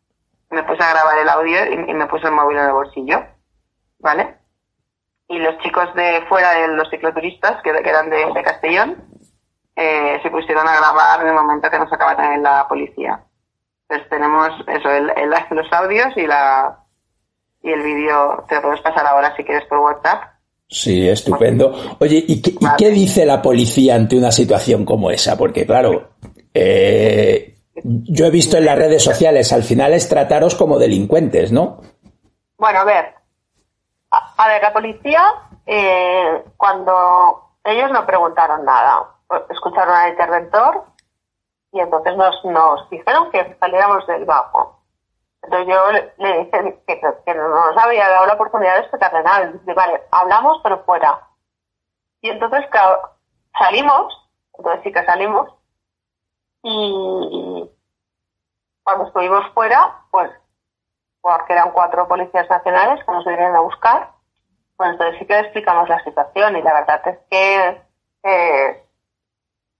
me 0.50 0.62
puse 0.62 0.82
a 0.82 0.92
grabar 0.92 1.18
el 1.18 1.28
audio 1.28 1.72
y, 1.72 1.92
me 1.92 2.06
puse 2.06 2.26
el 2.26 2.32
móvil 2.32 2.56
en 2.56 2.66
el 2.66 2.72
bolsillo. 2.72 3.24
¿Vale? 3.98 4.38
Y 5.28 5.38
los 5.38 5.58
chicos 5.58 5.92
de 5.94 6.22
fuera 6.28 6.52
de 6.52 6.68
los 6.68 6.88
cicloturistas, 6.90 7.60
que, 7.62 7.70
eran 7.70 8.10
de, 8.10 8.26
de 8.32 8.42
Castellón, 8.42 9.04
eh, 9.74 10.18
se 10.22 10.30
pusieron 10.30 10.66
a 10.68 10.76
grabar 10.76 11.20
en 11.22 11.28
el 11.28 11.34
momento 11.34 11.68
que 11.70 11.78
nos 11.78 11.92
acaban 11.92 12.32
en 12.34 12.42
la 12.42 12.66
policía. 12.68 13.20
Pues 13.88 14.08
tenemos 14.08 14.50
eso, 14.68 14.90
el, 14.90 15.10
el- 15.16 15.30
los 15.50 15.72
audios 15.72 16.08
y 16.16 16.26
la 16.26 16.78
y 17.62 17.70
el 17.72 17.82
vídeo 17.82 18.44
te 18.48 18.54
lo 18.56 18.62
puedes 18.62 18.80
pasar 18.80 19.04
ahora 19.06 19.34
si 19.36 19.42
quieres 19.42 19.64
por 19.68 19.78
WhatsApp. 19.78 20.22
Sí, 20.68 21.08
estupendo. 21.08 21.96
Oye, 22.00 22.24
¿y 22.26 22.40
qué, 22.40 22.50
y 22.50 22.66
qué 22.78 22.90
dice 22.90 23.26
la 23.26 23.42
policía 23.42 23.96
ante 23.96 24.16
una 24.16 24.30
situación 24.30 24.84
como 24.84 25.10
esa? 25.10 25.36
Porque, 25.36 25.66
claro, 25.66 26.10
eh, 26.54 27.56
yo 27.84 28.26
he 28.26 28.30
visto 28.30 28.56
en 28.56 28.64
las 28.66 28.78
redes 28.78 29.02
sociales, 29.02 29.52
al 29.52 29.62
final 29.64 29.94
es 29.94 30.08
trataros 30.08 30.54
como 30.54 30.78
delincuentes, 30.78 31.50
¿no? 31.52 31.80
Bueno, 32.58 32.80
a 32.80 32.84
ver. 32.84 33.14
A, 34.36 34.48
ver, 34.48 34.62
la 34.62 34.72
policía, 34.72 35.22
eh, 35.66 36.44
cuando 36.56 37.50
ellos 37.64 37.90
no 37.90 38.06
preguntaron 38.06 38.64
nada, 38.64 39.10
escucharon 39.50 39.94
al 39.94 40.10
interventor 40.10 40.84
y 41.72 41.80
entonces 41.80 42.16
nos, 42.16 42.90
dijeron 42.90 43.30
que 43.30 43.56
saliéramos 43.58 44.06
del 44.06 44.24
bajo. 44.24 44.80
Entonces 45.42 45.68
yo 45.68 45.92
le, 46.18 46.44
dije 46.44 46.82
que, 46.86 47.34
no 47.34 47.48
nos 47.48 47.76
había 47.76 48.08
dado 48.08 48.26
la 48.26 48.34
oportunidad 48.34 48.74
de 48.74 48.80
explicarle 48.80 49.22
nada. 49.22 49.46
Dice, 49.46 49.74
vale, 49.74 50.02
hablamos, 50.10 50.60
pero 50.62 50.84
fuera. 50.84 51.28
Y 52.20 52.30
entonces, 52.30 52.66
salimos, 53.58 54.30
entonces 54.54 54.82
sí 54.82 54.92
que 54.92 55.04
salimos, 55.04 55.50
y 56.62 57.70
cuando 58.82 59.06
estuvimos 59.06 59.44
fuera, 59.54 60.02
pues 60.10 60.30
porque 61.20 61.52
eran 61.52 61.72
cuatro 61.72 62.06
policías 62.08 62.48
nacionales 62.48 63.04
que 63.04 63.12
nos 63.12 63.24
vinieron 63.24 63.56
a 63.56 63.60
buscar, 63.60 64.15
pues 64.76 64.90
entonces 64.90 65.18
sí 65.18 65.26
que 65.26 65.38
explicamos 65.38 65.88
la 65.88 66.02
situación 66.04 66.56
y 66.56 66.62
la 66.62 66.72
verdad 66.74 67.00
es 67.06 67.18
que 67.30 67.82
eh, 68.24 68.82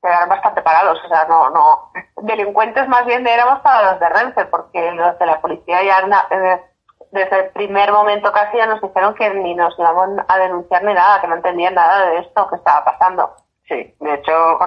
quedaron 0.03 0.29
bastante 0.29 0.63
parados, 0.63 0.99
o 1.05 1.09
sea, 1.09 1.25
no, 1.27 1.51
no, 1.51 1.91
delincuentes 2.23 2.87
más 2.89 3.05
bien 3.07 3.27
éramos 3.27 3.61
para 3.61 3.91
los 3.93 4.01
de 4.01 4.09
Renfe, 4.09 4.45
porque 4.47 4.93
los 4.93 5.19
de 5.19 5.27
la 5.27 5.41
policía 5.41 5.83
ya 5.83 6.07
na- 6.07 6.27
eh, 6.31 6.63
desde 7.11 7.41
el 7.41 7.51
primer 7.51 7.93
momento 7.93 8.33
casi 8.33 8.57
ya 8.57 8.67
nos 8.67 8.81
dijeron 8.81 9.15
que 9.15 9.31
ni 9.31 9.55
nos 9.55 9.79
íbamos 9.79 10.09
a 10.29 10.39
denunciar 10.39 10.83
ni 10.85 10.93
nada, 10.95 11.21
que 11.21 11.29
no 11.29 11.37
entendían 11.37 11.75
nada 11.75 12.07
de 12.07 12.19
esto 12.19 12.49
que 12.49 12.57
estaba 12.57 12.85
pasando. 12.85 13.35
Sí, 13.69 13.95
de 13.99 14.15
hecho, 14.15 14.59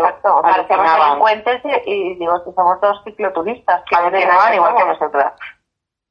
exacto, 0.00 0.40
parecemos 0.42 0.86
delincuentes 1.04 1.60
y, 1.64 1.90
y 1.92 2.14
digo, 2.14 2.38
si 2.44 2.52
somos 2.54 2.80
dos 2.80 3.00
cicloturistas. 3.04 3.82
que 3.84 3.94
alucinaban 3.96 4.54
igual 4.54 4.74
que 4.74 4.84
nosotras. 4.86 5.32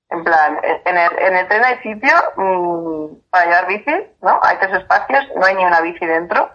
En 0.09 0.23
plan, 0.23 0.59
en 0.63 0.97
el, 0.97 1.19
en 1.19 1.35
el 1.35 1.47
tren 1.49 1.65
hay 1.65 1.77
sitio 1.79 2.13
mm, 2.37 3.29
para 3.29 3.45
llevar 3.45 3.67
bicis, 3.67 4.03
¿no? 4.21 4.39
Hay 4.41 4.57
tres 4.57 4.73
espacios, 4.75 5.25
no 5.35 5.45
hay 5.45 5.55
ni 5.55 5.65
una 5.65 5.81
bici 5.81 6.05
dentro, 6.05 6.49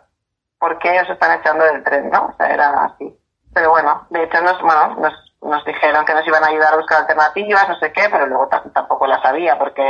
porque 0.59 0.91
ellos 0.93 1.09
están 1.11 1.39
echando 1.39 1.65
del 1.65 1.85
tren, 1.85 2.09
¿no? 2.11 2.27
O 2.27 2.37
sea, 2.37 2.47
era 2.49 2.71
así. 2.85 3.15
Pero 3.55 3.71
bueno, 3.71 4.07
de 4.11 4.23
hecho 4.23 4.41
nos, 4.41 4.61
bueno, 4.63 4.95
nos, 4.97 5.13
nos 5.43 5.65
dijeron 5.67 6.05
que 6.07 6.15
nos 6.15 6.27
iban 6.27 6.43
a 6.45 6.47
ayudar 6.49 6.73
a 6.73 6.77
buscar 6.79 7.01
alternativas, 7.03 7.69
no 7.69 7.77
sé 7.79 7.93
qué, 7.93 8.09
pero 8.11 8.27
luego 8.27 8.49
ta- 8.49 8.63
tampoco 8.73 9.07
las 9.07 9.23
había, 9.25 9.59
porque 9.59 9.83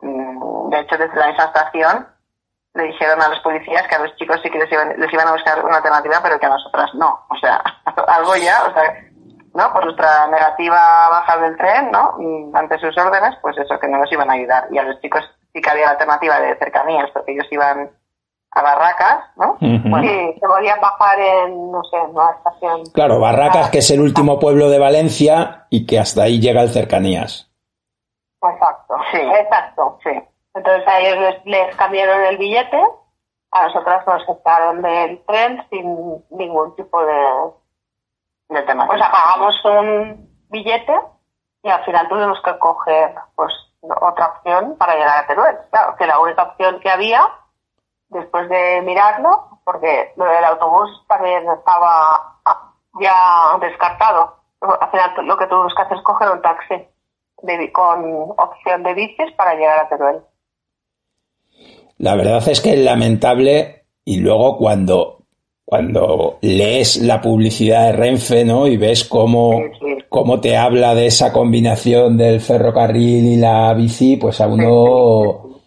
mm, 0.00 0.70
de 0.70 0.80
hecho 0.80 0.96
desde 0.98 1.14
la 1.16 1.28
misma 1.28 1.44
estación 1.44 2.08
le 2.74 2.82
dijeron 2.84 3.22
a 3.22 3.28
los 3.28 3.38
policías 3.40 3.86
que 3.86 3.94
a 3.94 4.00
los 4.00 4.16
chicos 4.16 4.40
sí 4.42 4.50
que 4.50 4.58
les 4.58 4.72
iban, 4.72 4.98
les 4.98 5.12
iban 5.12 5.28
a 5.28 5.32
buscar 5.32 5.64
una 5.64 5.76
alternativa, 5.76 6.18
pero 6.24 6.40
que 6.40 6.46
a 6.46 6.48
nosotras 6.48 6.90
no. 6.94 7.24
O 7.30 7.36
sea, 7.36 7.62
algo 8.08 8.34
ya, 8.34 8.64
o 8.64 8.74
sea, 8.74 8.94
¿no? 9.54 9.72
Por 9.72 9.84
nuestra 9.84 10.26
negativa 10.28 11.06
a 11.06 11.10
bajar 11.10 11.40
del 11.40 11.56
tren, 11.56 11.90
¿no? 11.90 12.16
Ante 12.52 12.78
sus 12.78 12.96
órdenes, 12.98 13.36
pues 13.40 13.56
eso, 13.56 13.78
que 13.78 13.88
no 13.88 13.98
nos 13.98 14.12
iban 14.12 14.28
a 14.30 14.34
ayudar. 14.34 14.68
Y 14.70 14.78
a 14.78 14.82
los 14.82 15.00
chicos 15.00 15.22
sí 15.52 15.60
que 15.60 15.70
había 15.70 15.86
la 15.86 15.92
alternativa 15.92 16.40
de 16.40 16.56
cercanías, 16.56 17.10
porque 17.12 17.32
ellos 17.32 17.46
iban 17.50 17.90
a 18.50 18.62
barracas, 18.62 19.24
¿no? 19.36 19.56
Sí, 19.60 19.80
se 19.80 20.46
podían 20.46 20.80
bajar 20.80 21.18
en, 21.18 21.72
no 21.72 21.82
sé, 21.84 21.96
en 21.96 22.10
una 22.10 22.30
estación. 22.32 22.82
Claro, 22.92 23.18
Barracas, 23.18 23.70
que 23.70 23.78
es 23.78 23.90
el 23.90 24.00
último 24.00 24.38
pueblo 24.38 24.68
de 24.68 24.78
Valencia 24.78 25.66
y 25.70 25.86
que 25.86 25.98
hasta 25.98 26.22
ahí 26.22 26.40
llega 26.40 26.62
el 26.62 26.70
cercanías. 26.70 27.50
Exacto. 28.42 28.94
Sí. 29.10 29.18
Exacto. 29.18 29.98
Sí. 30.04 30.10
Entonces 30.54 30.86
a 30.86 31.00
ellos 31.00 31.18
les, 31.18 31.46
les 31.46 31.76
cambiaron 31.76 32.22
el 32.26 32.38
billete, 32.38 32.80
a 33.50 33.66
nosotras 33.66 34.06
nos 34.06 34.24
sacaron 34.24 34.82
del 34.82 35.24
tren 35.26 35.64
sin 35.70 36.22
ningún 36.30 36.76
tipo 36.76 37.04
de... 37.04 37.14
O 38.48 38.54
sea, 38.98 39.10
pagamos 39.10 39.64
un 39.64 40.28
billete 40.48 40.94
y 41.62 41.68
al 41.68 41.84
final 41.84 42.08
tuvimos 42.08 42.38
que 42.44 42.58
coger 42.58 43.14
pues 43.34 43.52
otra 43.80 44.26
opción 44.26 44.76
para 44.78 44.94
llegar 44.94 45.24
a 45.24 45.26
Teruel. 45.26 45.56
Claro, 45.70 45.96
que 45.96 46.06
la 46.06 46.20
única 46.20 46.42
opción 46.42 46.80
que 46.80 46.90
había, 46.90 47.26
después 48.08 48.48
de 48.48 48.82
mirarlo, 48.82 49.60
porque 49.64 50.12
lo 50.16 50.26
del 50.26 50.44
autobús 50.44 51.04
también 51.08 51.44
estaba 51.50 52.38
ya 53.00 53.58
descartado. 53.60 54.36
Al 54.60 54.90
final 54.90 55.26
lo 55.26 55.36
que 55.36 55.46
tuvimos 55.46 55.74
que 55.74 55.82
hacer 55.82 55.96
es 55.96 56.02
coger 56.02 56.30
un 56.30 56.42
taxi 56.42 56.88
con 57.72 58.30
opción 58.38 58.82
de 58.82 58.94
bicis 58.94 59.32
para 59.36 59.54
llegar 59.54 59.80
a 59.80 59.88
Teruel. 59.88 60.22
La 61.98 62.16
verdad 62.16 62.46
es 62.48 62.60
que 62.60 62.72
es 62.72 62.78
lamentable 62.78 63.86
y 64.04 64.20
luego 64.20 64.56
cuando, 64.58 65.23
cuando 65.64 66.38
lees 66.42 66.98
la 66.98 67.20
publicidad 67.20 67.86
de 67.86 67.92
Renfe, 67.92 68.44
¿no? 68.44 68.66
Y 68.66 68.76
ves 68.76 69.04
cómo, 69.04 69.60
cómo 70.08 70.40
te 70.40 70.56
habla 70.56 70.94
de 70.94 71.06
esa 71.06 71.32
combinación 71.32 72.18
del 72.18 72.40
ferrocarril 72.40 73.24
y 73.24 73.36
la 73.36 73.72
bici, 73.72 74.16
pues 74.16 74.40
a 74.42 74.46
uno, 74.46 75.60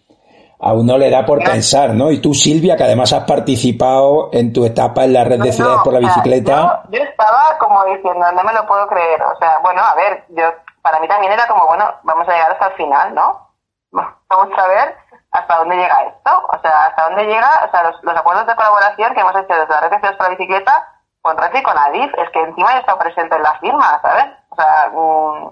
a 0.60 0.72
uno 0.72 0.98
le 0.98 1.10
da 1.10 1.26
por 1.26 1.42
pensar, 1.42 1.94
¿no? 1.94 2.12
Y 2.12 2.20
tú, 2.20 2.32
Silvia, 2.32 2.76
que 2.76 2.84
además 2.84 3.12
has 3.12 3.24
participado 3.24 4.30
en 4.32 4.52
tu 4.52 4.64
etapa 4.64 5.04
en 5.04 5.14
la 5.14 5.24
red 5.24 5.40
de 5.40 5.52
ciudades 5.52 5.80
por 5.82 5.92
la 5.92 6.00
bicicleta. 6.00 6.84
yo, 6.90 6.98
yo 6.98 7.04
estaba 7.04 7.58
como 7.58 7.84
diciendo, 7.86 8.24
no 8.32 8.44
me 8.44 8.52
lo 8.52 8.66
puedo 8.66 8.86
creer. 8.86 9.20
O 9.22 9.36
sea, 9.38 9.56
bueno, 9.62 9.82
a 9.82 9.94
ver, 9.96 10.24
yo 10.28 10.44
para 10.80 11.00
mí 11.00 11.08
también 11.08 11.32
era 11.32 11.46
como, 11.48 11.66
bueno, 11.66 11.84
vamos 12.04 12.28
a 12.28 12.32
llegar 12.32 12.52
hasta 12.52 12.68
el 12.68 12.74
final, 12.74 13.14
¿no? 13.14 13.48
Vamos 14.30 14.58
a 14.58 14.68
ver 14.68 14.94
hasta 15.38 15.56
dónde 15.56 15.76
llega 15.76 16.02
esto. 16.02 16.46
O 16.48 16.58
sea, 16.60 16.86
hasta 16.86 17.04
dónde 17.04 17.24
llega, 17.24 17.48
o 17.66 17.70
sea, 17.70 17.82
los, 17.84 18.02
los 18.02 18.16
acuerdos 18.16 18.46
de 18.46 18.56
colaboración 18.56 19.14
que 19.14 19.20
hemos 19.20 19.36
hecho 19.36 19.54
desde 19.54 19.68
la 19.68 19.80
red 19.80 19.90
de 19.90 20.16
la 20.18 20.28
bicicleta 20.28 20.94
con 21.22 21.36
Renfe 21.36 21.58
y 21.58 21.62
con 21.62 21.76
Adif, 21.76 22.12
es 22.16 22.30
que 22.30 22.40
encima 22.40 22.74
he 22.74 22.78
estado 22.78 22.98
presente 22.98 23.36
en 23.36 23.42
las 23.42 23.58
firmas, 23.60 24.00
¿sabes? 24.02 24.26
O 24.50 24.56
sea, 24.56 24.90
mm, 24.92 25.50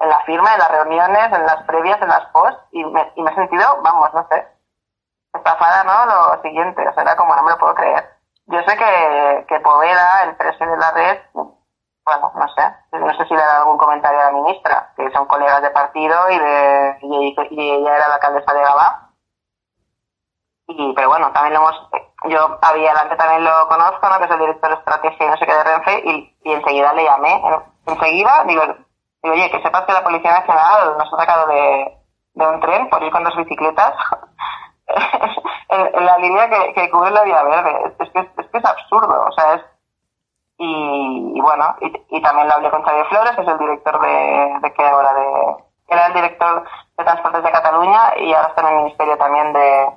en 0.00 0.08
la 0.08 0.20
firma, 0.20 0.52
en 0.54 0.58
las 0.58 0.70
reuniones, 0.70 1.32
en 1.32 1.46
las 1.46 1.62
previas, 1.64 2.00
en 2.02 2.08
las 2.08 2.26
post, 2.32 2.58
y 2.72 2.84
me, 2.84 3.12
y 3.14 3.22
me 3.22 3.30
he 3.30 3.34
sentido, 3.34 3.80
vamos, 3.82 4.12
no 4.14 4.26
sé, 4.28 4.46
estafada, 5.34 5.84
¿no? 5.84 6.06
Lo 6.06 6.42
siguiente, 6.42 6.86
o 6.88 6.94
sea, 6.94 7.02
era 7.02 7.16
como, 7.16 7.34
no 7.36 7.42
me 7.42 7.50
lo 7.50 7.58
puedo 7.58 7.74
creer. 7.74 8.10
Yo 8.46 8.60
sé 8.66 8.76
que, 8.76 9.46
que 9.48 9.60
Poveda, 9.60 10.24
el 10.24 10.36
presidente 10.36 10.74
de 10.74 10.80
la 10.80 10.90
red, 10.92 11.18
bueno, 12.04 12.32
no 12.34 12.48
sé, 12.48 12.62
no 12.92 13.14
sé 13.14 13.24
si 13.24 13.34
le 13.34 13.42
ha 13.42 13.46
dado 13.46 13.62
algún 13.62 13.78
comentario 13.78 14.20
a 14.20 14.24
la 14.24 14.32
ministra, 14.32 14.92
que 14.96 15.10
son 15.12 15.26
colegas 15.26 15.62
de 15.62 15.70
partido 15.70 16.30
y 16.30 16.38
de 16.38 16.98
y, 17.00 17.36
y 17.50 17.70
ella 17.72 17.96
era 17.96 18.08
la 18.08 18.14
alcaldesa 18.16 18.52
de 18.52 18.60
Gabá. 18.60 19.03
Y, 20.66 20.94
pero 20.94 21.08
bueno, 21.08 21.30
también 21.32 21.54
lo 21.54 21.60
hemos, 21.60 21.90
yo 22.24 22.58
a 22.60 22.72
Villalante 22.72 23.16
también 23.16 23.44
lo 23.44 23.68
conozco, 23.68 24.08
¿no? 24.08 24.18
Que 24.18 24.24
es 24.24 24.30
el 24.30 24.38
director 24.38 24.70
de 24.70 24.76
estrategia 24.76 25.26
y 25.26 25.28
no 25.28 25.36
sé 25.36 25.46
qué 25.46 25.54
de 25.54 25.64
Renfe, 25.64 26.02
y, 26.04 26.36
y 26.44 26.52
enseguida 26.52 26.92
le 26.94 27.04
llamé, 27.04 27.42
enseguida 27.86 28.44
digo, 28.46 28.62
digo, 29.22 29.34
oye, 29.34 29.50
que 29.50 29.62
sepas 29.62 29.82
que 29.82 29.92
la 29.92 30.02
Policía 30.04 30.32
Nacional 30.32 30.96
nos 30.96 31.12
ha 31.12 31.16
sacado 31.18 31.46
de, 31.48 31.98
de 32.34 32.46
un 32.46 32.60
tren 32.60 32.88
por 32.88 33.02
ir 33.02 33.12
con 33.12 33.24
dos 33.24 33.36
bicicletas 33.36 33.94
en, 35.68 36.06
la 36.06 36.18
línea 36.18 36.48
que, 36.48 36.72
que 36.72 36.90
cubre 36.90 37.10
la 37.10 37.24
vía 37.24 37.42
verde. 37.42 37.94
Es 37.98 38.10
que 38.10 38.20
es, 38.20 38.50
que 38.50 38.58
es 38.58 38.64
absurdo, 38.64 39.26
o 39.28 39.32
sea, 39.32 39.54
es 39.54 39.62
y, 40.56 41.32
y 41.34 41.40
bueno, 41.40 41.74
y, 41.80 42.16
y 42.16 42.22
también 42.22 42.48
lo 42.48 42.54
hablé 42.54 42.70
con 42.70 42.82
Xavier 42.82 43.06
Flores, 43.06 43.32
que 43.34 43.42
es 43.42 43.48
el 43.48 43.58
director 43.58 44.00
de, 44.00 44.58
de 44.62 44.72
que 44.72 44.86
ahora 44.86 45.12
de, 45.12 45.56
era 45.88 46.06
el 46.06 46.14
director 46.14 46.64
de 46.96 47.04
Transportes 47.04 47.42
de 47.42 47.50
Cataluña 47.50 48.16
y 48.18 48.32
ahora 48.32 48.48
está 48.48 48.62
en 48.62 48.68
el 48.68 48.82
Ministerio 48.84 49.18
también 49.18 49.52
de, 49.52 49.88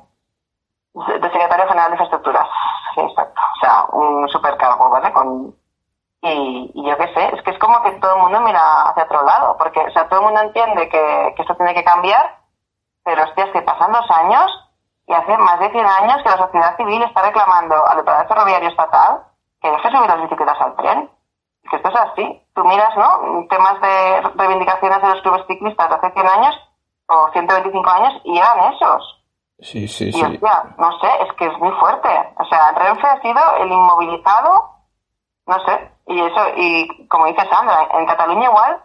de, 1.05 1.21
Secretario 1.21 1.67
General 1.67 1.89
de 1.89 1.95
Infraestructuras. 1.95 2.47
Exacto. 2.95 3.41
O 3.55 3.59
sea, 3.59 3.85
un 3.91 4.27
supercargo, 4.29 4.89
¿vale? 4.89 5.11
Con, 5.13 5.55
y, 6.21 6.71
y 6.73 6.89
yo 6.89 6.97
qué 6.97 7.13
sé, 7.13 7.35
es 7.35 7.41
que 7.43 7.51
es 7.51 7.59
como 7.59 7.81
que 7.83 7.91
todo 7.99 8.15
el 8.15 8.21
mundo 8.21 8.41
mira 8.41 8.83
hacia 8.83 9.03
otro 9.03 9.23
lado, 9.23 9.55
porque, 9.57 9.79
o 9.79 9.91
sea, 9.91 10.07
todo 10.09 10.19
el 10.21 10.25
mundo 10.25 10.41
entiende 10.41 10.89
que, 10.89 11.33
que 11.35 11.41
esto 11.41 11.55
tiene 11.55 11.73
que 11.73 11.83
cambiar, 11.83 12.37
pero 13.03 13.23
hostia, 13.23 13.45
es 13.45 13.51
que 13.51 13.61
pasan 13.61 13.91
dos 13.91 14.09
años 14.11 14.67
y 15.07 15.13
hace 15.13 15.37
más 15.37 15.59
de 15.59 15.71
100 15.71 15.85
años 15.85 16.21
que 16.21 16.29
la 16.29 16.37
sociedad 16.37 16.75
civil 16.75 17.01
está 17.01 17.21
reclamando 17.21 17.75
al 17.87 17.99
operador 17.99 18.27
ferroviario 18.27 18.69
estatal 18.69 19.23
que 19.61 19.71
deje 19.71 19.89
subir 19.89 20.09
las 20.09 20.21
bicicletas 20.21 20.59
al 20.59 20.75
tren. 20.75 21.09
Es 21.63 21.69
que 21.69 21.77
esto 21.77 21.89
es 21.89 21.95
así. 21.95 22.43
Tú 22.53 22.65
miras, 22.65 22.95
¿no? 22.97 23.47
Temas 23.49 23.79
de 23.79 24.21
reivindicaciones 24.35 25.01
de 25.01 25.07
los 25.07 25.21
clubes 25.21 25.45
ciclistas 25.47 25.89
de 25.89 25.95
hace 25.95 26.11
100 26.11 26.27
años 26.27 26.55
o 27.07 27.29
125 27.31 27.89
años 27.89 28.21
y 28.25 28.37
eran 28.37 28.73
esos. 28.73 29.16
Sí, 29.59 29.87
sí, 29.87 30.09
Y 30.09 30.11
sí. 30.11 30.23
hostia, 30.23 30.75
no 30.77 30.99
sé, 30.99 31.07
es 31.23 31.33
que 31.33 31.45
es 31.47 31.57
muy 31.57 31.71
fuerte. 31.73 32.09
O 32.37 32.45
sea, 32.45 32.71
Renfe 32.73 33.07
ha 33.07 33.21
sido 33.21 33.41
el 33.59 33.71
inmovilizado, 33.71 34.75
no 35.47 35.59
sé, 35.65 35.91
y 36.07 36.21
eso, 36.21 36.41
y 36.55 37.07
como 37.07 37.25
dice 37.25 37.47
Sandra, 37.49 37.87
en 37.93 38.05
Cataluña 38.05 38.45
igual 38.45 38.83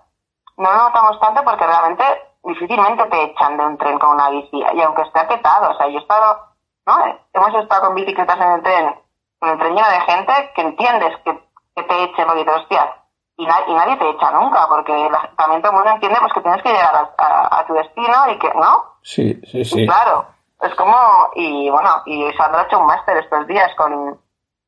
no 0.56 0.72
lo 0.72 0.78
notamos 0.78 1.20
tanto 1.20 1.42
porque 1.44 1.66
realmente 1.66 2.04
difícilmente 2.44 3.04
te 3.06 3.22
echan 3.24 3.56
de 3.56 3.66
un 3.66 3.78
tren 3.78 3.98
con 3.98 4.10
una 4.10 4.30
bici, 4.30 4.62
y 4.74 4.80
aunque 4.80 5.02
esté 5.02 5.24
petado, 5.24 5.70
o 5.70 5.76
sea, 5.76 5.88
yo 5.88 5.98
he 5.98 6.02
estado, 6.02 6.48
¿no? 6.86 6.94
Hemos 7.32 7.62
estado 7.62 7.86
con 7.86 7.94
bicicletas 7.94 8.40
en 8.40 8.52
el 8.52 8.62
tren, 8.62 8.94
con 9.38 9.50
el 9.50 9.58
tren 9.58 9.74
lleno 9.74 9.88
de 9.88 10.00
gente 10.00 10.52
que 10.54 10.62
entiendes 10.62 11.16
que, 11.24 11.38
que 11.76 11.82
te 11.82 12.04
echen 12.04 12.26
porque 12.26 12.44
te 12.44 12.50
hostia, 12.50 12.96
y, 13.36 13.46
nadie 13.46 13.96
te 13.96 14.10
echa 14.10 14.30
nunca, 14.30 14.66
porque 14.68 15.10
también 15.36 15.62
todo 15.62 15.72
el 15.72 15.78
mundo 15.78 15.90
entiende 15.90 16.18
pues 16.20 16.32
que 16.32 16.40
tienes 16.40 16.62
que 16.62 16.72
llegar 16.72 17.12
a, 17.18 17.66
tu 17.66 17.74
destino 17.74 18.30
y 18.30 18.38
que, 18.38 18.52
¿no? 18.54 18.84
Sí, 19.02 19.40
sí, 19.50 19.64
sí. 19.64 19.86
claro, 19.86 20.26
es 20.62 20.74
como, 20.76 20.96
y 21.34 21.68
bueno, 21.70 22.02
y 22.06 22.32
Sandra 22.34 22.62
ha 22.62 22.64
hecho 22.64 22.78
un 22.78 22.86
máster 22.86 23.16
estos 23.16 23.46
días 23.46 23.70
con 23.76 24.18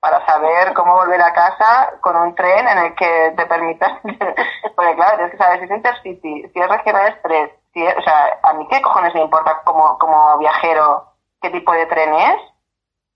para 0.00 0.26
saber 0.26 0.74
cómo 0.74 0.96
volver 0.96 1.22
a 1.22 1.32
casa 1.32 1.94
con 2.02 2.14
un 2.14 2.34
tren 2.34 2.68
en 2.68 2.76
el 2.76 2.94
que 2.94 3.32
te 3.38 3.46
permita, 3.46 4.00
porque 4.76 4.94
claro, 4.96 5.16
tienes 5.16 5.30
que 5.30 5.38
saber 5.38 5.60
si 5.60 5.64
es 5.64 5.70
Intercity, 5.70 6.48
si 6.52 6.60
es 6.60 6.68
Regional 6.68 7.08
Express, 7.08 7.50
si 7.72 7.82
o 7.82 8.02
sea, 8.02 8.38
a 8.42 8.52
mí 8.52 8.66
qué 8.68 8.82
cojones 8.82 9.14
me 9.14 9.22
importa 9.22 9.62
como, 9.64 9.96
como 9.98 10.36
viajero 10.38 11.06
qué 11.40 11.48
tipo 11.48 11.72
de 11.72 11.86
tren 11.86 12.12
es, 12.12 12.36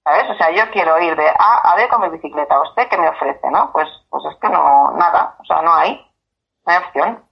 ¿sabes? 0.02 0.30
O 0.30 0.34
sea, 0.36 0.50
yo 0.50 0.70
quiero 0.72 0.98
ir 0.98 1.14
de 1.14 1.28
A 1.28 1.72
a 1.72 1.76
B 1.76 1.88
con 1.88 2.00
mi 2.00 2.08
bicicleta, 2.08 2.58
¿usted 2.62 2.88
qué 2.88 2.96
me 2.96 3.08
ofrece, 3.08 3.50
no? 3.50 3.70
Pues, 3.70 3.88
pues 4.08 4.24
es 4.32 4.40
que 4.40 4.48
no, 4.48 4.92
nada, 4.92 5.36
o 5.40 5.44
sea, 5.44 5.60
no 5.60 5.74
hay, 5.74 5.92
no 6.64 6.72
hay 6.72 6.78
opción. 6.78 7.22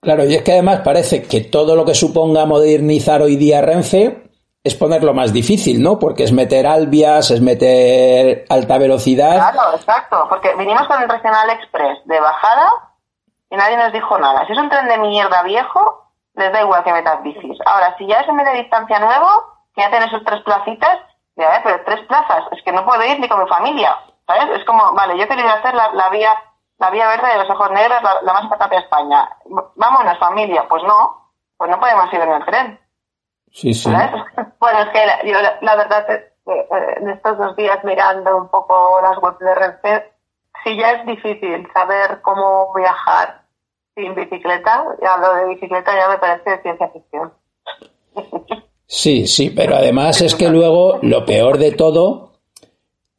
Claro, 0.00 0.24
y 0.24 0.36
es 0.36 0.42
que 0.42 0.52
además 0.52 0.80
parece 0.80 1.22
que 1.28 1.42
todo 1.42 1.76
lo 1.76 1.84
que 1.84 1.94
suponga 1.94 2.46
modernizar 2.46 3.20
hoy 3.20 3.36
día 3.36 3.60
Renfe 3.60 4.21
es 4.64 4.74
ponerlo 4.76 5.12
más 5.12 5.32
difícil, 5.32 5.82
¿no? 5.82 5.98
Porque 5.98 6.22
es 6.22 6.32
meter 6.32 6.66
albias, 6.66 7.30
es 7.30 7.40
meter 7.40 8.44
alta 8.48 8.78
velocidad. 8.78 9.52
Claro, 9.52 9.74
exacto, 9.74 10.26
porque 10.28 10.54
vinimos 10.54 10.86
con 10.86 11.02
el 11.02 11.08
Regional 11.08 11.50
Express 11.50 11.98
de 12.04 12.20
bajada 12.20 12.68
y 13.50 13.56
nadie 13.56 13.76
nos 13.76 13.92
dijo 13.92 14.18
nada. 14.18 14.46
Si 14.46 14.52
es 14.52 14.58
un 14.58 14.68
tren 14.68 14.86
de 14.86 14.98
mierda 14.98 15.42
viejo, 15.42 16.06
les 16.34 16.52
da 16.52 16.62
igual 16.62 16.84
que 16.84 16.92
metas 16.92 17.22
bicis. 17.22 17.58
Ahora, 17.66 17.96
si 17.98 18.06
ya 18.06 18.20
es 18.20 18.28
un 18.28 18.36
media 18.36 18.52
distancia 18.52 19.00
nuevo, 19.00 19.28
que 19.74 19.82
ya 19.82 19.90
tiene 19.90 20.08
sus 20.10 20.24
tres 20.24 20.40
placitas, 20.42 20.98
ya, 21.34 21.48
ver, 21.48 21.62
pero 21.64 21.84
tres 21.84 22.06
plazas, 22.06 22.44
es 22.52 22.62
que 22.62 22.72
no 22.72 22.84
puedo 22.84 23.02
ir 23.04 23.18
ni 23.18 23.28
con 23.28 23.42
mi 23.42 23.48
familia, 23.48 23.96
¿sabes? 24.26 24.60
Es 24.60 24.64
como, 24.64 24.92
vale, 24.92 25.18
yo 25.18 25.26
quiero 25.26 25.42
ir 25.42 25.48
a 25.48 25.54
hacer 25.54 25.74
la, 25.74 26.08
vía 26.10 26.34
la 26.78 26.90
vía 26.90 27.08
verde 27.08 27.28
de 27.28 27.38
los 27.38 27.50
ojos 27.50 27.70
negros, 27.72 27.98
la, 28.22 28.32
más 28.32 28.48
patata 28.48 28.76
de 28.76 28.82
España. 28.82 29.28
Vámonos, 29.76 30.18
familia. 30.18 30.66
Pues 30.68 30.82
no, 30.84 31.30
pues 31.56 31.70
no 31.70 31.80
podemos 31.80 32.12
ir 32.12 32.20
en 32.20 32.32
el 32.32 32.44
tren. 32.44 32.80
Sí, 33.52 33.72
sí. 33.74 33.90
Bueno, 34.58 34.78
es 34.80 34.88
que 34.90 35.28
yo 35.28 35.38
la, 35.60 35.76
verdad 35.76 36.08
es 36.08 36.22
que 36.44 36.52
eh, 36.52 36.94
en 37.00 37.10
estos 37.10 37.36
dos 37.36 37.56
días 37.56 37.78
mirando 37.84 38.36
un 38.36 38.48
poco 38.48 39.00
las 39.02 39.20
webs 39.20 39.38
de 39.40 39.54
Renfe, 39.54 40.12
si 40.64 40.76
ya 40.76 40.92
es 40.92 41.06
difícil 41.06 41.68
saber 41.72 42.20
cómo 42.22 42.72
viajar 42.74 43.42
sin 43.96 44.14
bicicleta, 44.14 44.84
ya 45.02 45.16
lo 45.16 45.34
de 45.34 45.54
bicicleta 45.54 45.92
ya 45.94 46.08
me 46.08 46.18
parece 46.18 46.50
de 46.50 46.62
ciencia 46.62 46.88
ficción. 46.90 47.32
Sí, 48.86 49.26
sí, 49.26 49.50
pero 49.50 49.74
además 49.74 50.20
es 50.20 50.34
que 50.34 50.48
luego 50.48 50.98
lo 51.02 51.24
peor 51.24 51.58
de 51.58 51.72
todo 51.72 52.32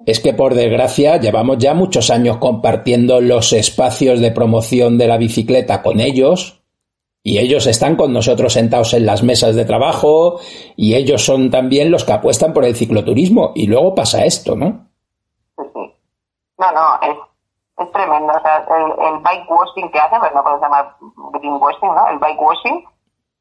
es 0.05 0.19
que 0.19 0.33
por 0.33 0.53
desgracia 0.53 1.17
llevamos 1.17 1.57
ya 1.57 1.73
muchos 1.73 2.09
años 2.09 2.37
compartiendo 2.37 3.21
los 3.21 3.53
espacios 3.53 4.19
de 4.21 4.31
promoción 4.31 4.97
de 4.97 5.07
la 5.07 5.17
bicicleta 5.17 5.81
con 5.81 5.99
ellos 5.99 6.62
y 7.23 7.39
ellos 7.39 7.65
están 7.67 7.95
con 7.95 8.11
nosotros 8.11 8.51
sentados 8.51 8.93
en 8.93 9.05
las 9.05 9.23
mesas 9.23 9.55
de 9.55 9.63
trabajo 9.63 10.41
y 10.75 10.95
ellos 10.95 11.25
son 11.25 11.49
también 11.49 11.89
los 11.89 12.03
que 12.03 12.11
apuestan 12.11 12.51
por 12.51 12.65
el 12.65 12.75
cicloturismo. 12.75 13.53
Y 13.55 13.67
luego 13.67 13.95
pasa 13.95 14.25
esto, 14.25 14.57
¿no? 14.57 14.87
No, 15.55 16.71
no, 16.71 16.99
es, 17.01 17.17
es 17.77 17.91
tremendo. 17.93 18.33
O 18.33 18.41
sea, 18.41 18.57
el, 18.57 19.19
bike 19.19 19.49
washing 19.49 19.89
que 19.91 19.99
hacen, 19.99 20.19
pues 20.19 20.35
no 20.35 20.43
puedo 20.43 20.59
llamar 20.59 20.95
washing, 20.99 21.95
¿no? 21.95 22.09
El 22.09 22.19
bike 22.19 22.41
washing 22.41 22.85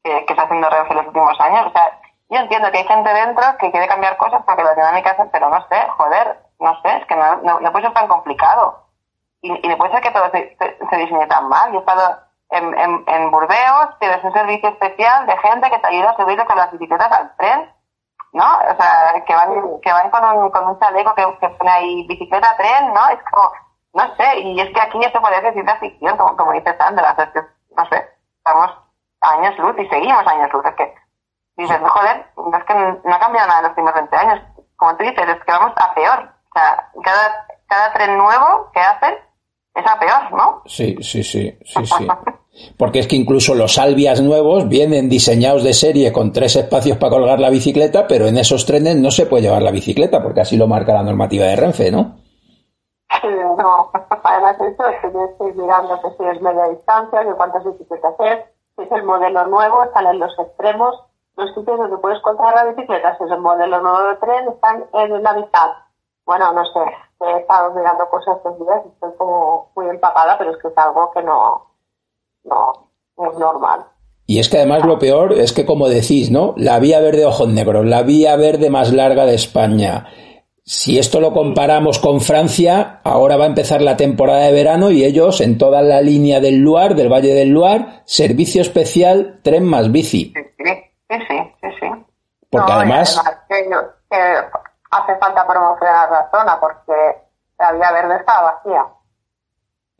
que, 0.01 0.25
que 0.25 0.33
está 0.33 0.43
haciendo 0.43 0.69
Renfe 0.69 0.91
en 0.91 0.97
los 0.97 1.07
últimos 1.07 1.39
años. 1.41 1.67
O 1.67 1.71
sea, 1.71 1.99
yo 2.29 2.39
entiendo 2.39 2.71
que 2.71 2.77
hay 2.77 2.87
gente 2.87 3.13
dentro 3.13 3.43
que 3.59 3.69
quiere 3.69 3.87
cambiar 3.87 4.15
cosas 4.15 4.41
porque 4.45 4.63
las 4.63 4.77
dinámicas, 4.77 5.17
pero 5.31 5.49
no 5.49 5.59
sé, 5.67 5.75
joder, 5.97 6.39
no 6.59 6.73
sé, 6.81 6.97
es 6.97 7.05
que 7.05 7.15
no, 7.15 7.59
no, 7.59 7.71
puede 7.71 7.85
ser 7.85 7.93
tan 7.93 8.07
complicado. 8.07 8.79
Y, 9.41 9.51
y 9.51 9.67
no 9.67 9.77
puede 9.77 9.91
ser 9.91 10.01
que 10.01 10.11
todo 10.11 10.31
se, 10.31 10.55
se, 10.57 10.97
diseñe 10.97 11.27
tan 11.27 11.49
mal. 11.49 11.69
Yo 11.73 11.79
he 11.79 11.81
estado 11.81 12.17
en, 12.53 12.77
en, 12.77 13.03
en, 13.07 13.31
Burdeos 13.31 13.99
tienes 13.99 14.23
un 14.23 14.33
servicio 14.33 14.69
especial 14.69 15.25
de 15.25 15.37
gente 15.37 15.69
que 15.69 15.79
te 15.79 15.87
ayuda 15.87 16.11
a 16.11 16.15
subirte 16.15 16.45
con 16.45 16.57
las 16.57 16.71
bicicletas 16.71 17.11
al 17.11 17.35
tren, 17.37 17.71
¿no? 18.33 18.45
O 18.45 18.75
sea, 18.75 19.23
que 19.25 19.33
van, 19.33 19.79
que 19.81 19.91
van 19.91 20.09
con 20.09 20.37
un, 20.37 20.49
con 20.51 20.67
un 20.67 20.79
chaleco 20.79 21.13
que, 21.15 21.37
que 21.39 21.49
pone 21.49 21.71
ahí 21.71 22.07
bicicleta, 22.07 22.55
tren, 22.57 22.93
¿no? 22.93 23.09
Es 23.09 23.19
como, 23.31 23.51
no 23.93 24.15
sé, 24.15 24.39
y 24.39 24.59
es 24.59 24.73
que 24.73 24.81
aquí 24.81 25.03
esto 25.03 25.21
parece 25.21 25.53
ciencia 25.53 25.77
ficción, 25.77 26.17
como, 26.17 26.35
como 26.35 26.51
dice 26.53 26.75
Sandra, 26.77 27.15
es 27.17 27.29
que, 27.29 27.41
no 27.75 27.85
sé, 27.89 28.09
estamos 28.37 28.71
años 29.21 29.57
luz 29.59 29.75
y 29.77 29.87
seguimos 29.87 30.25
años 30.27 30.51
luz, 30.51 30.65
es 30.65 30.75
que 30.75 30.95
dices, 31.57 31.81
no, 31.81 31.89
joder, 31.89 32.25
es 32.57 32.63
que 32.65 32.73
no 32.73 33.15
ha 33.15 33.19
cambiado 33.19 33.47
nada 33.47 33.59
en 33.59 33.63
los 33.63 33.71
últimos 33.71 33.93
20 33.93 34.17
años, 34.17 34.39
como 34.75 34.97
tú 34.97 35.03
dices, 35.03 35.29
es 35.29 35.43
que 35.43 35.51
vamos 35.51 35.73
a 35.77 35.93
peor, 35.93 36.19
o 36.19 36.59
sea, 36.59 36.89
cada, 37.03 37.47
cada 37.67 37.93
tren 37.93 38.17
nuevo 38.17 38.71
que 38.73 38.79
hacen 38.79 39.15
es 39.75 39.85
a 39.85 39.99
peor, 39.99 40.31
¿no? 40.31 40.61
Sí, 40.65 40.97
sí, 41.01 41.23
sí, 41.23 41.57
sí, 41.63 41.85
sí. 41.85 42.07
Porque 42.77 42.99
es 42.99 43.07
que 43.07 43.15
incluso 43.15 43.55
los 43.55 43.77
Albias 43.77 44.21
nuevos 44.21 44.67
vienen 44.67 45.09
diseñados 45.09 45.63
de 45.63 45.73
serie 45.73 46.13
con 46.13 46.31
tres 46.31 46.55
espacios 46.55 46.97
para 46.97 47.11
colgar 47.11 47.39
la 47.39 47.49
bicicleta, 47.49 48.05
pero 48.07 48.27
en 48.27 48.37
esos 48.37 48.65
trenes 48.65 48.95
no 48.95 49.09
se 49.11 49.25
puede 49.25 49.43
llevar 49.43 49.63
la 49.63 49.71
bicicleta, 49.71 50.21
porque 50.21 50.41
así 50.41 50.55
lo 50.55 50.67
marca 50.67 50.93
la 50.93 51.03
normativa 51.03 51.45
de 51.45 51.55
Renfe, 51.55 51.91
¿no? 51.91 52.15
No, 53.57 53.91
además 54.23 54.59
eso 54.59 54.87
es 54.87 55.01
que 55.01 55.11
yo 55.13 55.25
estoy 55.25 55.53
mirando 55.53 56.01
que 56.01 56.09
si 56.17 56.23
es 56.29 56.41
media 56.41 56.65
distancia, 56.65 57.23
que 57.23 57.33
cuántas 57.33 57.63
bicicletas 57.63 58.15
es, 58.19 58.39
si 58.75 58.83
es 58.83 58.91
el 58.91 59.03
modelo 59.03 59.45
nuevo, 59.47 59.83
están 59.83 60.07
en 60.07 60.19
los 60.19 60.37
extremos, 60.37 60.95
los 61.37 61.53
sitios 61.53 61.77
donde 61.77 61.97
puedes 61.97 62.21
colgar 62.21 62.53
la 62.55 62.65
bicicleta, 62.65 63.17
si 63.17 63.23
es 63.23 63.31
el 63.31 63.39
modelo 63.39 63.81
nuevo 63.81 64.03
de 64.09 64.15
tren, 64.17 64.47
están 64.49 64.85
en 64.93 65.23
la 65.23 65.33
mitad. 65.33 65.71
Bueno, 66.25 66.51
no 66.53 66.65
sé, 66.65 66.79
he 67.21 67.39
estado 67.39 67.73
mirando 67.73 68.09
cosas 68.09 68.37
estos 68.37 68.59
días 68.59 68.81
y 68.85 68.89
estoy 68.89 69.11
como 69.17 69.71
muy 69.75 69.89
empapada, 69.89 70.37
pero 70.37 70.51
es 70.51 70.57
que 70.57 70.67
es 70.67 70.77
algo 70.77 71.11
que 71.11 71.23
no, 71.23 71.72
no, 72.43 72.89
es 73.17 73.37
normal. 73.37 73.85
Y 74.25 74.39
es 74.39 74.49
que 74.49 74.57
además 74.57 74.85
lo 74.85 74.99
peor 74.99 75.33
es 75.33 75.51
que, 75.51 75.65
como 75.65 75.89
decís, 75.89 76.31
¿no? 76.31 76.53
La 76.55 76.79
vía 76.79 76.99
verde 77.01 77.25
ojos 77.25 77.49
negros, 77.49 77.85
la 77.85 78.03
vía 78.03 78.35
verde 78.35 78.69
más 78.69 78.93
larga 78.93 79.25
de 79.25 79.35
España. 79.35 80.07
Si 80.65 80.97
esto 80.97 81.19
lo 81.19 81.33
comparamos 81.33 81.99
con 81.99 82.21
Francia, 82.21 83.01
ahora 83.03 83.35
va 83.35 83.43
a 83.43 83.47
empezar 83.47 83.81
la 83.81 83.97
temporada 83.97 84.45
de 84.45 84.53
verano 84.53 84.91
y 84.91 85.03
ellos 85.03 85.41
en 85.41 85.57
toda 85.57 85.81
la 85.81 85.99
línea 85.99 86.39
del 86.39 86.59
Luar, 86.59 86.95
del 86.95 87.11
Valle 87.11 87.33
del 87.33 87.49
Luar, 87.49 88.01
servicio 88.05 88.61
especial, 88.61 89.41
tren 89.43 89.65
más 89.65 89.91
bici. 89.91 90.31
Sí, 90.33 90.65
sí, 91.09 91.37
sí, 91.61 91.67
sí. 91.81 91.87
Porque 92.49 92.71
además... 92.71 93.21
hace 94.91 95.15
falta 95.17 95.45
promocionar 95.45 96.11
la 96.11 96.29
zona 96.31 96.59
porque 96.61 96.93
la 97.59 97.71
vía 97.73 97.91
verde 97.91 98.15
está 98.17 98.41
vacía 98.41 98.85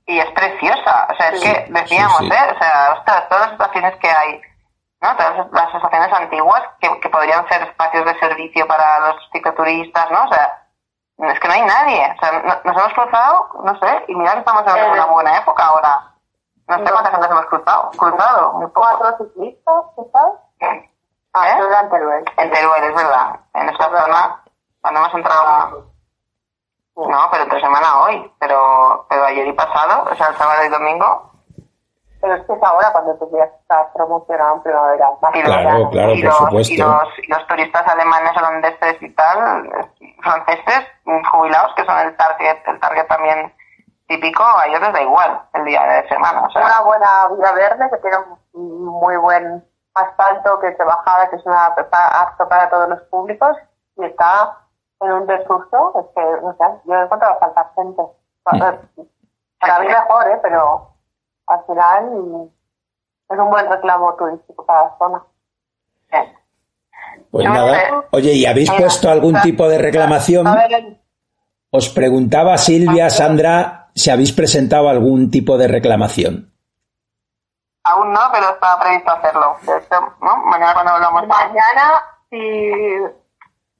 y 0.05 0.19
es 0.19 0.31
preciosa. 0.31 1.07
O 1.11 1.15
sea, 1.15 1.29
es 1.29 1.41
que 1.41 1.65
decíamos, 1.69 2.21
¿eh? 2.21 2.53
O 2.55 2.59
sea, 2.59 2.95
ostras, 2.97 3.29
todas 3.29 3.45
las 3.45 3.51
estaciones 3.53 3.95
que 3.97 4.09
hay, 4.09 4.41
¿no? 5.01 5.15
Todas 5.15 5.51
las 5.51 5.75
estaciones 5.75 6.13
antiguas 6.13 6.61
que, 6.79 6.99
que 6.99 7.09
podrían 7.09 7.47
ser 7.47 7.61
espacios 7.63 8.05
de 8.05 8.19
servicio 8.19 8.67
para 8.67 8.99
los 8.99 9.29
cicloturistas, 9.31 10.11
¿no? 10.11 10.25
O 10.25 10.27
sea, 10.33 10.63
es 11.17 11.39
que 11.39 11.47
no 11.47 11.53
hay 11.53 11.61
nadie. 11.61 12.15
O 12.15 12.19
sea, 12.19 12.61
nos 12.63 12.77
hemos 12.77 12.93
cruzado, 12.93 13.49
no 13.63 13.79
sé, 13.79 14.05
y 14.07 14.15
mira 14.15 14.33
que 14.33 14.39
estamos 14.39 14.75
en 14.75 14.91
una 14.91 15.05
buena 15.05 15.37
época 15.37 15.65
ahora. 15.65 16.09
No 16.67 16.77
sé 16.77 16.91
cuántas 16.91 17.11
gente 17.11 17.27
hemos 17.27 17.45
cruzado. 17.45 17.91
Cruzado, 17.91 18.53
muy 18.53 18.67
poco. 18.67 18.97
¿Cuatro 18.97 19.25
ciclistas, 19.25 19.83
sabes? 20.11 20.33
¿Eh? 20.59 20.89
Ah, 21.33 21.49
¿Eh? 21.49 21.81
en 21.81 21.89
Teruel. 21.89 22.25
En 22.37 22.51
Teruel, 22.51 22.83
es 22.83 22.95
verdad. 22.95 23.39
En 23.53 23.69
esta 23.69 23.85
zona, 23.85 24.43
cuando 24.81 24.99
hemos 25.01 25.13
entrado 25.13 25.92
no, 26.95 27.19
pero 27.31 27.43
entre 27.43 27.59
semana 27.59 28.01
hoy, 28.03 28.31
pero, 28.39 29.05
pero 29.09 29.25
ayer 29.25 29.47
y 29.47 29.53
pasado, 29.53 30.07
o 30.11 30.15
sea, 30.15 30.27
el 30.27 30.35
sábado 30.35 30.63
y 30.63 30.69
domingo. 30.69 31.31
Pero 32.21 32.35
es 32.35 32.45
que 32.45 32.53
es 32.53 32.63
ahora 32.63 32.91
cuando 32.93 33.15
tú 33.15 33.29
ya 33.35 33.43
estás 33.43 33.87
promocionado 33.93 34.55
en 34.55 34.61
primavera. 34.61 35.07
Claro, 35.19 35.89
claro, 35.89 36.13
por 36.21 36.31
supuesto. 36.31 36.73
Y 36.73 36.77
los, 36.77 37.19
y 37.21 37.27
los, 37.27 37.47
turistas 37.47 37.85
alemanes, 37.87 38.37
holandeses 38.37 39.01
y 39.01 39.09
tal, 39.09 39.69
franceses, 40.21 40.87
jubilados, 41.31 41.73
que 41.75 41.83
son 41.83 41.99
el 41.99 42.15
target, 42.15 42.57
el 42.67 42.79
target 42.79 43.07
también 43.07 43.53
típico, 44.07 44.43
a 44.43 44.67
ellos 44.67 44.79
les 44.81 44.93
da 44.93 45.01
igual 45.01 45.41
el 45.53 45.65
día 45.65 45.83
de 45.83 46.07
semana. 46.07 46.43
O 46.43 46.49
sea. 46.51 46.63
Una 46.63 46.81
buena 46.81 47.27
vía 47.37 47.51
verde 47.53 47.89
que 47.89 47.97
tiene 47.97 48.17
un 48.53 48.85
muy 48.85 49.17
buen 49.17 49.65
asfalto, 49.95 50.59
que 50.59 50.75
se 50.75 50.83
bajada, 50.83 51.29
que 51.29 51.35
es 51.35 51.45
una 51.45 51.65
apto 51.65 52.47
para 52.47 52.69
todos 52.69 52.89
los 52.89 53.01
públicos 53.03 53.57
y 53.97 54.05
está 54.05 54.62
en 55.05 55.11
un 55.11 55.27
desuso, 55.27 55.93
es 55.99 56.05
que, 56.15 56.21
no 56.41 56.53
sé, 56.53 56.63
yo 56.85 56.93
he 56.93 57.03
encontrado 57.03 57.39
falta 57.39 57.71
gente. 57.75 58.01
Para 58.43 59.79
mí 59.79 59.87
mejor, 59.87 60.27
¿eh? 60.29 60.39
Pero 60.41 60.93
al 61.47 61.65
final 61.65 62.49
es 63.29 63.39
un 63.39 63.49
buen 63.49 63.69
reclamo 63.69 64.15
turístico 64.15 64.65
para 64.65 64.83
la 64.83 64.97
zona. 64.97 65.23
Pues 67.31 67.49
nada. 67.49 68.05
Oye, 68.11 68.33
¿y 68.33 68.45
habéis 68.45 68.71
puesto 68.71 69.09
algún 69.09 69.39
tipo 69.41 69.67
de 69.67 69.77
reclamación? 69.77 70.47
Os 71.71 71.89
preguntaba 71.89 72.57
Silvia, 72.57 73.09
Sandra, 73.09 73.89
si 73.95 74.09
habéis 74.11 74.31
presentado 74.31 74.89
algún 74.89 75.31
tipo 75.31 75.57
de 75.57 75.67
reclamación. 75.67 76.53
Aún 77.85 78.13
no, 78.13 78.19
pero 78.31 78.49
estaba 78.51 78.79
previsto 78.79 79.11
hacerlo. 79.11 79.57
¿no? 80.21 80.37
Mañana 80.45 80.73
cuando 80.73 80.91
hablamos. 80.91 81.27
Mañana, 81.27 82.03
si 82.29 82.37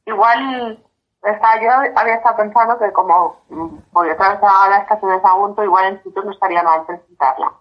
igual 0.05 0.82
Está, 1.23 1.61
yo 1.61 1.69
había 1.95 2.15
estado 2.15 2.35
pensando 2.37 2.77
que 2.77 2.91
como 2.91 3.37
mm, 3.49 3.77
por 3.93 4.05
detrás 4.07 4.41
de 4.41 4.47
la 4.47 4.77
estación 4.79 5.11
de 5.11 5.21
Sagunto, 5.21 5.63
igual 5.63 5.85
en 5.85 6.03
sitio 6.03 6.21
no 6.23 6.31
estaría 6.31 6.61
mal 6.63 6.85
presentarla. 6.85 7.53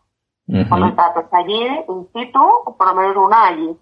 Con 0.68 0.80
los 0.80 0.96
datos 0.96 1.24
allí, 1.32 1.66
in 1.88 2.08
situ, 2.12 2.74
por 2.76 2.86
lo 2.88 2.94
menos 2.94 3.16
una 3.16 3.46
allí. 3.46 3.80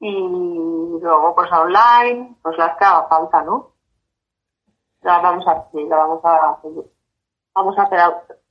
Y 0.00 0.98
luego, 1.00 1.34
pues 1.34 1.50
online, 1.52 2.34
pues 2.42 2.56
las 2.58 2.76
que 2.76 2.84
haga 2.84 3.06
falta, 3.08 3.42
¿no? 3.42 3.72
La 5.02 5.18
vamos 5.18 5.46
a 5.46 5.64
sí, 5.70 5.84
la 5.88 5.96
vamos 5.96 6.20
a 6.24 6.58
seguir. 6.62 6.84
Vamos 7.54 7.78
a 7.78 7.82
hacer 7.82 8.00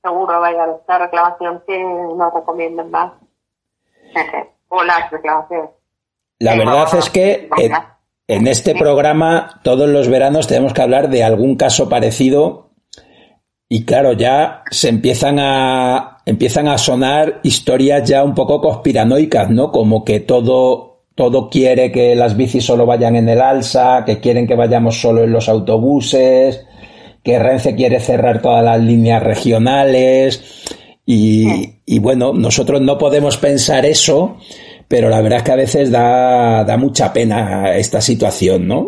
seguro, 0.02 0.40
vaya, 0.40 0.64
esta 0.80 0.98
reclamación 0.98 1.62
que 1.66 1.82
nos 1.84 2.32
recomienden 2.32 2.90
más. 2.90 3.12
O 4.68 4.82
las 4.82 5.08
reclamaciones. 5.12 5.70
La 6.40 6.56
verdad 6.56 6.88
a- 6.92 6.98
es 6.98 7.08
que 7.10 7.48
vamos 7.48 7.86
en, 8.28 8.46
este 8.46 8.74
programa 8.74 9.60
todos 9.62 9.88
los 9.88 10.08
veranos 10.08 10.46
tenemos 10.46 10.72
que 10.72 10.82
hablar 10.82 11.10
de 11.10 11.22
algún 11.22 11.56
caso 11.56 11.88
parecido 11.88 12.66
y 13.68 13.84
claro, 13.84 14.12
ya 14.12 14.62
se 14.70 14.88
empiezan 14.88 15.38
a 15.40 16.18
empiezan 16.24 16.68
a 16.68 16.78
sonar 16.78 17.40
historias 17.42 18.08
ya 18.08 18.22
un 18.22 18.34
poco 18.34 18.60
conspiranoicas, 18.60 19.50
¿no? 19.50 19.72
Como 19.72 20.04
que 20.04 20.20
todo 20.20 21.04
todo 21.14 21.48
quiere 21.48 21.90
que 21.90 22.14
las 22.14 22.36
bicis 22.36 22.64
solo 22.64 22.84
vayan 22.84 23.16
en 23.16 23.28
el 23.28 23.40
alza, 23.40 24.04
que 24.04 24.20
quieren 24.20 24.46
que 24.46 24.54
vayamos 24.54 25.00
solo 25.00 25.24
en 25.24 25.32
los 25.32 25.48
autobuses, 25.48 26.66
que 27.22 27.38
Renfe 27.38 27.74
quiere 27.74 28.00
cerrar 28.00 28.42
todas 28.42 28.62
las 28.62 28.80
líneas 28.80 29.22
regionales 29.22 30.64
y, 31.06 31.80
y 31.86 31.98
bueno, 32.00 32.34
nosotros 32.34 32.82
no 32.82 32.98
podemos 32.98 33.38
pensar 33.38 33.86
eso, 33.86 34.36
pero 34.88 35.08
la 35.08 35.20
verdad 35.20 35.38
es 35.38 35.44
que 35.44 35.52
a 35.52 35.56
veces 35.56 35.90
da, 35.90 36.64
da 36.64 36.76
mucha 36.76 37.12
pena 37.12 37.72
esta 37.74 38.00
situación, 38.00 38.68
¿no? 38.68 38.86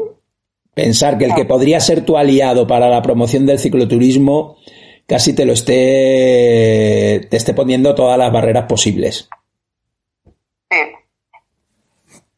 Pensar 0.75 1.19
que 1.19 1.25
el 1.25 1.35
que 1.35 1.45
podría 1.45 1.81
ser 1.81 2.05
tu 2.05 2.17
aliado 2.17 2.67
para 2.67 2.89
la 2.89 3.03
promoción 3.03 3.47
del 3.47 3.59
cicloturismo 3.59 4.57
casi 5.09 5.35
te 5.35 5.47
lo 5.47 5.55
esté, 5.55 7.27
te 7.31 7.37
esté 7.37 7.55
poniendo 7.55 7.95
todas 7.95 8.19
las 8.19 8.31
barreras 8.31 8.67
posibles. 8.67 9.29
Sí. 10.71 10.95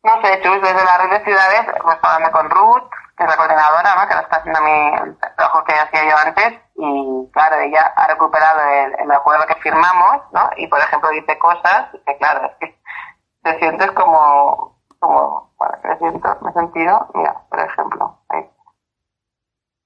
No 0.03 0.13
sé, 0.23 0.41
Chus, 0.43 0.63
desde 0.63 0.85
la 0.85 0.99
red 0.99 1.19
de 1.19 1.25
ciudades, 1.25 1.61
pues 1.83 1.99
hablando 2.01 2.31
con 2.31 2.49
Ruth, 2.49 2.89
que 3.19 3.25
es 3.25 3.31
la 3.31 3.37
coordinadora, 3.37 3.95
¿no? 3.97 4.09
Que 4.09 4.15
lo 4.15 4.21
está 4.21 4.37
haciendo 4.37 4.61
mi 4.63 4.71
el 4.71 5.17
trabajo 5.37 5.65
que 5.65 5.75
hacía 5.75 6.09
yo 6.09 6.17
antes, 6.17 6.61
y 6.77 7.31
claro, 7.33 7.61
ella 7.61 7.93
ha 7.97 8.07
recuperado 8.07 8.61
el, 8.71 8.95
el 9.05 9.11
acuerdo 9.11 9.47
que 9.47 9.57
firmamos, 9.57 10.23
¿no? 10.33 10.49
Y 10.57 10.69
por 10.69 10.79
ejemplo 10.79 11.11
dice 11.11 11.39
cosas 11.39 11.89
que 12.07 12.17
claro, 12.17 12.47
es 12.47 12.57
que 12.61 12.80
te 13.43 13.59
sientes 13.59 13.91
como, 13.93 14.77
como, 14.99 15.51
bueno, 15.59 15.79
me 15.85 15.99
siento, 15.99 16.29
me 16.43 16.51
he 16.51 16.55
sentido, 16.55 17.07
mira, 17.15 17.43
por 17.49 17.61
ejemplo, 17.61 18.19
ahí. 18.29 18.51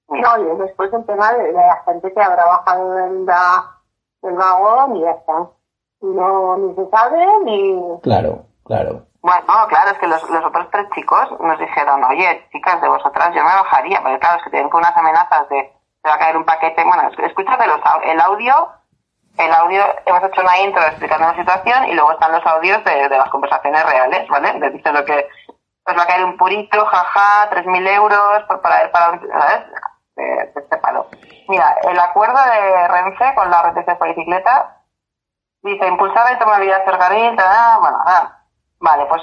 No, 0.09 0.37
y 0.37 0.57
después 0.59 0.93
el 0.93 1.05
tema 1.05 1.33
de, 1.33 1.51
la 1.51 1.81
gente 1.85 2.13
que 2.13 2.21
habrá 2.21 2.45
bajado 2.45 2.91
del, 2.91 3.25
da- 3.25 3.77
del 4.21 4.35
vagón 4.35 4.95
y 4.97 5.01
ya 5.01 5.11
está. 5.11 5.47
Y 6.01 6.05
no, 6.07 6.57
ni 6.57 6.75
se 6.75 6.89
sabe, 6.89 7.25
ni... 7.43 7.99
Claro, 8.03 8.45
claro. 8.65 9.01
Bueno, 9.21 9.41
claro, 9.69 9.89
es 9.91 9.97
que 9.97 10.07
los, 10.07 10.29
los 10.29 10.45
otros 10.45 10.67
tres 10.71 10.87
chicos 10.93 11.27
nos 11.39 11.57
dijeron, 11.57 12.03
oye, 12.03 12.47
chicas, 12.51 12.79
de 12.81 12.87
vosotras 12.87 13.29
yo 13.33 13.41
me 13.43 13.49
bajaría, 13.55 13.99
porque 14.01 14.19
claro, 14.19 14.37
es 14.37 14.43
que 14.43 14.49
tienen 14.51 14.69
con 14.69 14.79
unas 14.81 14.95
amenazas 14.95 15.49
de 15.49 15.73
se 16.03 16.09
va 16.09 16.15
a 16.15 16.19
caer 16.19 16.37
un 16.37 16.45
paquete. 16.45 16.83
Bueno, 16.83 17.09
es- 17.09 17.17
escúchate 17.19 17.65
los, 17.65 17.79
el 18.03 18.21
audio, 18.21 18.53
el 19.37 19.53
audio, 19.53 19.83
hemos 20.05 20.23
hecho 20.23 20.41
una 20.41 20.59
intro 20.59 20.81
explicando 20.83 21.27
la 21.27 21.35
situación 21.35 21.85
y 21.85 21.93
luego 21.93 22.11
están 22.13 22.31
los 22.31 22.45
audios 22.45 22.83
de, 22.83 23.09
de 23.09 23.17
las 23.17 23.29
conversaciones 23.29 23.85
reales, 23.85 24.27
¿vale? 24.29 24.53
De 24.59 24.69
dice 24.69 24.91
lo 24.91 25.03
que 25.03 25.27
pues 25.83 25.97
va 25.97 26.03
a 26.03 26.07
caer 26.07 26.25
un 26.25 26.37
purito, 26.37 26.85
jaja, 26.85 27.49
3.000 27.51 27.87
euros 27.95 28.43
por 28.47 28.61
para 28.61 28.83
ir 28.83 28.91
para 28.91 29.19
¿sabes? 29.19 29.65
De, 30.15 30.23
de 30.23 30.53
este 30.55 30.77
palo. 30.77 31.07
Mira, 31.47 31.75
el 31.83 31.99
acuerdo 31.99 32.37
de 32.37 32.87
Renfe 32.87 33.35
con 33.35 33.51
la 33.51 33.61
red 33.63 33.85
de 33.85 34.07
bicicleta 34.07 34.81
dice 35.61 35.87
impulsar 35.87 36.25
la 36.25 36.33
intermodalidad 36.33 36.85
ferrocarril, 36.85 37.35
bueno, 37.35 37.97
nada. 38.05 38.45
Vale, 38.79 39.05
pues 39.07 39.21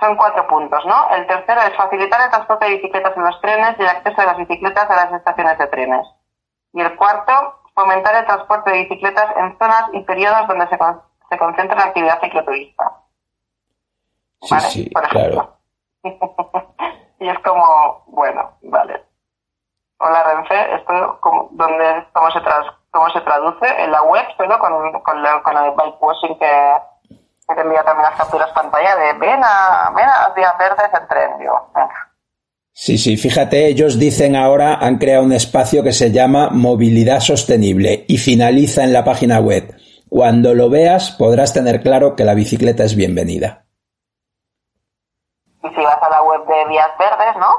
son 0.00 0.16
cuatro 0.16 0.46
puntos, 0.48 0.84
¿no? 0.84 1.08
El 1.10 1.26
tercero 1.26 1.60
es 1.62 1.76
facilitar 1.76 2.20
el 2.22 2.30
transporte 2.30 2.64
de 2.66 2.72
bicicletas 2.72 3.16
en 3.16 3.24
los 3.24 3.40
trenes 3.40 3.76
y 3.78 3.82
el 3.82 3.88
acceso 3.88 4.20
de 4.20 4.26
las 4.26 4.36
bicicletas 4.36 4.90
a 4.90 4.96
las 4.96 5.12
estaciones 5.12 5.56
de 5.58 5.66
trenes. 5.68 6.06
Y 6.72 6.80
el 6.80 6.96
cuarto, 6.96 7.61
fomentar 7.74 8.14
el 8.16 8.26
transporte 8.26 8.70
de 8.70 8.78
bicicletas 8.82 9.36
en 9.36 9.56
zonas 9.58 9.84
y 9.92 10.00
periodos 10.04 10.46
donde 10.48 10.66
se, 10.68 10.78
con- 10.78 11.02
se 11.28 11.38
concentra 11.38 11.76
la 11.78 11.84
actividad 11.86 12.20
cicloturista. 12.20 12.92
Sí, 14.42 14.54
¿Vale? 14.54 14.66
sí, 14.70 14.90
Por 14.90 15.08
claro. 15.08 15.56
y 17.18 17.28
es 17.28 17.38
como, 17.40 18.04
bueno, 18.08 18.52
vale. 18.62 19.04
Hola 19.98 20.22
Renfe, 20.24 20.74
esto 20.74 21.20
como, 21.20 21.48
¿dónde, 21.52 22.06
cómo, 22.12 22.28
se 22.32 22.40
tras, 22.40 22.66
¿cómo 22.90 23.08
se 23.10 23.20
traduce? 23.20 23.66
En 23.84 23.92
la 23.92 24.02
web, 24.02 24.26
solo 24.36 24.58
con, 24.58 25.00
con, 25.02 25.22
la- 25.22 25.42
con 25.42 25.56
el 25.56 25.70
bikewashing 25.70 26.38
que, 26.40 26.74
que 27.48 27.54
te 27.54 27.60
envía 27.60 27.84
también 27.84 28.10
las 28.10 28.18
capturas 28.18 28.50
pantalla 28.50 28.96
de 28.96 29.12
ven 29.14 29.40
a, 29.44 29.92
ven 29.94 30.08
a 30.08 30.20
las 30.28 30.34
días 30.34 30.58
verdes 30.58 30.90
en 30.92 31.06
tren. 31.08 31.38
Digo, 31.38 31.70
venga. 31.74 32.11
Sí, 32.74 32.96
sí, 32.96 33.18
fíjate, 33.18 33.66
ellos 33.66 33.98
dicen 33.98 34.34
ahora, 34.34 34.74
han 34.80 34.96
creado 34.96 35.24
un 35.24 35.32
espacio 35.32 35.82
que 35.82 35.92
se 35.92 36.10
llama 36.10 36.48
Movilidad 36.50 37.20
Sostenible 37.20 38.06
y 38.08 38.16
finaliza 38.16 38.82
en 38.82 38.94
la 38.94 39.04
página 39.04 39.40
web. 39.40 39.76
Cuando 40.08 40.54
lo 40.54 40.70
veas 40.70 41.10
podrás 41.10 41.52
tener 41.52 41.82
claro 41.82 42.16
que 42.16 42.24
la 42.24 42.34
bicicleta 42.34 42.84
es 42.84 42.96
bienvenida. 42.96 43.64
Y 45.62 45.68
si 45.68 45.80
vas 45.80 46.02
a 46.02 46.08
la 46.08 46.22
web 46.22 46.46
de 46.46 46.68
Vías 46.68 46.90
Verdes, 46.98 47.36
¿no? 47.36 47.50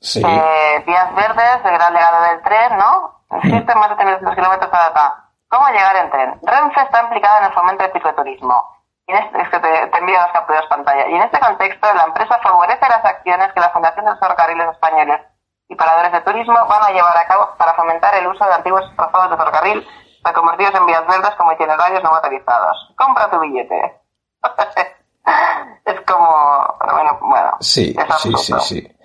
Sí. 0.00 0.22
Eh, 0.24 0.84
Vías 0.86 1.14
Verdes, 1.14 1.64
el 1.64 1.72
gran 1.72 1.92
legado 1.92 2.24
del 2.24 2.42
tren, 2.42 2.78
¿no? 2.78 3.22
Existen 3.36 3.78
más 3.78 3.90
de 3.90 3.96
300 3.96 4.34
kilómetros 4.34 4.70
para 4.70 4.86
acá. 4.86 5.30
¿Cómo 5.48 5.68
llegar 5.68 5.96
en 5.96 6.10
tren? 6.10 6.40
Renfe 6.42 6.80
está 6.80 7.02
implicada 7.02 7.40
en 7.40 7.44
el 7.44 7.52
fomento 7.52 7.82
del 7.82 7.92
cicloturismo. 7.92 8.81
En 9.12 9.18
este, 9.18 9.42
es 9.42 9.48
que 9.50 9.58
te, 9.58 9.86
te 9.88 9.98
envío 9.98 10.16
las 10.16 10.32
capturas 10.32 10.64
pantalla. 10.70 11.06
Y 11.06 11.14
en 11.14 11.22
este 11.22 11.38
contexto, 11.38 11.86
la 11.92 12.04
empresa 12.04 12.38
favorece 12.42 12.88
las 12.88 13.04
acciones 13.04 13.52
que 13.52 13.60
la 13.60 13.68
Fundación 13.68 14.06
de 14.06 14.10
los 14.12 14.20
Ferrocarriles 14.20 14.68
Españoles 14.70 15.20
y 15.68 15.74
Paradores 15.74 16.12
de 16.12 16.20
Turismo 16.22 16.54
van 16.66 16.82
a 16.82 16.90
llevar 16.92 17.16
a 17.18 17.26
cabo 17.26 17.50
para 17.58 17.74
fomentar 17.74 18.14
el 18.14 18.26
uso 18.26 18.42
de 18.44 18.54
antiguos 18.54 18.84
trazados 18.96 19.30
de 19.30 19.36
ferrocarril 19.36 19.86
reconvertidos 20.24 20.74
en 20.76 20.86
vías 20.86 21.06
verdes 21.06 21.34
como 21.36 21.52
itinerarios 21.52 22.02
no 22.02 22.10
motorizados. 22.10 22.94
Compra 22.96 23.30
tu 23.30 23.38
billete. 23.40 24.00
es 25.84 26.00
como, 26.06 26.76
bueno, 26.90 27.18
bueno. 27.20 27.56
Sí, 27.60 27.94
sí, 28.18 28.32
sí, 28.36 28.54
sí. 28.60 28.96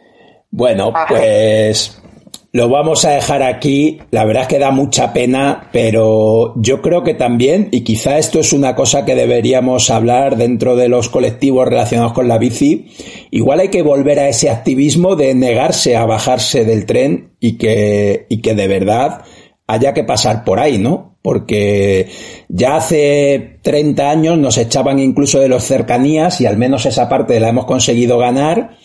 Bueno, 0.50 0.94
pues 1.08 2.02
lo 2.58 2.70
vamos 2.70 3.06
a 3.06 3.12
dejar 3.12 3.44
aquí. 3.44 4.00
La 4.10 4.26
verdad 4.26 4.42
es 4.42 4.48
que 4.50 4.58
da 4.58 4.72
mucha 4.72 5.14
pena, 5.14 5.70
pero 5.72 6.56
yo 6.56 6.82
creo 6.82 7.04
que 7.04 7.14
también, 7.14 7.70
y 7.72 7.82
quizá 7.82 8.18
esto 8.18 8.40
es 8.40 8.52
una 8.52 8.74
cosa 8.74 9.06
que 9.06 9.14
deberíamos 9.14 9.92
hablar 9.92 10.38
dentro 10.38 10.76
de 10.76 10.90
los 10.90 11.08
colectivos 11.08 11.68
relacionados 11.68 12.14
con 12.14 12.28
la 12.28 12.40
bici, 12.40 12.88
igual 13.30 13.60
hay 13.60 13.68
que 13.68 13.84
volver 13.84 14.20
a 14.20 14.28
ese 14.28 14.50
activismo 14.50 15.16
de 15.16 15.36
negarse 15.36 15.96
a 15.96 16.06
bajarse 16.06 16.66
del 16.66 16.88
tren 16.88 17.34
y 17.40 17.60
que, 17.60 18.26
y 18.28 18.42
que 18.42 18.56
de 18.56 18.68
verdad 18.68 19.22
haya 19.68 19.94
que 19.94 20.04
pasar 20.04 20.44
por 20.44 20.60
ahí, 20.60 20.80
¿no? 20.80 21.20
Porque 21.22 22.10
ya 22.48 22.78
hace 22.78 23.60
30 23.62 24.10
años 24.10 24.38
nos 24.40 24.58
echaban 24.58 24.98
incluso 24.98 25.40
de 25.40 25.50
los 25.50 25.64
cercanías 25.64 26.42
y 26.42 26.48
al 26.48 26.58
menos 26.58 26.88
esa 26.88 27.08
parte 27.08 27.40
la 27.40 27.50
hemos 27.50 27.66
conseguido 27.66 28.18
ganar, 28.18 28.77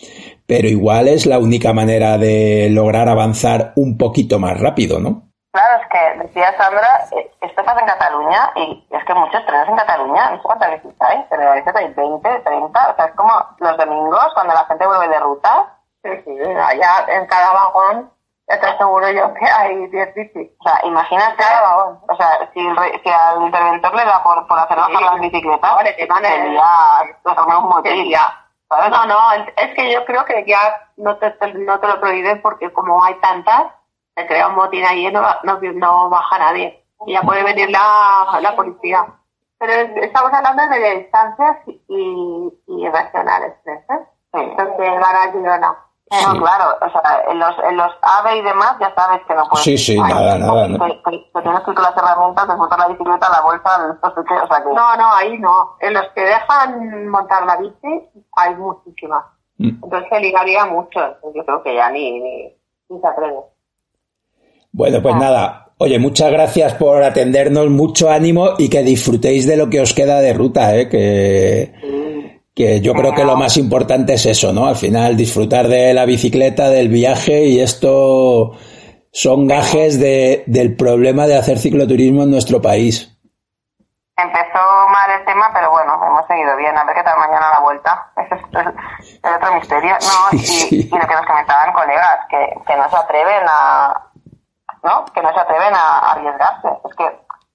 pero 0.47 0.67
igual 0.67 1.07
es 1.07 1.25
la 1.25 1.39
única 1.39 1.73
manera 1.73 2.17
de 2.17 2.67
lograr 2.71 3.09
avanzar 3.09 3.73
un 3.75 3.97
poquito 3.97 4.39
más 4.39 4.59
rápido, 4.59 4.99
¿no? 4.99 5.23
Claro, 5.51 5.81
es 5.83 5.87
que 5.87 6.23
decía 6.23 6.51
Sandra, 6.57 6.87
eh, 7.11 7.31
esto 7.41 7.63
pasa 7.63 7.79
en 7.81 7.85
Cataluña 7.85 8.51
y 8.55 8.87
es 8.89 9.03
que 9.05 9.13
muchos 9.13 9.45
trenes 9.45 9.69
en 9.69 9.75
Cataluña, 9.75 10.31
no 10.31 10.37
sé 10.37 10.43
cuántas 10.43 10.71
veces 10.71 10.93
hay, 10.99 11.23
pero 11.29 11.51
a 11.51 11.53
veces 11.55 11.75
hay 11.75 11.93
20, 11.93 12.39
30, 12.39 12.89
o 12.91 12.95
sea, 12.95 13.05
es 13.05 13.13
como 13.15 13.31
los 13.59 13.77
domingos 13.77 14.27
cuando 14.33 14.53
la 14.55 14.65
gente 14.65 14.87
vuelve 14.87 15.09
de 15.09 15.19
ruta. 15.19 15.77
Sí, 16.03 16.09
sí, 16.25 16.31
allá 16.41 17.05
en 17.07 17.25
cada 17.27 17.53
vagón, 17.53 18.11
ya 18.49 18.59
te 18.59 18.65
aseguro 18.65 19.09
yo 19.11 19.33
que 19.35 19.45
hay 19.45 19.87
10 19.87 20.13
bicis. 20.15 20.49
O 20.59 20.63
sea, 20.67 20.81
imagínate, 20.85 21.43
o 22.09 22.15
sea, 22.17 22.49
si, 22.53 22.59
el 22.59 22.75
re- 22.75 22.99
si 23.03 23.09
al 23.09 23.43
interventor 23.43 23.95
le 23.95 24.05
da 24.05 24.21
por, 24.23 24.45
por 24.47 24.59
hacer 24.59 24.75
bajar 24.75 25.01
las 25.01 25.21
bicicletas, 25.21 25.75
Vale, 25.75 25.93
te 25.93 26.07
sería 26.07 26.63
hacerme 27.25 27.57
un 27.57 27.69
motín. 27.69 28.11
No, 28.89 29.05
no, 29.05 29.17
es 29.55 29.73
que 29.75 29.91
yo 29.91 30.05
creo 30.05 30.25
que 30.25 30.43
ya 30.47 30.59
no 30.97 31.17
te, 31.17 31.31
te- 31.31 31.53
no 31.53 31.79
te 31.79 31.87
lo 31.87 31.99
prohíben 31.99 32.41
porque 32.41 32.71
como 32.73 33.03
hay 33.03 33.15
tantas, 33.21 33.71
se 34.15 34.27
crea 34.27 34.47
un 34.49 34.55
motín 34.55 34.85
ahí 34.85 35.07
y 35.07 35.11
no, 35.11 35.21
no, 35.43 35.59
no 35.61 36.09
baja 36.09 36.37
nadie. 36.39 36.85
Y 37.05 37.13
ya 37.13 37.21
puede 37.21 37.43
venir 37.43 37.69
la, 37.69 38.39
la 38.41 38.55
policía. 38.55 39.05
Pero 39.57 39.73
es- 39.73 39.97
estamos 40.03 40.31
hablando 40.33 40.63
de 40.75 40.97
distancias 40.99 41.57
y, 41.87 42.53
y 42.67 42.89
regionales, 42.89 43.53
¿eh? 43.65 43.85
Entonces 44.33 44.99
van 44.99 45.15
a 45.15 45.31
Girona. 45.31 45.77
No, 46.21 46.39
claro, 46.41 46.65
o 46.79 46.89
sea, 46.91 47.23
en 47.31 47.39
los, 47.39 47.55
en 47.69 47.77
los 47.77 47.91
AVE 48.01 48.37
y 48.37 48.41
demás 48.43 48.75
ya 48.79 48.93
sabes 48.95 49.21
que 49.27 49.33
no 49.33 49.43
puedes. 49.49 49.63
Sí, 49.63 49.77
sí, 49.77 49.99
nada, 49.99 50.37
nada, 50.37 50.67
no. 50.67 50.85
Que, 50.85 51.01
que- 51.09 51.31
que 51.33 51.41
tienes 51.41 51.61
que 51.61 51.71
ir 51.71 51.75
con 51.75 51.83
las 51.83 51.97
herramientas, 51.97 52.47
desmontar 52.47 52.79
la 52.79 52.87
bicicleta, 52.87 53.29
la 53.29 53.41
bolsa, 53.41 53.69
el 53.77 53.87
no 54.01 54.09
sé 54.15 54.21
qué, 54.27 54.33
o 54.35 54.47
sea 54.47 54.57
que... 54.63 54.69
No, 54.69 54.95
no, 54.97 55.13
ahí 55.15 55.37
no. 55.39 55.75
En 55.79 55.93
los 55.93 56.05
que 56.13 56.21
dejan 56.21 57.07
montar 57.09 57.45
la 57.45 57.57
bici 57.57 58.09
hay 58.35 58.55
muchísimas. 58.55 59.25
Mm. 59.57 59.69
Entonces 59.83 60.09
se 60.09 60.19
ligaría 60.19 60.65
mucho. 60.65 60.99
Yo 61.35 61.43
creo 61.45 61.63
que 61.63 61.75
ya 61.75 61.89
ni, 61.89 62.19
ni, 62.19 62.43
y 62.89 62.99
se 63.01 63.07
atreve. 63.07 63.39
Bueno, 64.71 65.01
pues 65.01 65.15
nada. 65.15 65.59
Oye, 65.79 65.99
muchas 65.99 66.31
gracias 66.31 66.75
por 66.75 67.03
atendernos, 67.03 67.67
mucho 67.69 68.09
ánimo 68.09 68.51
y 68.57 68.69
que 68.69 68.83
disfrutéis 68.83 69.45
de 69.47 69.57
lo 69.57 69.69
que 69.69 69.81
os 69.81 69.93
queda 69.93 70.19
de 70.21 70.33
ruta, 70.33 70.75
¿eh? 70.75 70.87
que, 70.87 71.73
que 72.55 72.81
yo 72.81 72.93
creo 72.93 73.13
que 73.13 73.23
lo 73.23 73.35
más 73.35 73.57
importante 73.57 74.13
es 74.13 74.25
eso, 74.25 74.53
¿no? 74.53 74.67
Al 74.67 74.75
final 74.75 75.17
disfrutar 75.17 75.67
de 75.67 75.93
la 75.93 76.05
bicicleta, 76.05 76.69
del 76.69 76.87
viaje 76.89 77.45
y 77.45 77.59
esto 77.59 78.51
son 79.11 79.47
gajes 79.47 79.99
de, 79.99 80.43
del 80.47 80.75
problema 80.75 81.25
de 81.25 81.37
hacer 81.37 81.57
cicloturismo 81.57 82.23
en 82.23 82.31
nuestro 82.31 82.61
país. 82.61 83.09
Empezó 84.15 84.59
mal 84.89 85.09
el 85.19 85.25
tema, 85.25 85.49
pero 85.53 85.71
bueno, 85.71 85.93
hemos 86.05 86.27
seguido 86.27 86.55
bien. 86.57 86.77
A 86.77 86.83
ver 86.83 86.95
qué 86.95 87.03
tal 87.03 87.17
mañana 87.17 87.49
la 87.53 87.59
vuelta. 87.61 88.11
Ese 88.17 88.35
es 88.35 88.41
el, 89.23 89.33
otro 89.33 89.55
misterio. 89.55 89.95
No, 90.01 90.37
y, 90.37 90.39
Sí. 90.39 90.89
y 90.93 90.95
lo 90.95 91.07
que 91.07 91.15
nos 91.15 91.25
comentaban 91.25 91.73
colegas, 91.73 92.19
que, 92.29 92.37
que 92.67 92.77
no 92.77 92.87
se 92.89 92.95
atreven 92.95 93.43
a, 93.47 94.11
¿no? 94.83 95.05
Que 95.05 95.21
no 95.23 95.33
se 95.33 95.39
atreven 95.39 95.73
a, 95.73 95.97
a 95.99 96.11
arriesgarse. 96.11 96.67
Es 96.87 96.95
que 96.95 97.05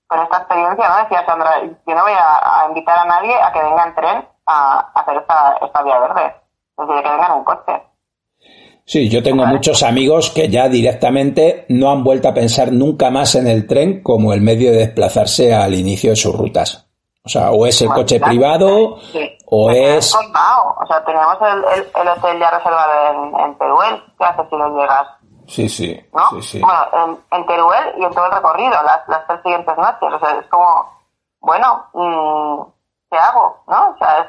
con 0.08 0.20
esta 0.22 0.38
experiencia, 0.38 0.88
¿no? 0.88 0.96
Decía 1.04 1.24
Sandra, 1.26 1.60
yo 1.62 1.94
no 1.94 2.02
voy 2.02 2.12
a, 2.12 2.62
a 2.62 2.66
invitar 2.68 2.98
a 2.98 3.04
nadie 3.04 3.34
a 3.40 3.52
que 3.52 3.62
venga 3.62 3.84
en 3.84 3.94
tren 3.94 4.28
a, 4.48 4.90
a 4.94 5.00
hacer 5.00 5.16
esta, 5.18 5.58
esta 5.64 5.82
vía 5.82 5.98
verde. 6.00 6.34
Es 6.78 6.88
decir, 6.88 7.02
que 7.04 7.10
vengan 7.10 7.38
en 7.38 7.44
coche. 7.44 7.82
Sí, 8.84 9.10
yo 9.10 9.22
tengo 9.22 9.44
muchos 9.44 9.82
amigos 9.82 10.30
que 10.30 10.48
ya 10.48 10.66
directamente 10.68 11.66
no 11.68 11.90
han 11.90 12.02
vuelto 12.02 12.28
a 12.28 12.32
pensar 12.34 12.72
nunca 12.72 13.10
más 13.10 13.34
en 13.34 13.46
el 13.46 13.66
tren 13.66 14.02
como 14.02 14.32
el 14.32 14.40
medio 14.40 14.70
de 14.70 14.78
desplazarse 14.78 15.54
al 15.54 15.74
inicio 15.74 16.10
de 16.10 16.16
sus 16.16 16.34
rutas. 16.34 16.88
O 17.22 17.28
sea, 17.28 17.50
o 17.50 17.66
es 17.66 17.82
el 17.82 17.88
coche 17.90 18.18
privado 18.18 18.98
Sí. 19.12 19.36
o 19.44 19.70
es... 19.70 20.14
O 20.14 20.86
sea, 20.86 21.04
teníamos 21.04 21.36
el, 21.42 21.64
el, 21.78 21.90
el 22.00 22.08
hotel 22.08 22.38
ya 22.40 22.50
reservado 22.50 22.92
en, 23.10 23.40
en 23.40 23.58
Teruel. 23.58 24.02
¿Qué 24.18 24.24
haces 24.24 24.46
si 24.48 24.56
no 24.56 24.68
llegas? 24.80 25.06
Sí, 25.46 25.68
sí, 25.68 26.00
¿no? 26.14 26.30
sí, 26.30 26.42
sí. 26.42 26.60
Bueno, 26.60 26.80
en, 26.94 27.38
en 27.38 27.46
Teruel 27.46 27.94
y 27.98 28.04
en 28.04 28.14
todo 28.14 28.24
el 28.26 28.32
recorrido, 28.32 28.70
las, 28.70 29.06
las 29.08 29.26
tres 29.26 29.40
siguientes 29.42 29.76
noches. 29.76 30.08
O 30.14 30.18
sea, 30.18 30.38
es 30.38 30.46
como, 30.46 30.90
bueno, 31.40 31.84
mm, 31.92 32.62
¿qué 33.10 33.18
hago? 33.18 33.62
¿No? 33.66 33.90
O 33.90 33.98
sea, 33.98 34.20
es, 34.20 34.26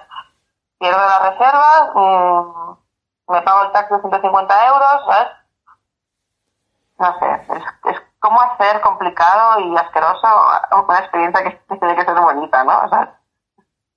pierdo 0.79 0.97
la 0.99 1.29
reserva, 1.29 1.91
mm, 1.93 3.31
me 3.33 3.41
pago 3.41 3.63
el 3.63 3.71
taxi 3.71 3.93
de 3.93 3.99
150 4.01 4.67
euros, 4.67 5.05
¿sabes? 5.07 5.27
No 6.97 7.19
sé, 7.19 7.53
es, 7.55 7.63
es 7.95 8.01
como 8.19 8.41
hacer 8.41 8.81
complicado 8.81 9.59
y 9.61 9.77
asqueroso 9.77 10.27
una 10.87 10.99
experiencia 10.99 11.43
que, 11.43 11.61
tiene 11.77 11.95
que 11.95 12.05
ser 12.05 12.19
bonita, 12.19 12.63
¿no? 12.63 12.79
O 12.79 12.89
sea, 12.89 13.15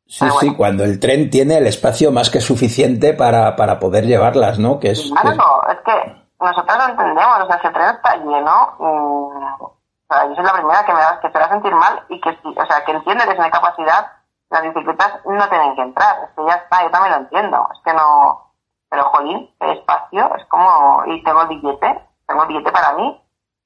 Sí, 0.04 0.28
sí, 0.40 0.54
cuando 0.54 0.84
el 0.84 1.00
tren 1.00 1.30
tiene 1.30 1.56
el 1.56 1.66
espacio 1.66 2.12
más 2.12 2.28
que 2.28 2.40
suficiente 2.42 3.14
para, 3.14 3.56
para 3.56 3.78
poder 3.80 4.04
llevarlas, 4.04 4.58
¿no? 4.58 4.78
Que 4.78 4.90
es, 4.90 5.00
que 5.00 5.06
es- 5.06 5.12
Claro, 5.34 5.62
es 5.70 5.78
que 5.78 6.26
nosotros 6.38 6.76
lo 6.76 6.84
entendemos, 6.84 7.38
o 7.40 7.46
sea, 7.46 7.60
si 7.60 7.66
el 7.68 7.72
tren 7.72 7.88
está 7.94 8.16
lleno, 8.16 8.74
mm, 8.78 9.62
o 9.62 9.74
sea, 10.10 10.28
yo 10.28 10.34
soy 10.34 10.44
la 10.44 10.52
primera 10.52 10.84
que 10.84 10.92
me 10.92 11.00
va, 11.00 11.18
que 11.20 11.30
se 11.30 11.38
va 11.38 11.44
a 11.46 11.48
sentir 11.48 11.74
mal 11.74 12.04
y 12.10 12.20
que 12.20 12.28
o 12.44 12.66
sea, 12.66 12.84
que 12.84 12.92
entiende 12.92 13.24
que 13.26 13.34
no 13.34 13.42
hay 13.44 13.50
capacidad, 13.50 14.06
las 14.52 14.62
bicicletas 14.62 15.20
no 15.24 15.48
tienen 15.48 15.74
que 15.74 15.82
entrar, 15.82 16.16
es 16.24 16.30
que 16.36 16.44
ya 16.46 16.54
está, 16.54 16.82
yo 16.82 16.90
también 16.90 17.14
lo 17.14 17.20
entiendo, 17.20 17.68
es 17.72 17.80
que 17.82 17.94
no, 17.94 18.52
pero 18.90 19.04
jolín, 19.04 19.50
el 19.60 19.70
espacio 19.78 20.34
es 20.36 20.44
como, 20.46 21.02
y 21.06 21.22
tengo 21.24 21.42
el 21.42 21.48
billete, 21.48 22.00
tengo 22.26 22.42
el 22.42 22.48
billete 22.48 22.70
para 22.70 22.92
mí, 22.92 23.20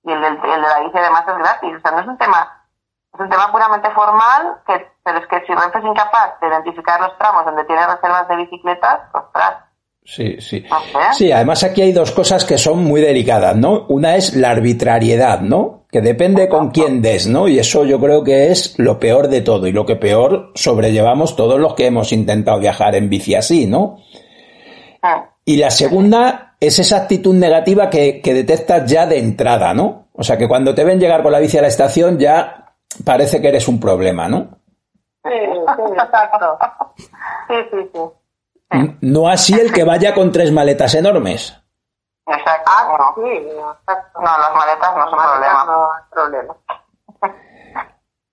y 0.04 0.12
el, 0.12 0.20
del, 0.20 0.34
el 0.34 0.62
de 0.62 0.68
la 0.68 0.80
bici 0.80 0.96
además 0.96 1.24
es 1.26 1.38
gratis, 1.38 1.76
o 1.76 1.80
sea, 1.80 1.90
no 1.90 2.00
es 2.00 2.06
un 2.06 2.18
tema, 2.18 2.64
es 3.12 3.20
un 3.20 3.28
tema 3.28 3.50
puramente 3.50 3.90
formal, 3.90 4.62
que, 4.66 4.92
pero 5.02 5.18
es 5.18 5.26
que 5.26 5.40
si 5.44 5.52
Renfe 5.52 5.78
es 5.78 5.84
incapaz 5.84 6.38
de 6.40 6.46
identificar 6.46 7.00
los 7.00 7.18
tramos 7.18 7.44
donde 7.44 7.64
tiene 7.64 7.84
reservas 7.84 8.28
de 8.28 8.36
bicicletas, 8.36 9.00
ostras, 9.12 9.66
Sí, 10.06 10.36
sí. 10.40 10.64
Sí, 11.14 11.32
además 11.32 11.64
aquí 11.64 11.82
hay 11.82 11.92
dos 11.92 12.12
cosas 12.12 12.44
que 12.44 12.58
son 12.58 12.84
muy 12.84 13.00
delicadas, 13.00 13.56
¿no? 13.56 13.86
Una 13.88 14.14
es 14.14 14.36
la 14.36 14.50
arbitrariedad, 14.50 15.40
¿no? 15.40 15.85
Que 15.96 16.02
depende 16.02 16.46
con 16.46 16.72
quién 16.72 17.00
des, 17.00 17.26
¿no? 17.26 17.48
Y 17.48 17.58
eso 17.58 17.82
yo 17.86 17.98
creo 17.98 18.22
que 18.22 18.50
es 18.50 18.78
lo 18.78 19.00
peor 19.00 19.28
de 19.28 19.40
todo 19.40 19.66
y 19.66 19.72
lo 19.72 19.86
que 19.86 19.96
peor 19.96 20.52
sobrellevamos 20.54 21.36
todos 21.36 21.58
los 21.58 21.72
que 21.72 21.86
hemos 21.86 22.12
intentado 22.12 22.58
viajar 22.58 22.94
en 22.96 23.08
bici 23.08 23.34
así, 23.34 23.66
¿no? 23.66 24.00
Y 25.46 25.56
la 25.56 25.70
segunda 25.70 26.54
es 26.60 26.78
esa 26.78 26.98
actitud 26.98 27.34
negativa 27.34 27.88
que, 27.88 28.20
que 28.20 28.34
detectas 28.34 28.84
ya 28.90 29.06
de 29.06 29.18
entrada, 29.20 29.72
¿no? 29.72 30.08
O 30.12 30.22
sea, 30.22 30.36
que 30.36 30.46
cuando 30.48 30.74
te 30.74 30.84
ven 30.84 31.00
llegar 31.00 31.22
con 31.22 31.32
la 31.32 31.38
bici 31.38 31.56
a 31.56 31.62
la 31.62 31.68
estación 31.68 32.18
ya 32.18 32.74
parece 33.02 33.40
que 33.40 33.48
eres 33.48 33.66
un 33.66 33.80
problema, 33.80 34.28
¿no? 34.28 34.50
Sí, 35.24 35.30
sí, 35.30 35.82
exacto. 35.94 36.58
Sí, 37.48 37.54
sí, 37.70 37.90
sí. 37.94 38.96
No 39.00 39.30
así 39.30 39.54
el 39.58 39.72
que 39.72 39.84
vaya 39.84 40.12
con 40.12 40.30
tres 40.30 40.52
maletas 40.52 40.94
enormes. 40.94 41.58
Exacto. 42.26 42.70
Ah, 42.74 43.12
sí, 43.14 43.22
exacto. 43.22 44.20
No, 44.20 44.38
las 44.38 44.54
maletas 44.54 44.96
no 44.96 45.10
son 45.10 45.18
problema. 45.18 45.64
No 45.64 45.88
es 45.96 46.04
problema. 46.10 46.56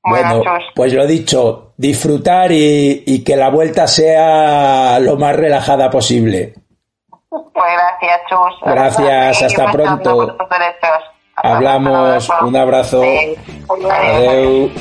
Bueno, 0.06 0.42
pues 0.76 0.94
lo 0.94 1.08
dicho, 1.08 1.76
disfrutar 1.78 2.52
y, 2.52 3.04
y 3.08 3.24
que 3.24 3.38
la 3.38 3.50
vuelta 3.50 3.88
sea 3.88 5.00
lo 5.00 5.16
más 5.16 5.34
relajada 5.34 5.90
posible. 5.90 6.54
Pues 7.30 7.54
gracias, 7.54 8.22
Chus. 8.30 8.54
Gracias, 8.66 9.44
hasta 9.44 9.72
pronto. 9.72 10.38
Hablamos, 11.38 12.30
un 12.42 12.56
abrazo. 12.58 13.02
Sí. 13.02 13.36
Sube 13.66 14.72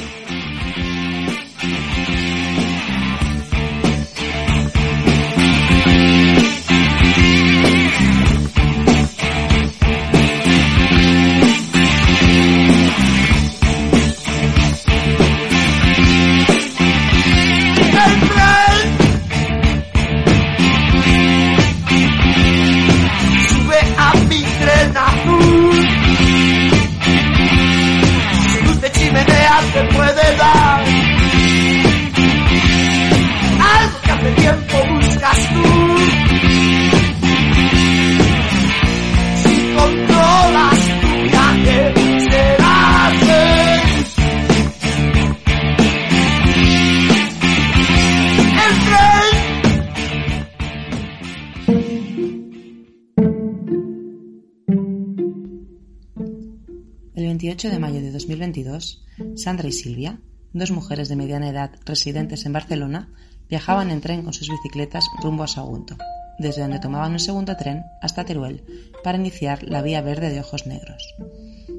de 58.13 58.19
mayo 58.19 58.53
de 58.53 58.63
2022, 58.63 59.05
Sandra 59.37 59.69
y 59.69 59.73
Silvia, 59.73 60.21
dos 60.53 60.71
mujeres 60.71 61.09
de 61.09 61.17
mediana 61.17 61.49
edad 61.49 61.71
residentes 61.85 62.45
en 62.47 62.53
Barcelona, 62.53 63.09
viajaban 63.49 63.91
en 63.91 64.01
tren 64.01 64.23
con 64.23 64.33
sus 64.33 64.49
bicicletas 64.49 65.05
rumbo 65.23 65.45
a 65.45 65.49
Sagunto, 65.49 65.97
desde 66.39 66.63
donde 66.63 66.79
tomaban 66.79 67.13
un 67.13 67.19
segundo 67.19 67.57
tren 67.57 67.85
hasta 68.01 68.25
Teruel 68.25 68.65
para 69.03 69.19
iniciar 69.19 69.63
la 69.63 69.83
vía 69.83 70.03
verde 70.03 70.31
de 70.31 70.41
Ojos 70.41 70.67
Negros. 70.67 71.15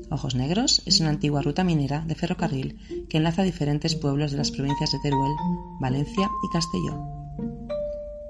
Ojos 0.09 0.35
Negros 0.35 0.81
es 0.85 0.99
una 0.99 1.09
antigua 1.09 1.41
ruta 1.41 1.63
minera 1.63 2.03
de 2.05 2.15
ferrocarril 2.15 2.79
que 3.09 3.17
enlaza 3.17 3.43
diferentes 3.43 3.95
pueblos 3.95 4.31
de 4.31 4.37
las 4.37 4.51
provincias 4.51 4.91
de 4.91 4.99
Teruel, 5.03 5.33
Valencia 5.79 6.29
y 6.43 6.53
Castellón. 6.53 7.23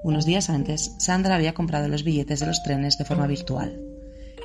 Unos 0.02 0.26
días 0.26 0.50
antes, 0.50 0.94
Sandra 0.98 1.34
había 1.34 1.54
comprado 1.54 1.88
los 1.88 2.04
billetes 2.04 2.40
de 2.40 2.46
los 2.46 2.62
trenes 2.62 2.98
de 2.98 3.04
forma 3.04 3.26
virtual. 3.26 3.93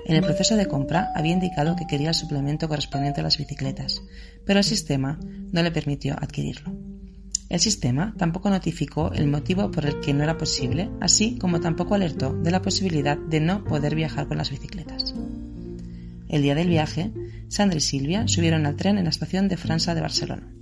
En 0.05 0.15
el 0.15 0.23
proceso 0.23 0.55
de 0.55 0.67
compra 0.67 1.11
había 1.15 1.33
indicado 1.33 1.75
que 1.75 1.87
quería 1.87 2.09
el 2.09 2.15
suplemento 2.15 2.67
correspondiente 2.67 3.21
a 3.21 3.23
las 3.23 3.37
bicicletas, 3.37 4.01
pero 4.45 4.59
el 4.59 4.65
sistema 4.65 5.19
no 5.51 5.61
le 5.61 5.71
permitió 5.71 6.15
adquirirlo. 6.19 6.73
El 7.49 7.59
sistema 7.59 8.13
tampoco 8.17 8.49
notificó 8.49 9.11
el 9.11 9.27
motivo 9.27 9.71
por 9.71 9.85
el 9.85 9.99
que 10.01 10.13
no 10.13 10.23
era 10.23 10.37
posible, 10.37 10.89
así 11.01 11.37
como 11.39 11.59
tampoco 11.59 11.95
alertó 11.95 12.33
de 12.33 12.51
la 12.51 12.61
posibilidad 12.61 13.17
de 13.17 13.39
no 13.39 13.63
poder 13.63 13.95
viajar 13.95 14.27
con 14.27 14.37
las 14.37 14.51
bicicletas. 14.51 15.15
El 16.27 16.43
día 16.43 16.53
del 16.53 16.69
viaje, 16.69 17.11
Sandra 17.47 17.79
y 17.79 17.81
Silvia 17.81 18.27
subieron 18.27 18.67
al 18.67 18.75
tren 18.75 18.99
en 18.99 19.05
la 19.05 19.09
estación 19.09 19.47
de 19.47 19.57
França 19.57 19.95
de 19.95 20.01
Barcelona. 20.01 20.53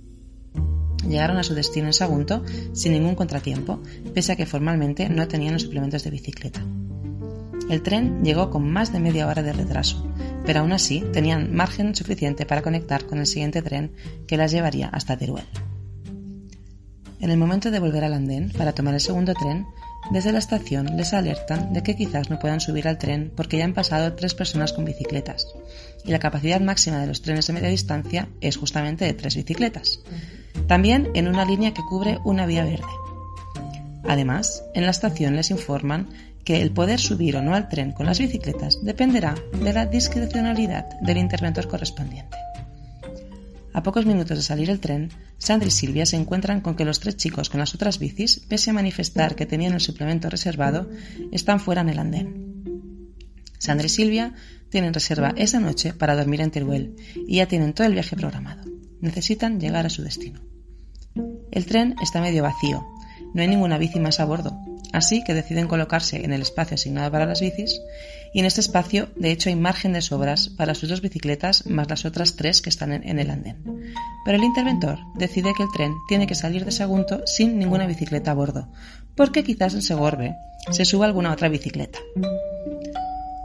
Llegaron 1.06 1.36
a 1.36 1.42
su 1.42 1.54
destino 1.54 1.88
en 1.88 1.92
Sagunto 1.92 2.42
sin 2.72 2.92
ningún 2.92 3.14
contratiempo, 3.14 3.82
pese 4.14 4.32
a 4.32 4.36
que 4.36 4.46
formalmente 4.46 5.10
no 5.10 5.28
tenían 5.28 5.52
los 5.52 5.62
suplementos 5.62 6.04
de 6.04 6.10
bicicleta. 6.10 6.64
El 7.68 7.82
tren 7.82 8.24
llegó 8.24 8.50
con 8.50 8.70
más 8.70 8.92
de 8.92 9.00
media 9.00 9.26
hora 9.26 9.42
de 9.42 9.52
retraso, 9.52 10.06
pero 10.46 10.60
aún 10.60 10.72
así 10.72 11.04
tenían 11.12 11.54
margen 11.54 11.94
suficiente 11.94 12.46
para 12.46 12.62
conectar 12.62 13.04
con 13.06 13.18
el 13.18 13.26
siguiente 13.26 13.62
tren 13.62 13.92
que 14.26 14.36
las 14.36 14.52
llevaría 14.52 14.88
hasta 14.88 15.16
Teruel. 15.16 15.44
En 17.20 17.30
el 17.30 17.36
momento 17.36 17.70
de 17.70 17.80
volver 17.80 18.04
al 18.04 18.14
andén 18.14 18.52
para 18.56 18.72
tomar 18.72 18.94
el 18.94 19.00
segundo 19.00 19.34
tren, 19.34 19.66
Desde 20.10 20.32
la 20.32 20.38
estación 20.38 20.96
les 20.96 21.12
alertan 21.12 21.74
de 21.74 21.82
que 21.82 21.94
quizás 21.94 22.30
no 22.30 22.38
puedan 22.38 22.60
subir 22.60 22.88
al 22.88 22.96
tren 22.96 23.30
porque 23.36 23.58
ya 23.58 23.64
han 23.64 23.74
pasado 23.74 24.14
tres 24.14 24.34
personas 24.34 24.72
con 24.72 24.86
bicicletas 24.86 25.48
y 26.04 26.10
la 26.10 26.18
capacidad 26.18 26.60
máxima 26.60 26.98
de 26.98 27.06
los 27.06 27.20
trenes 27.20 27.46
de 27.46 27.52
media 27.52 27.68
distancia 27.68 28.28
es 28.40 28.56
justamente 28.56 29.04
de 29.04 29.12
tres 29.12 29.36
bicicletas. 29.36 30.00
También 30.66 31.10
en 31.14 31.28
una 31.28 31.44
línea 31.44 31.74
que 31.74 31.82
cubre 31.82 32.18
una 32.24 32.46
vía 32.46 32.64
verde. 32.64 32.86
Además, 34.04 34.62
en 34.74 34.84
la 34.84 34.90
estación 34.90 35.36
les 35.36 35.50
informan 35.50 36.08
que 36.48 36.62
el 36.62 36.72
poder 36.72 36.98
subir 36.98 37.36
o 37.36 37.42
no 37.42 37.54
al 37.54 37.68
tren 37.68 37.92
con 37.92 38.06
las 38.06 38.20
bicicletas 38.20 38.78
dependerá 38.82 39.34
de 39.62 39.70
la 39.70 39.84
discrecionalidad 39.84 40.86
del 41.02 41.18
interventor 41.18 41.68
correspondiente. 41.68 42.38
A 43.74 43.82
pocos 43.82 44.06
minutos 44.06 44.38
de 44.38 44.42
salir 44.42 44.70
el 44.70 44.80
tren, 44.80 45.10
Sandra 45.36 45.68
y 45.68 45.70
Silvia 45.70 46.06
se 46.06 46.16
encuentran 46.16 46.62
con 46.62 46.74
que 46.74 46.86
los 46.86 47.00
tres 47.00 47.18
chicos 47.18 47.50
con 47.50 47.60
las 47.60 47.74
otras 47.74 47.98
bicis, 47.98 48.40
pese 48.48 48.70
a 48.70 48.72
manifestar 48.72 49.34
que 49.34 49.44
tenían 49.44 49.74
el 49.74 49.82
suplemento 49.82 50.30
reservado, 50.30 50.88
están 51.32 51.60
fuera 51.60 51.82
en 51.82 51.90
el 51.90 51.98
andén. 51.98 53.12
Sandra 53.58 53.84
y 53.84 53.90
Silvia 53.90 54.32
tienen 54.70 54.94
reserva 54.94 55.34
esa 55.36 55.60
noche 55.60 55.92
para 55.92 56.16
dormir 56.16 56.40
en 56.40 56.50
Teruel 56.50 56.96
y 57.26 57.36
ya 57.36 57.46
tienen 57.46 57.74
todo 57.74 57.86
el 57.86 57.92
viaje 57.92 58.16
programado. 58.16 58.62
Necesitan 59.02 59.60
llegar 59.60 59.84
a 59.84 59.90
su 59.90 60.02
destino. 60.02 60.40
El 61.50 61.66
tren 61.66 61.94
está 62.00 62.22
medio 62.22 62.42
vacío, 62.42 62.86
no 63.34 63.42
hay 63.42 63.48
ninguna 63.48 63.76
bici 63.76 64.00
más 64.00 64.18
a 64.18 64.24
bordo, 64.24 64.58
así 64.92 65.22
que 65.24 65.34
deciden 65.34 65.68
colocarse 65.68 66.24
en 66.24 66.32
el 66.32 66.42
espacio 66.42 66.74
asignado 66.74 67.10
para 67.10 67.26
las 67.26 67.40
bicis 67.40 67.80
y 68.32 68.40
en 68.40 68.46
este 68.46 68.60
espacio 68.60 69.08
de 69.16 69.30
hecho 69.30 69.48
hay 69.48 69.56
margen 69.56 69.92
de 69.92 70.02
sobras 70.02 70.48
para 70.48 70.74
sus 70.74 70.88
dos 70.88 71.00
bicicletas 71.00 71.66
más 71.66 71.88
las 71.88 72.04
otras 72.04 72.36
tres 72.36 72.60
que 72.60 72.70
están 72.70 72.92
en, 72.92 73.18
el 73.18 73.30
andén. 73.30 73.56
Pero 74.24 74.36
el 74.36 74.44
interventor 74.44 74.98
decide 75.14 75.52
que 75.56 75.62
el 75.62 75.70
tren 75.74 75.94
tiene 76.08 76.26
que 76.26 76.34
salir 76.34 76.64
de 76.64 76.72
Sagunto 76.72 77.22
sin 77.26 77.58
ninguna 77.58 77.86
bicicleta 77.86 78.32
a 78.32 78.34
bordo, 78.34 78.68
porque 79.14 79.44
quizás 79.44 79.74
en 79.74 79.82
Segorbe 79.82 80.36
se 80.70 80.84
suba 80.84 81.06
alguna 81.06 81.32
otra 81.32 81.48
bicicleta. 81.48 81.98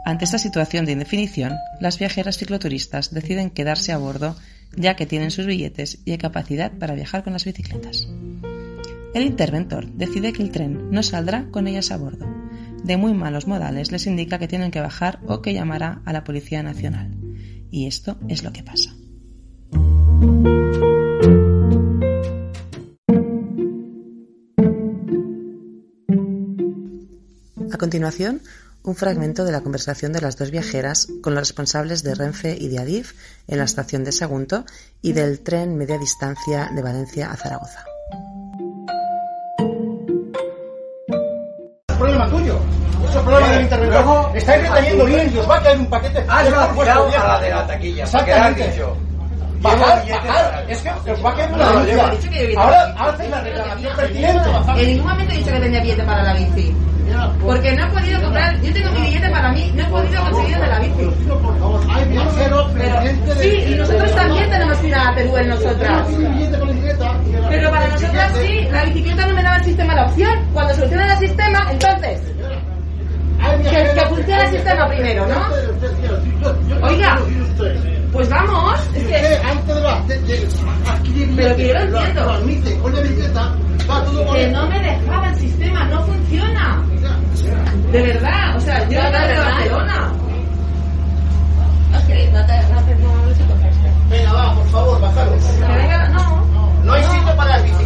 Ante 0.04 0.26
esta 0.26 0.38
situación 0.38 0.84
de 0.84 0.92
indefinición, 0.92 1.56
las 1.80 1.98
viajeras 1.98 2.36
cicloturistas 2.36 3.14
deciden 3.14 3.50
quedarse 3.50 3.92
a 3.92 3.98
bordo 3.98 4.36
ya 4.76 4.96
que 4.96 5.06
tienen 5.06 5.30
sus 5.30 5.46
billetes 5.46 5.98
y 6.04 6.12
hay 6.12 6.18
capacidad 6.18 6.72
para 6.72 6.94
viajar 6.94 7.24
con 7.24 7.32
las 7.32 7.44
bicicletas. 7.44 8.06
El 9.14 9.22
interventor 9.22 9.86
decide 9.92 10.32
que 10.32 10.42
el 10.42 10.50
tren 10.50 10.90
no 10.90 11.04
saldrá 11.04 11.48
con 11.52 11.68
ellas 11.68 11.92
a 11.92 11.96
bordo. 11.96 12.26
De 12.82 12.96
muy 12.96 13.14
malos 13.14 13.46
modales 13.46 13.92
les 13.92 14.08
indica 14.08 14.40
que 14.40 14.48
tienen 14.48 14.72
que 14.72 14.80
bajar 14.80 15.20
o 15.28 15.40
que 15.40 15.54
llamará 15.54 16.02
a 16.04 16.12
la 16.12 16.24
Policía 16.24 16.64
Nacional. 16.64 17.16
Y 17.70 17.86
esto 17.86 18.18
es 18.28 18.42
lo 18.42 18.52
que 18.52 18.64
pasa. 18.64 18.92
A 27.72 27.78
continuación, 27.78 28.42
un 28.82 28.96
fragmento 28.96 29.44
de 29.44 29.52
la 29.52 29.60
conversación 29.60 30.12
de 30.12 30.22
las 30.22 30.36
dos 30.36 30.50
viajeras 30.50 31.06
con 31.22 31.34
los 31.34 31.42
responsables 31.42 32.02
de 32.02 32.16
Renfe 32.16 32.56
y 32.60 32.66
de 32.66 32.80
Adif 32.80 33.12
en 33.46 33.58
la 33.58 33.64
estación 33.64 34.02
de 34.02 34.10
Sagunto 34.10 34.64
y 35.02 35.12
del 35.12 35.38
tren 35.38 35.76
media 35.76 35.98
distancia 35.98 36.70
de 36.74 36.82
Valencia 36.82 37.30
a 37.30 37.36
Zaragoza. 37.36 37.84
Problema 41.96 42.28
tuyo. 42.28 42.58
Eso 43.08 43.18
es 43.18 43.24
problema 43.24 43.48
del 43.48 43.62
interventor. 43.62 44.30
Estáis 44.34 44.68
reteniendo 44.68 45.04
bien 45.04 45.32
y 45.34 45.38
os 45.38 45.50
va 45.50 45.56
a 45.56 45.62
caer 45.62 45.78
un 45.78 45.86
paquete. 45.86 46.24
Has 46.28 46.50
vaciado 46.50 47.08
a 47.08 47.28
la 47.28 47.40
de 47.40 47.50
la 47.50 47.66
taquilla. 47.66 48.04
Exactamente. 48.04 48.82
Bajar, 49.60 50.04
bajar. 50.06 50.64
Es 50.68 50.82
que 50.82 51.12
os 51.12 51.24
va 51.24 51.30
a 51.30 51.34
caer 51.34 51.52
una 51.52 51.70
denuncia. 51.82 52.60
Ahora 52.60 52.94
hacen 52.98 53.30
la 53.30 53.40
reclamación 53.40 53.96
pertinente. 53.96 54.50
En 54.76 54.86
ningún 54.86 55.06
momento 55.10 55.34
he 55.34 55.36
dicho 55.38 55.50
que 55.52 55.60
tenía 55.60 55.80
billete 55.80 56.02
para 56.02 56.22
la 56.22 56.34
bici. 56.34 56.74
Porque 57.42 57.72
no 57.76 57.84
he 57.84 57.90
podido 57.90 58.22
comprar, 58.22 58.60
yo 58.62 58.72
tengo 58.72 58.90
mi 58.92 59.00
billete 59.02 59.28
para 59.30 59.52
mí, 59.52 59.72
no 59.74 59.82
he 59.82 59.86
podido 59.86 60.22
conseguir 60.30 60.58
de 60.58 60.66
la 60.66 60.78
bici. 60.78 61.10
Pero, 62.38 63.02
sí, 63.40 63.64
y 63.68 63.74
nosotros 63.76 64.14
también 64.14 64.50
tenemos 64.50 64.78
que 64.78 64.88
ir 64.88 64.94
a 64.94 65.14
Teruel 65.14 65.48
nosotras. 65.48 66.08
Pero 67.50 67.70
para 67.70 67.88
nosotras 67.88 68.32
sí, 68.40 68.68
la 68.70 68.84
bicicleta 68.84 69.26
no 69.26 69.34
me 69.34 69.42
daba 69.42 69.56
el 69.56 69.64
sistema 69.64 69.94
la 69.94 70.06
opción. 70.06 70.46
Cuando 70.52 70.74
soluciona 70.74 71.12
el 71.12 71.18
sistema, 71.18 71.66
entonces. 71.70 72.20
Que, 73.62 74.00
que 74.00 74.06
funcione 74.08 74.42
el 74.44 74.50
sistema 74.50 74.88
primero, 74.88 75.26
¿no? 75.26 76.86
Oiga, 76.86 77.18
pues 78.12 78.28
vamos. 78.30 78.80
Es 78.94 79.04
que... 79.04 79.40
Pero 81.36 81.56
que 81.56 81.68
yo 81.68 81.74
lo 81.74 81.80
entiendo. 81.98 82.22
Que 83.84 84.48
no 84.48 84.66
me 84.66 84.80
dejaba 84.80 85.28
el 85.28 85.36
sistema, 85.36 85.84
no 85.84 86.02
funciona. 86.04 86.82
De 87.92 88.02
verdad, 88.02 88.56
o 88.56 88.60
sea, 88.60 88.88
yo 88.88 88.98
era 88.98 89.26
de 89.26 89.38
Barcelona. 89.38 90.12
Ok, 91.92 92.08
no 92.32 92.46
te, 92.46 92.62
no 92.72 92.82
te, 92.82 92.94
no 92.96 93.14
Venga, 94.08 94.32
va, 94.32 94.54
por 94.54 94.66
favor, 94.68 95.00
bajaros. 95.02 95.58
Venga, 95.60 96.08
no. 96.08 96.44
No 96.82 96.92
hay 96.94 97.02
sitio 97.04 97.36
para 97.36 97.50
las 97.50 97.62
bicicletas, 97.62 97.83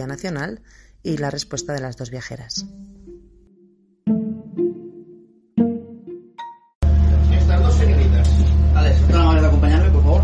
Policía 0.00 0.06
Nacional 0.06 0.60
y 1.02 1.18
la 1.18 1.30
respuesta 1.30 1.74
de 1.74 1.80
las 1.80 1.96
dos 1.96 2.10
viajeras. 2.10 2.64
Estas 7.32 7.62
dos 7.62 7.74
señoritas. 7.74 8.30
Alex, 8.76 8.96
¿estás 8.96 9.10
tan 9.10 9.20
amable 9.20 9.40
de 9.42 9.46
acompañarme, 9.48 9.90
por 9.90 10.02
favor? 10.02 10.22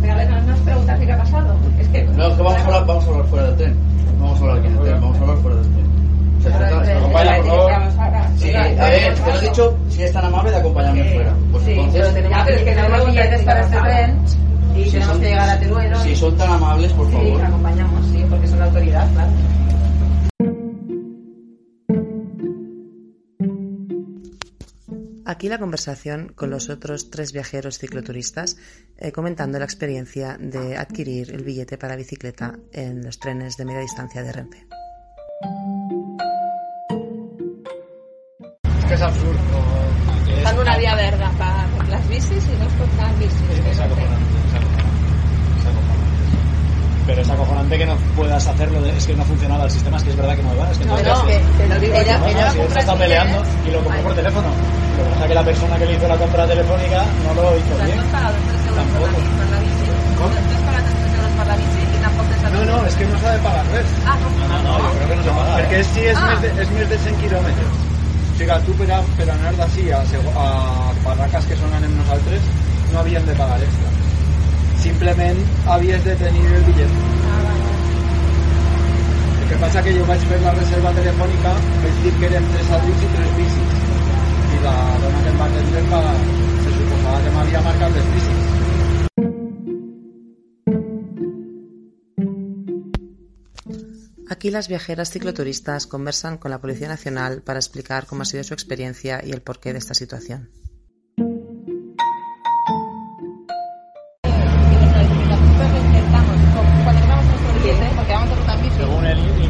Pero 0.00 0.12
a 0.12 0.16
ver, 0.16 0.30
no 0.30 0.42
nos 0.42 0.60
preguntas 0.60 1.00
qué 1.00 1.12
ha 1.12 1.18
pasado. 1.18 1.56
Es 1.78 1.88
que. 1.88 2.04
No, 2.04 2.26
es 2.26 2.34
que 2.34 2.42
vamos 2.42 2.60
a 2.60 2.64
hablar, 2.64 2.86
vamos 2.86 3.04
a 3.04 3.08
hablar 3.08 3.26
fuera 3.26 3.46
del 3.46 3.56
tren. 3.56 3.76
Vamos 4.18 4.38
a 4.38 4.42
hablar 4.42 4.58
aquí 4.58 4.66
en 4.66 4.72
el 4.72 4.80
tren, 4.80 5.00
vamos 5.00 5.16
a 5.16 5.20
hablar 5.20 5.38
fuera 5.38 5.56
del 5.56 5.72
tren. 5.72 5.84
Se 6.42 6.50
trata, 6.50 6.84
se 6.84 6.92
acompaña, 6.92 7.36
por 7.36 7.46
favor. 7.46 7.72
Sí, 8.36 8.54
a 8.54 8.62
ver, 8.62 9.14
te 9.14 9.32
lo 9.32 9.38
he 9.38 9.40
dicho, 9.40 9.78
si 9.90 10.02
es 10.02 10.12
tan 10.12 10.24
amable 10.24 10.50
de 10.50 10.56
acompañarme 10.56 11.14
fuera. 11.14 11.34
Pues 11.52 11.68
entonces, 11.68 12.14
ya, 12.30 12.44
pero 12.44 12.56
es 12.56 12.64
que 12.64 12.74
tenemos 12.74 13.06
billetes 13.06 13.42
para 13.44 13.60
este 13.60 13.78
tren. 13.78 14.18
Y 14.76 14.84
Si 14.84 14.90
tenemos 14.92 15.12
son- 15.14 15.20
que 15.20 15.28
llegar 15.28 15.48
a 15.50 15.60
Teruel. 15.60 15.96
Si 16.02 16.16
son 16.16 16.36
tan 16.36 16.50
amables, 16.50 16.92
por 16.92 17.06
Sí, 17.06 17.12
favor. 17.12 17.42
acompañamos, 17.44 18.06
sí, 18.10 18.24
porque 18.28 18.46
son 18.48 18.58
la 18.58 18.64
autoridad, 18.66 19.12
claro. 19.12 19.30
Aquí 25.26 25.48
la 25.48 25.58
conversación 25.58 26.32
con 26.34 26.50
los 26.50 26.68
otros 26.68 27.10
tres 27.10 27.32
viajeros 27.32 27.78
cicloturistas 27.78 28.56
eh, 28.98 29.10
comentando 29.10 29.58
la 29.58 29.64
experiencia 29.64 30.36
de 30.38 30.76
adquirir 30.76 31.30
el 31.32 31.42
billete 31.44 31.78
para 31.78 31.96
bicicleta 31.96 32.58
en 32.72 33.02
los 33.02 33.18
trenes 33.18 33.56
de 33.56 33.64
media 33.64 33.80
distancia 33.80 34.22
de 34.22 34.32
Renfe. 34.32 34.66
Es 38.78 38.84
que 38.84 38.94
es 38.94 39.00
absurdo. 39.02 39.40
Fan 40.42 40.58
una 40.58 40.76
vía 40.76 40.94
verda 40.94 41.30
para 41.38 41.68
las 41.88 42.06
bicis 42.08 42.44
y 42.46 42.58
no 42.58 42.66
es 42.66 42.72
por 42.74 42.94
las 42.94 43.18
bicis. 43.18 43.40
Es 43.40 43.80
acojonante, 43.80 44.36
es 44.46 44.54
acojonante, 44.54 45.58
es 45.58 45.66
acojonante. 45.66 46.04
Pero 47.06 47.20
es 47.20 47.28
acojonante 47.28 47.76
que 47.78 47.86
no 47.86 47.96
puedas 48.16 48.46
hacerlo, 48.46 48.80
de- 48.80 48.96
es 48.96 49.06
que 49.06 49.14
no 49.14 49.24
funcionaba 49.24 49.64
el 49.64 49.70
sistema, 49.70 49.96
es 49.98 50.02
que 50.04 50.10
es 50.10 50.16
verdad 50.16 50.36
que 50.36 50.42
no 50.42 50.56
va, 50.56 50.70
es 50.70 50.78
que 50.78 50.84
No, 50.86 50.98
entonces- 50.98 51.42
no, 51.42 51.56
que 51.56 51.62
te 51.62 51.68
lo 51.68 51.80
digo 51.80 51.94
No, 51.94 52.18
no, 52.18 52.26
Ella 52.26 52.50
si 52.50 52.60
está 52.78 52.94
peleando 52.96 53.42
y 53.66 53.70
lo 53.70 53.80
compró 53.84 54.02
por 54.02 54.14
teléfono. 54.14 54.48
Lo 54.48 55.04
que 55.04 55.10
pasa 55.10 55.22
es 55.24 55.28
que 55.28 55.34
la 55.34 55.44
persona 55.44 55.76
que 55.78 55.86
le 55.86 55.92
hizo 55.94 56.08
la 56.08 56.16
compra 56.16 56.46
telefónica 56.46 57.04
no 57.26 57.34
lo 57.34 57.58
hizo 57.58 57.74
bien. 57.84 57.98
Tampoco. 58.74 59.06
No, 62.54 62.64
no, 62.64 62.86
es 62.86 62.94
que 62.94 63.06
no 63.06 63.18
sabe 63.20 63.38
pagar 63.40 63.66
res. 63.72 63.86
Ah, 64.06 64.16
No, 64.62 64.62
no, 64.62 64.78
yo 64.78 64.90
creo 64.94 65.08
que 65.08 65.16
no 65.16 65.22
se 65.24 65.30
paga. 65.30 65.56
Perquè 65.58 65.76
és, 65.80 65.86
sí, 65.88 66.00
és, 66.00 66.16
Ah. 66.16 66.26
més 66.30 66.42
de, 66.42 66.62
és 66.62 66.70
més 66.70 66.88
de 66.88 66.98
100 66.98 67.16
quilòmetres. 67.20 67.66
O 68.34 68.36
sigui, 68.38 68.58
tu 68.66 68.72
per, 68.78 68.90
a, 68.92 69.00
per 69.16 69.30
anar 69.30 69.54
d'ací 69.56 69.90
a, 69.90 70.00
barraques 71.04 71.44
que 71.46 71.56
són 71.56 71.72
anem 71.74 71.92
nosaltres 71.98 72.40
no 72.92 72.98
havíem 73.00 73.24
de 73.26 73.34
pagar 73.34 73.58
extra. 73.62 73.88
Simplement 74.84 75.38
havies 75.66 76.04
de 76.04 76.14
tenir 76.20 76.44
el 76.52 76.64
bitllet. 76.64 76.90
El 79.40 79.46
que 79.48 79.56
passa 79.62 79.82
que 79.84 79.92
jo 79.96 80.02
vaig 80.10 80.24
fer 80.28 80.40
la 80.42 80.50
reserva 80.58 80.90
telefònica, 80.98 81.52
vaig 81.84 82.00
dir 82.04 82.10
que 82.18 82.26
eren 82.28 82.48
tres 82.50 82.72
adults 82.78 83.04
i 83.06 83.08
tres 83.14 83.30
bicis. 83.38 83.70
I 84.56 84.58
la 84.66 84.74
dona 85.04 85.22
que 85.22 85.30
em 85.30 85.38
va 85.40 85.46
atendre 85.46 85.84
va, 85.92 86.00
se 86.66 86.74
suposava 86.74 87.22
que 87.24 87.32
m'havia 87.36 87.62
marcat 87.68 87.96
les 87.96 88.10
bicis. 88.16 88.42
Aquí 94.36 94.50
las 94.50 94.68
viajeras 94.68 95.10
cicloturistas 95.10 95.86
conversan 95.86 96.36
con 96.36 96.50
la 96.50 96.60
Policía 96.60 96.88
Nacional 96.88 97.40
para 97.40 97.58
explicar 97.58 98.04
cómo 98.04 98.20
ha 98.20 98.26
sido 98.26 98.44
su 98.44 98.52
experiencia 98.52 99.22
y 99.24 99.32
el 99.32 99.40
porqué 99.40 99.72
de 99.72 99.78
esta 99.78 99.94
situación. 99.94 100.50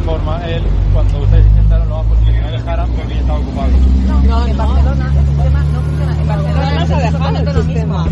Según 0.04 0.20
él 0.44 0.62
cuando 0.92 1.18
ustedes 1.22 1.46
intentaron 1.46 1.88
lo 1.88 2.00
han 2.00 2.06
puesto 2.06 2.26
que 2.26 2.38
no 2.38 2.50
dejaran 2.50 2.90
porque 2.90 3.14
ya 3.14 3.20
estaba 3.20 3.38
ocupado. 3.38 3.70
No, 4.26 4.46
en 4.46 4.56
Barcelona 4.58 5.12
el 5.16 5.26
sistema 5.26 5.64
no 5.64 5.80
funciona. 5.80 6.20
En 6.20 6.28
Barcelona 6.28 6.74
No 6.74 6.80
nos 6.80 6.90
ha 6.90 6.96
es 6.98 7.12
dejado 7.12 7.36
el 7.38 7.64
sistema. 7.64 8.06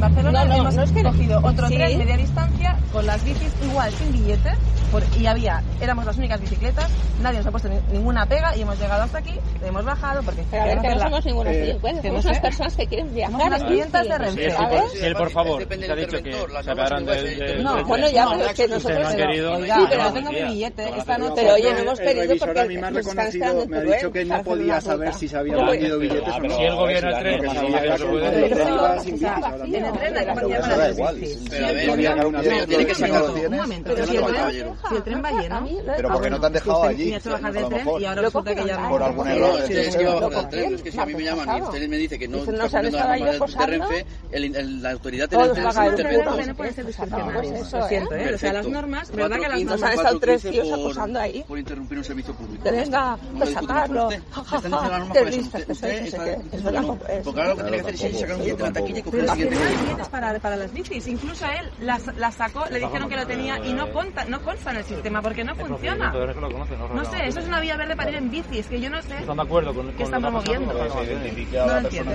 En 0.00 0.14
Barcelona 0.14 0.44
No, 0.46 0.48
no, 0.48 0.60
hemos 0.62 0.74
no 0.76 0.82
es 0.82 0.92
que- 0.92 1.02
cogido 1.02 1.40
otro 1.42 1.68
Sí. 1.68 1.74
tren 1.74 1.98
media 1.98 2.16
distancia 2.16 2.78
con 2.90 3.04
las 3.04 3.22
bicis 3.22 3.52
igual, 3.60 3.92
sin 3.98 4.10
billete, 4.12 4.48
por- 4.90 5.06
y 5.14 5.26
había, 5.26 5.62
éramos 5.78 6.06
las 6.06 6.16
únicas 6.16 6.40
bicicletas, 6.40 6.86
nadie 7.18 7.36
nos 7.36 7.46
ha 7.46 7.50
puesto 7.50 7.68
ni- 7.68 7.80
ninguna 7.92 8.24
pega 8.24 8.56
y 8.56 8.62
hemos 8.62 8.80
llegado 8.80 9.02
hasta 9.02 9.18
aquí, 9.18 9.38
hemos 9.62 9.84
bajado 9.84 10.22
porque 10.22 10.42
Pero 10.50 10.62
a 10.62 10.66
ver, 10.66 10.80
que 10.80 10.88
no 10.88 11.00
somos 11.00 11.26
ningunos 11.26 11.52
Eh, 11.54 11.58
delincuentes, 11.60 12.00
que 12.02 12.08
somos 12.08 12.24
no 12.24 12.30
unas 12.30 12.36
sé. 12.38 12.42
personas 12.48 12.76
que 12.76 12.86
quieren 12.86 13.12
viajar. 13.14 13.40
Somos 13.42 13.62
clientas 13.64 14.08
de 14.08 14.18
Renfe, 14.18 14.50
Sí, 14.50 14.56
¿sabes? 14.56 14.82
sí, 14.92 14.98
él, 15.02 15.14
por 15.14 15.30
favor, 15.30 15.58
Depende 15.60 15.84
se 15.86 15.92
ha 15.92 15.96
del 15.96 16.06
dicho 16.06 16.22
que 16.22 16.32
se 16.32 16.38
igual, 16.38 17.04
del... 17.06 17.42
el- 17.42 17.62
No, 17.62 17.84
bueno, 17.84 18.08
ya, 18.10 18.24
no, 18.24 18.30
pero 18.32 18.44
es 18.46 18.54
que 18.54 18.68
nosotros 18.68 19.06
han 19.06 19.12
no. 19.12 19.26
querido... 19.26 19.52
Oiga, 19.52 19.74
Sí, 19.74 19.80
yo 19.82 19.88
pero- 19.90 20.02
no 20.04 20.12
tengo 20.14 20.32
mi 20.32 20.42
billete, 20.44 20.98
esta 20.98 21.18
noche... 21.18 21.32
Pero 21.36 21.54
oye, 21.54 21.72
no 21.74 21.78
hemos 21.80 22.00
el 22.00 22.06
pedido 22.06 22.34
porque 22.38 22.60
a 22.60 22.64
nos 22.64 22.74
están 22.74 22.94
reconocido, 22.94 23.66
me 23.68 23.76
ha 23.76 23.80
dicho 23.82 24.10
que 24.12 24.24
no 24.24 24.42
podía 24.42 24.80
saber 24.80 25.12
si 25.14 25.28
se 25.28 25.36
había 25.36 25.56
vendido 25.62 25.98
billetes 25.98 26.34
o 26.34 26.40
no. 26.40 26.56
Si 26.56 26.62
el 26.64 26.74
gobierno 26.74 27.10
del 27.10 27.18
tren, 27.20 27.40
Porque 29.90 30.54
pues 30.56 30.68
da 30.76 30.90
igual. 30.90 31.16
Pero 31.50 31.66
a 31.66 31.72
ver, 31.72 32.66
tiene 32.66 32.86
que 32.86 32.94
sacar 32.94 33.22
Un 33.22 33.34
tienes. 33.34 33.60
momento, 33.60 33.92
Pero 33.94 34.06
si 34.06 34.12
no 34.12 34.18
el 34.18 34.24
va 34.24 34.28
tren- 34.30 34.36
caballero. 34.40 34.76
si 34.88 34.94
el 34.96 35.02
tren 35.02 35.22
va 35.24 35.30
lleno... 35.32 35.68
Pero 35.96 36.08
¿por 36.10 36.22
qué 36.22 36.30
no 36.30 36.40
te 36.40 36.46
han 36.46 36.52
dejado 36.52 36.82
allí? 36.84 37.14
Y 38.00 38.04
ahora 38.04 38.22
resulta 38.22 38.54
que 38.54 38.64
ya. 38.64 38.88
Por 38.88 39.02
algún 39.02 39.28
error. 39.28 39.60
Es 39.60 39.96
que 39.96 40.04
del 40.04 40.48
tren. 40.48 40.74
Es 40.84 40.92
si 40.92 40.98
a 40.98 41.06
mí 41.06 41.14
me 41.14 41.22
llaman 41.24 41.58
y 41.58 41.62
usted 41.62 41.88
me 41.88 41.96
dice 41.96 42.18
que 42.18 42.28
no 42.28 42.38
está 42.38 42.52
cumpliendo 42.52 42.98
las 42.98 43.20
normas 43.20 43.50
de- 43.50 43.58
de. 43.60 43.66
Renfe, 43.70 44.06
la 44.80 44.90
autoridad 44.90 45.28
del 45.28 45.52
tren 45.52 45.64
pagan 45.64 45.70
es 45.70 45.92
el 45.92 45.98
interventor. 46.00 46.34
puto. 46.34 46.46
no 46.46 46.54
puede 46.56 46.72
ser. 46.72 46.84
Pues 46.84 47.50
eso, 47.50 47.78
Lo 47.78 47.88
siento, 47.88 48.14
¿eh? 48.14 48.24
¿eh? 48.30 48.34
O 48.34 48.38
sea, 48.38 48.52
las 48.52 48.66
normas, 48.68 49.10
¿verdad 49.12 49.36
que 49.38 49.48
las 49.48 49.58
4.15, 49.60 49.64
Nos 49.64 49.82
han 49.82 49.96
normas... 49.96 50.20
tres 50.20 50.44
4.15 50.44 50.50
tíos 50.50 50.72
acosando 50.72 51.20
ahí. 51.20 51.44
Por 51.46 51.58
interrumpir 51.58 51.98
un 51.98 52.04
servicio 52.04 52.34
público. 52.34 52.70
Venga, 52.70 53.18
pues 53.38 53.50
sacarlo. 53.52 54.08
diciendo 54.08 54.68
las 54.70 54.90
normas 54.90 55.08
por 55.18 55.28
eso. 55.28 55.40
Usted 55.70 56.04
está- 56.04 56.24
Porque 57.24 57.40
ahora 57.40 57.54
lo 57.54 57.56
que 57.56 57.62
tiene 57.70 57.82
que 57.84 57.90
hacer 57.94 58.10
es 58.10 58.20
sacar 58.20 58.36
un 58.36 58.42
billete 58.42 58.62
en 58.62 58.68
la 58.68 58.72
taquilla 58.72 58.98
y 58.98 59.02
coger 59.02 59.20
el 59.20 59.28
siguiente 59.30 59.56
no 59.96 60.04
para, 60.10 60.38
para 60.38 60.56
las 60.56 60.72
bicis. 60.72 61.06
Incluso 61.06 61.44
él 61.46 61.70
las, 61.80 62.06
las 62.16 62.34
sacó, 62.34 62.66
le 62.70 62.78
dijeron 62.80 63.08
que 63.08 63.16
lo 63.16 63.26
tenía 63.26 63.58
y 63.64 63.72
no, 63.72 63.90
conta, 63.92 64.24
no 64.24 64.40
consta 64.42 64.70
en 64.70 64.78
el 64.78 64.84
sistema 64.84 65.22
porque 65.22 65.44
no 65.44 65.54
funciona. 65.54 66.12
Eso 66.12 66.40
¿no? 66.40 66.94
No 66.94 67.04
sé, 67.04 67.26
eso 67.26 67.40
es 67.40 67.46
una 67.46 67.60
vía 67.60 67.76
verde 67.76 67.96
para 67.96 68.10
ir 68.10 68.16
en 68.16 68.30
bici. 68.30 68.58
Es 68.58 68.66
que 68.66 68.80
yo 68.80 68.90
no 68.90 69.00
sé 69.02 69.18
¿Están 69.18 69.36
de 69.36 69.42
acuerdo 69.42 69.74
con, 69.74 69.92
qué 69.92 70.02
están 70.02 70.22
promoviendo. 70.22 70.72
No 70.72 71.66
lo 71.66 71.78
entiendo. 71.78 72.12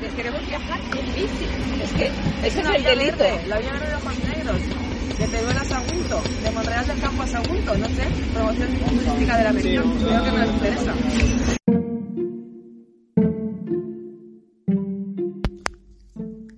Que 0.00 0.08
queremos 0.16 0.46
viajar 0.46 0.80
en 0.80 1.14
bici. 1.14 1.46
Es 1.82 1.92
que 1.92 2.06
ese 2.06 2.46
Es 2.48 2.56
es 2.56 2.64
una 2.64 2.76
el 2.76 2.82
vía 2.82 2.90
delito. 2.90 3.18
verde, 3.18 3.46
la 3.48 3.58
vía 3.58 3.72
verde 3.72 3.86
de 3.88 3.94
ojos 3.94 4.18
negros. 4.24 4.56
De 5.18 5.28
Teruel 5.28 5.56
a 5.58 5.64
Sagunto, 5.64 6.22
de 6.42 6.50
Monreal 6.50 6.86
del 6.86 7.00
Campo 7.00 7.22
a 7.22 7.26
Sagunto, 7.26 7.76
no 7.76 7.88
sé, 7.88 8.06
promoción 8.32 8.68
turística 8.78 9.36
de 9.36 9.44
la 9.44 9.52
región. 9.52 9.98
Creo 9.98 10.24
que 10.24 10.30
me 10.32 10.46
interesa. 10.46 11.79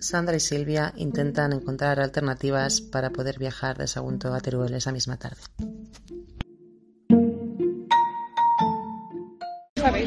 Sandra 0.03 0.37
y 0.37 0.41
Silvia 0.41 0.93
intentan 0.97 1.53
encontrar 1.53 2.01
alternativas 2.01 2.81
para 2.81 3.11
poder 3.11 3.39
viajar 3.39 3.79
de 3.79 3.87
Sagunto 3.87 4.35
a 4.35 4.41
Teruel 4.41 4.75
esa 4.75 4.91
misma 4.91 5.17
tarde. 5.17 5.41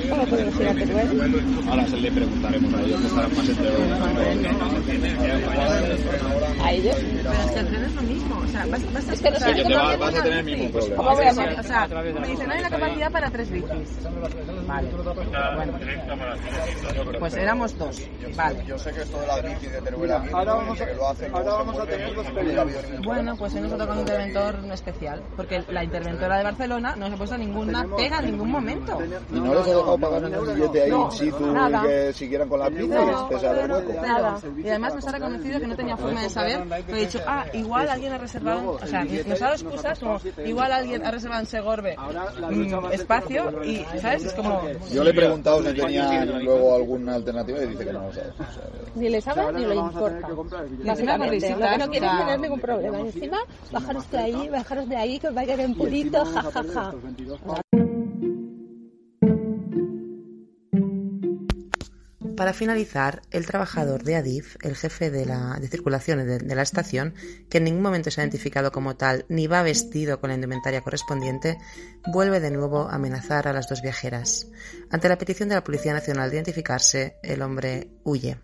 Cómo 0.09 0.25
podemos 0.25 0.59
ir 0.59 0.67
a 0.67 0.73
Teruel? 0.73 1.09
Ahora 1.69 1.87
se 1.87 1.97
le 1.97 2.11
preguntaremos 2.11 2.73
a 2.73 2.81
ellos 2.81 3.01
que 3.01 3.07
estarán 3.07 3.35
más 3.35 3.49
¿A 6.63 6.71
ellos? 6.71 6.95
Pero 7.15 7.31
es 7.33 7.51
que 7.51 7.59
el 7.59 7.67
tren 7.67 7.83
es 7.83 7.95
lo 7.95 8.01
mismo. 8.03 8.37
O 8.39 8.47
sea, 8.47 8.65
vas, 8.67 8.93
vas 8.93 9.09
a, 9.09 9.13
Es 9.13 9.21
que 9.21 9.31
no 9.31 9.39
sé 9.39 9.97
vas 9.97 10.15
a 10.15 10.23
tener 10.23 10.39
el 10.39 10.45
mismo 10.45 10.69
problema. 10.71 10.95
¿Cómo 10.95 11.15
voy 11.15 11.25
a 11.25 11.33
Sí, 11.33 11.39
hacer? 11.41 11.59
o 11.59 11.63
sea, 11.63 11.87
me 11.87 12.27
dicen, 12.27 12.47
no 12.47 12.53
hay 12.53 12.61
la 12.61 12.69
capacidad 12.69 13.11
para 13.11 13.29
tres 13.31 13.51
bicis. 13.51 13.99
Vale. 14.67 14.89
Bueno. 15.55 15.73
Pues 17.19 17.33
éramos 17.35 17.77
dos. 17.77 18.01
Vale. 18.35 18.63
Yo 18.65 18.77
sé 18.77 18.91
que 18.91 19.01
esto 19.01 19.19
de 19.19 19.27
las 19.27 19.43
bicis 19.43 19.71
de 19.71 19.81
Teruel 19.81 20.11
a 20.11 20.23
Ahora 20.31 20.53
vamos 20.55 20.79
a- 20.81 20.85
que 20.85 20.93
lo 20.95 21.09
hacen, 21.09 21.35
ahora 21.35 21.51
vamos 21.53 21.79
a 21.79 21.85
tener 21.85 22.09
y 22.09 22.33
peleas. 22.33 22.67
Bueno, 23.03 23.35
pues 23.37 23.53
hoy 23.55 23.61
nos 23.61 23.73
ha 23.73 23.77
tocado 23.77 23.93
un 23.93 23.99
interventor 23.99 24.55
especial, 24.71 25.23
porque 25.35 25.63
la 25.69 25.83
interventora 25.83 26.37
de 26.37 26.43
Barcelona 26.43 26.95
no 26.95 27.07
se 27.07 27.13
ha 27.13 27.17
puesto 27.17 27.37
ninguna 27.37 27.85
pega 27.97 28.19
en 28.19 28.25
ningún 28.25 28.51
momento. 28.51 28.97
¿Y 29.31 29.39
no 29.39 29.53
he 29.71 29.75
dejado 29.75 29.97
pagar 29.97 30.21
ningún 30.21 30.55
billete 30.55 30.81
ahí 30.83 30.89
No, 30.91 31.05
in 31.05 31.11
situ 31.11 31.45
nada. 31.51 31.83
y 31.83 31.87
que 31.87 32.13
siguieran 32.13 32.49
con 32.49 32.59
las 32.59 32.69
bicis, 32.71 32.89
No, 32.89 33.29
pese 33.29 33.47
al 33.47 33.71
hueco? 33.71 33.93
Nada. 34.01 34.39
Y 34.57 34.69
además 34.69 34.95
nos 34.95 35.07
ha 35.07 35.11
reconocido 35.11 35.59
que 35.59 35.67
no 35.67 35.75
tenía 35.75 35.97
forma 35.97 36.21
de 36.21 36.29
saber. 36.29 36.65
Me 36.65 36.75
ha 36.75 36.97
dicho, 36.97 37.19
ah, 37.25 37.45
igual 37.53 37.89
alguien 37.89 38.13
ha 38.13 38.17
reservado, 38.17 38.71
o 38.71 38.87
sea, 38.87 39.03
nos 39.03 39.41
ha 39.41 39.45
dado 39.45 39.55
excusas 39.55 39.99
como, 39.99 40.19
igual 40.45 40.71
alguien 40.71 41.05
ha 41.05 41.11
reservado 41.11 41.41
en 41.41 41.47
Segorbe 41.47 41.95
mm, 41.97 42.91
espacio 42.91 43.63
y, 43.63 43.85
¿sabes? 43.99 44.25
Es 44.25 44.33
como... 44.33 44.61
Yo 44.91 45.03
le 45.03 45.11
he 45.11 45.13
preguntado 45.13 45.63
si 45.63 45.73
tenían 45.73 46.43
luego 46.43 46.75
alguna 46.75 47.15
alternativa 47.15 47.63
y 47.63 47.67
dice 47.67 47.85
que 47.85 47.93
no 47.93 48.07
lo 48.07 48.13
sabe. 48.13 48.29
O 48.29 48.53
sea, 48.53 48.63
Ni 48.95 49.09
le 49.09 49.21
sabe 49.21 49.53
ni 49.53 49.65
le 49.65 49.75
importa. 49.75 50.27
Básicamente, 50.85 51.49
lo 51.49 51.69
que 51.69 51.77
no 51.77 51.89
quieren 51.89 52.09
es 52.09 52.17
tener 52.17 52.39
ningún 52.39 52.59
problema. 52.59 52.99
Encima, 52.99 53.37
bajaros 53.71 54.09
de 54.11 54.17
ahí, 54.17 54.49
bajaros 54.49 54.89
de 54.89 54.95
ahí, 54.95 55.19
que 55.19 55.27
os 55.27 55.35
va 55.35 55.41
a 55.41 55.45
quedar 55.45 55.59
en 55.61 55.75
purito, 55.75 56.25
ja, 56.25 56.41
ja, 56.41 56.63
ja. 56.73 57.84
Para 62.35 62.53
finalizar, 62.53 63.21
el 63.31 63.45
trabajador 63.45 64.03
de 64.03 64.15
Adif, 64.15 64.57
el 64.61 64.75
jefe 64.75 65.09
de, 65.09 65.25
la, 65.25 65.57
de 65.59 65.67
circulación 65.69 66.25
de, 66.25 66.39
de 66.39 66.55
la 66.55 66.61
estación, 66.61 67.13
que 67.49 67.59
en 67.59 67.63
ningún 67.63 67.81
momento 67.81 68.11
se 68.11 68.19
ha 68.19 68.23
identificado 68.23 68.71
como 68.71 68.97
tal 68.97 69.25
ni 69.29 69.47
va 69.47 69.63
vestido 69.63 70.19
con 70.19 70.29
la 70.29 70.35
indumentaria 70.35 70.81
correspondiente, 70.81 71.57
vuelve 72.11 72.41
de 72.41 72.51
nuevo 72.51 72.89
a 72.89 72.95
amenazar 72.95 73.47
a 73.47 73.53
las 73.53 73.69
dos 73.69 73.81
viajeras. 73.81 74.47
Ante 74.89 75.07
la 75.07 75.17
petición 75.17 75.49
de 75.49 75.55
la 75.55 75.63
Policía 75.63 75.93
Nacional 75.93 76.29
de 76.29 76.37
identificarse, 76.37 77.17
el 77.23 77.41
hombre 77.41 77.89
huye. 78.03 78.37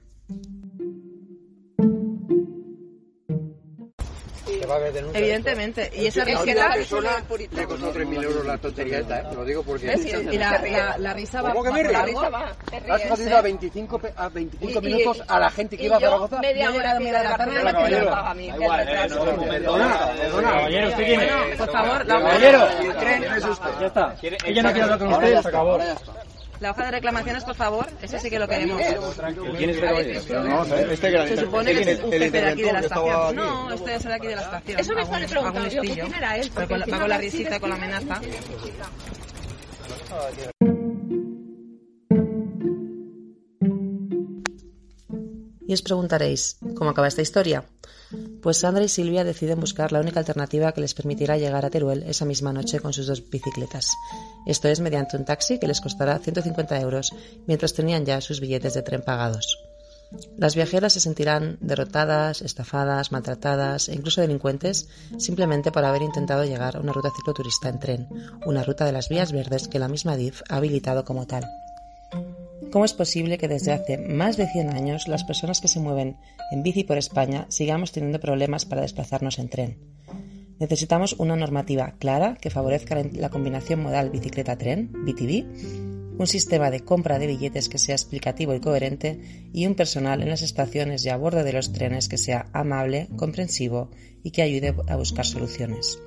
Va 4.71 4.77
a 4.77 4.79
haber 4.79 4.93
denuncia. 4.93 5.19
Evidentemente. 5.19 5.91
Y 5.93 6.07
esa 6.07 6.23
Es 6.23 6.39
que 6.39 6.55
la 6.55 6.73
persona 6.73 7.09
le 7.51 7.65
costó 7.65 7.93
3.000 7.93 8.23
euros 8.23 8.45
la 8.45 8.57
tontería 8.57 8.99
esta, 8.99 9.19
¿eh? 9.19 9.23
Lo 9.33 9.45
digo 9.45 9.63
porque... 9.63 9.87
La, 10.97 11.13
risa 11.13 11.41
va 11.41 11.51
¿Cómo 11.53 11.63
que 11.63 11.71
me. 11.71 11.81
Has 12.91 13.03
jodido 13.09 13.37
a 13.37 13.41
25, 13.41 13.99
pe- 13.99 14.13
a 14.15 14.29
25 14.29 14.71
Y- 14.71 14.77
y- 14.77 14.93
minutos 14.93 15.23
a 15.27 15.39
la 15.39 15.51
gente 15.51 15.77
que 15.77 15.85
iba 15.85 15.97
a 15.97 15.99
Zaragoza. 15.99 16.39
media 16.39 16.71
hora 16.71 16.99
la 16.99 17.37
tarde 17.37 17.63
la 17.63 17.73
paga 17.73 18.29
a 18.31 18.33
mí. 18.33 18.49
Eh, 18.49 18.53
Perdona, 18.57 19.35
perdona. 20.17 20.51
Caballero, 20.51 20.87
¿usted 20.89 21.03
quién 21.05 21.21
es? 21.21 21.31
Bueno, 21.31 21.57
por 21.57 21.71
favor, 21.71 22.05
la 22.05 22.17
hoja, 22.17 22.27
Caballero. 22.27 22.59
de, 22.59 23.79
Ya 23.79 23.87
está. 23.87 24.15
Ella 24.21 24.63
no 24.63 24.69
quiere 24.71 24.83
hablar 24.83 24.99
con 24.99 25.13
usted, 25.13 25.41
se 25.41 25.47
acabó. 25.47 25.79
La 26.61 26.71
hoja 26.71 26.85
de 26.85 26.91
reclamaciones, 26.91 27.43
por 27.43 27.55
favor. 27.55 27.87
Ese 28.01 28.19
sí 28.19 28.29
que 28.29 28.37
lo 28.39 28.47
queremos. 28.47 28.79
¿Quién 29.57 29.71
es 29.71 29.81
no, 30.29 30.65
¿sabes? 30.65 30.91
Este 30.91 31.27
Se 31.27 31.37
supone 31.37 31.73
que 31.73 31.91
es 31.91 31.99
un 32.03 32.13
el 32.13 32.21
jefe 32.23 32.41
de 32.41 32.47
aquí 32.49 32.61
de 32.61 32.73
la 32.73 32.79
estación. 32.81 33.35
No, 33.35 33.73
este 33.73 33.95
es 33.95 34.03
el 34.05 34.09
de 34.09 34.15
aquí 34.15 34.27
de 34.27 34.35
la 34.35 34.41
estación. 34.43 34.79
Eso 34.79 34.93
mismo 34.95 35.11
le 35.17 35.25
Algún- 35.25 35.29
preguntaba 35.31 35.65
algún 35.65 35.75
yo, 35.75 35.81
listillo. 35.81 36.03
¿quién 36.05 36.17
era 36.17 36.37
él? 36.37 36.51
Pero 36.53 36.67
con 36.67 36.99
con 36.99 37.09
la 37.09 37.17
risita 37.17 37.55
y 37.55 37.59
con 37.59 37.69
la 37.69 37.75
amenaza. 37.75 38.21
Y 45.67 45.73
os 45.73 45.81
preguntaréis, 45.81 46.57
¿cómo 46.75 46.89
acaba 46.89 47.07
esta 47.07 47.21
historia? 47.21 47.63
Pues 48.41 48.57
Sandra 48.57 48.83
y 48.83 48.89
Silvia 48.89 49.23
deciden 49.23 49.59
buscar 49.59 49.91
la 49.91 49.99
única 49.99 50.19
alternativa 50.19 50.71
que 50.71 50.81
les 50.81 50.93
permitirá 50.93 51.37
llegar 51.37 51.65
a 51.65 51.69
Teruel 51.69 52.03
esa 52.03 52.25
misma 52.25 52.53
noche 52.53 52.79
con 52.79 52.93
sus 52.93 53.07
dos 53.07 53.29
bicicletas. 53.29 53.87
Esto 54.45 54.67
es 54.67 54.79
mediante 54.79 55.17
un 55.17 55.25
taxi 55.25 55.59
que 55.59 55.67
les 55.67 55.81
costará 55.81 56.17
150 56.19 56.79
euros, 56.79 57.13
mientras 57.47 57.73
tenían 57.73 58.05
ya 58.05 58.21
sus 58.21 58.39
billetes 58.39 58.73
de 58.73 58.81
tren 58.81 59.01
pagados. 59.01 59.57
Las 60.37 60.55
viajeras 60.55 60.93
se 60.93 60.99
sentirán 60.99 61.57
derrotadas, 61.61 62.41
estafadas, 62.41 63.11
maltratadas 63.11 63.87
e 63.87 63.93
incluso 63.93 64.19
delincuentes 64.19 64.89
simplemente 65.17 65.71
por 65.71 65.85
haber 65.85 66.01
intentado 66.01 66.43
llegar 66.43 66.75
a 66.75 66.81
una 66.81 66.91
ruta 66.91 67.11
cicloturista 67.15 67.69
en 67.69 67.79
tren, 67.79 68.09
una 68.45 68.63
ruta 68.63 68.83
de 68.83 68.91
las 68.91 69.07
vías 69.07 69.31
verdes 69.31 69.69
que 69.69 69.79
la 69.79 69.87
misma 69.87 70.17
DIF 70.17 70.41
ha 70.49 70.57
habilitado 70.57 71.05
como 71.05 71.27
tal. 71.27 71.45
¿Cómo 72.69 72.85
es 72.85 72.93
posible 72.93 73.37
que 73.37 73.47
desde 73.47 73.71
hace 73.71 73.97
más 73.97 74.37
de 74.37 74.47
100 74.47 74.69
años 74.69 75.07
las 75.07 75.23
personas 75.23 75.59
que 75.59 75.67
se 75.67 75.79
mueven 75.79 76.17
en 76.51 76.63
bici 76.63 76.83
por 76.83 76.97
España 76.97 77.45
sigamos 77.49 77.91
teniendo 77.91 78.19
problemas 78.19 78.65
para 78.65 78.81
desplazarnos 78.81 79.39
en 79.39 79.49
tren? 79.49 79.77
Necesitamos 80.59 81.13
una 81.13 81.35
normativa 81.35 81.95
clara 81.97 82.37
que 82.39 82.51
favorezca 82.51 82.95
la- 83.13 83.29
combinación 83.29 83.81
modal 83.81 84.11
bicicleta-tren, 84.11 84.91
BTV, 84.93 86.17
un 86.19 86.27
sistema 86.27 86.69
de 86.69 86.81
compra 86.81 87.17
de 87.17 87.27
billetes 87.27 87.67
que 87.67 87.79
sea 87.79 87.95
explicativo 87.95 88.53
y 88.53 88.59
coherente 88.59 89.49
y 89.51 89.65
un 89.65 89.73
personal 89.73 90.21
en 90.21 90.29
las 90.29 90.43
estaciones 90.43 91.03
y 91.03 91.09
a 91.09 91.17
bordo 91.17 91.43
de 91.43 91.53
los 91.53 91.73
trenes 91.73 92.07
que 92.07 92.17
sea 92.19 92.45
amable, 92.53 93.07
comprensivo 93.17 93.89
y 94.23 94.29
que 94.31 94.43
ayude 94.43 94.75
a 94.87 94.95
buscar 94.97 95.25
soluciones. 95.25 95.97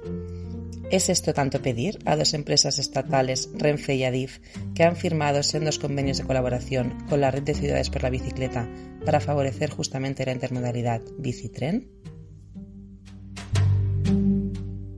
¿Es 0.95 1.09
esto 1.09 1.35
tanto 1.35 1.61
pedir 1.61 1.99
a 2.05 2.15
dos 2.15 2.35
empresas 2.35 2.79
estatales, 2.79 3.51
Renfe 3.53 3.97
y 3.97 4.05
Adif, 4.05 4.39
que 4.77 4.85
han 4.85 4.95
firmado 4.95 5.43
sendos 5.43 5.81
convenios 5.81 6.19
de 6.19 6.25
colaboración 6.25 7.05
con 7.09 7.21
la 7.21 7.33
red 7.33 7.43
de 7.43 7.55
ciudades 7.55 7.91
por 7.91 8.05
la 8.05 8.11
bicicleta 8.11 8.69
para 9.05 9.19
favorecer 9.19 9.71
justamente 9.71 10.25
la 10.25 10.31
intermodalidad 10.31 11.01
bici-tren? 11.19 11.91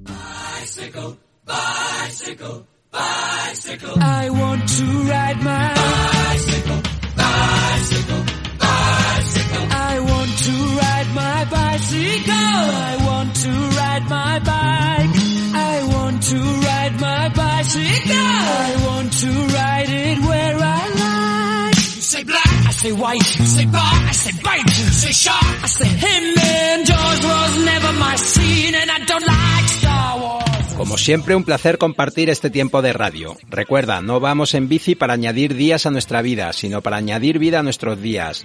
Bicycle, 0.05 1.17
bicycle, 1.47 2.67
bicycle. 2.93 3.95
I 3.99 4.29
want 4.29 4.69
to 4.69 4.85
ride 5.09 5.43
my 5.43 5.73
bicycle, 5.73 6.83
bicycle, 7.17 8.23
bicycle. 8.61 9.67
I 9.71 9.99
want 10.01 10.39
to 10.45 10.53
ride 10.77 11.11
my 11.15 11.45
bicycle. 11.47 12.35
I 12.35 12.97
want 13.01 13.35
to 13.35 13.51
ride 13.79 14.07
my 14.11 14.39
bike. 14.41 15.16
Como 30.77 30.99
siempre, 30.99 31.37
un 31.37 31.45
placer 31.45 31.79
compartir 31.79 32.29
este 32.29 32.51
tiempo 32.51 32.83
de 32.83 32.93
radio. 32.93 33.37
Recuerda, 33.49 34.03
no 34.03 34.19
vamos 34.19 34.55
en 34.55 34.69
bici 34.69 34.95
para 34.95 35.15
añadir 35.15 35.55
días 35.55 35.87
a 35.87 35.91
nuestra 35.91 36.23
vida, 36.23 36.53
sino 36.53 36.83
para 36.83 36.97
añadir 36.97 37.39
vida 37.39 37.61
a 37.61 37.63
nuestros 37.63 38.03
días. 38.03 38.45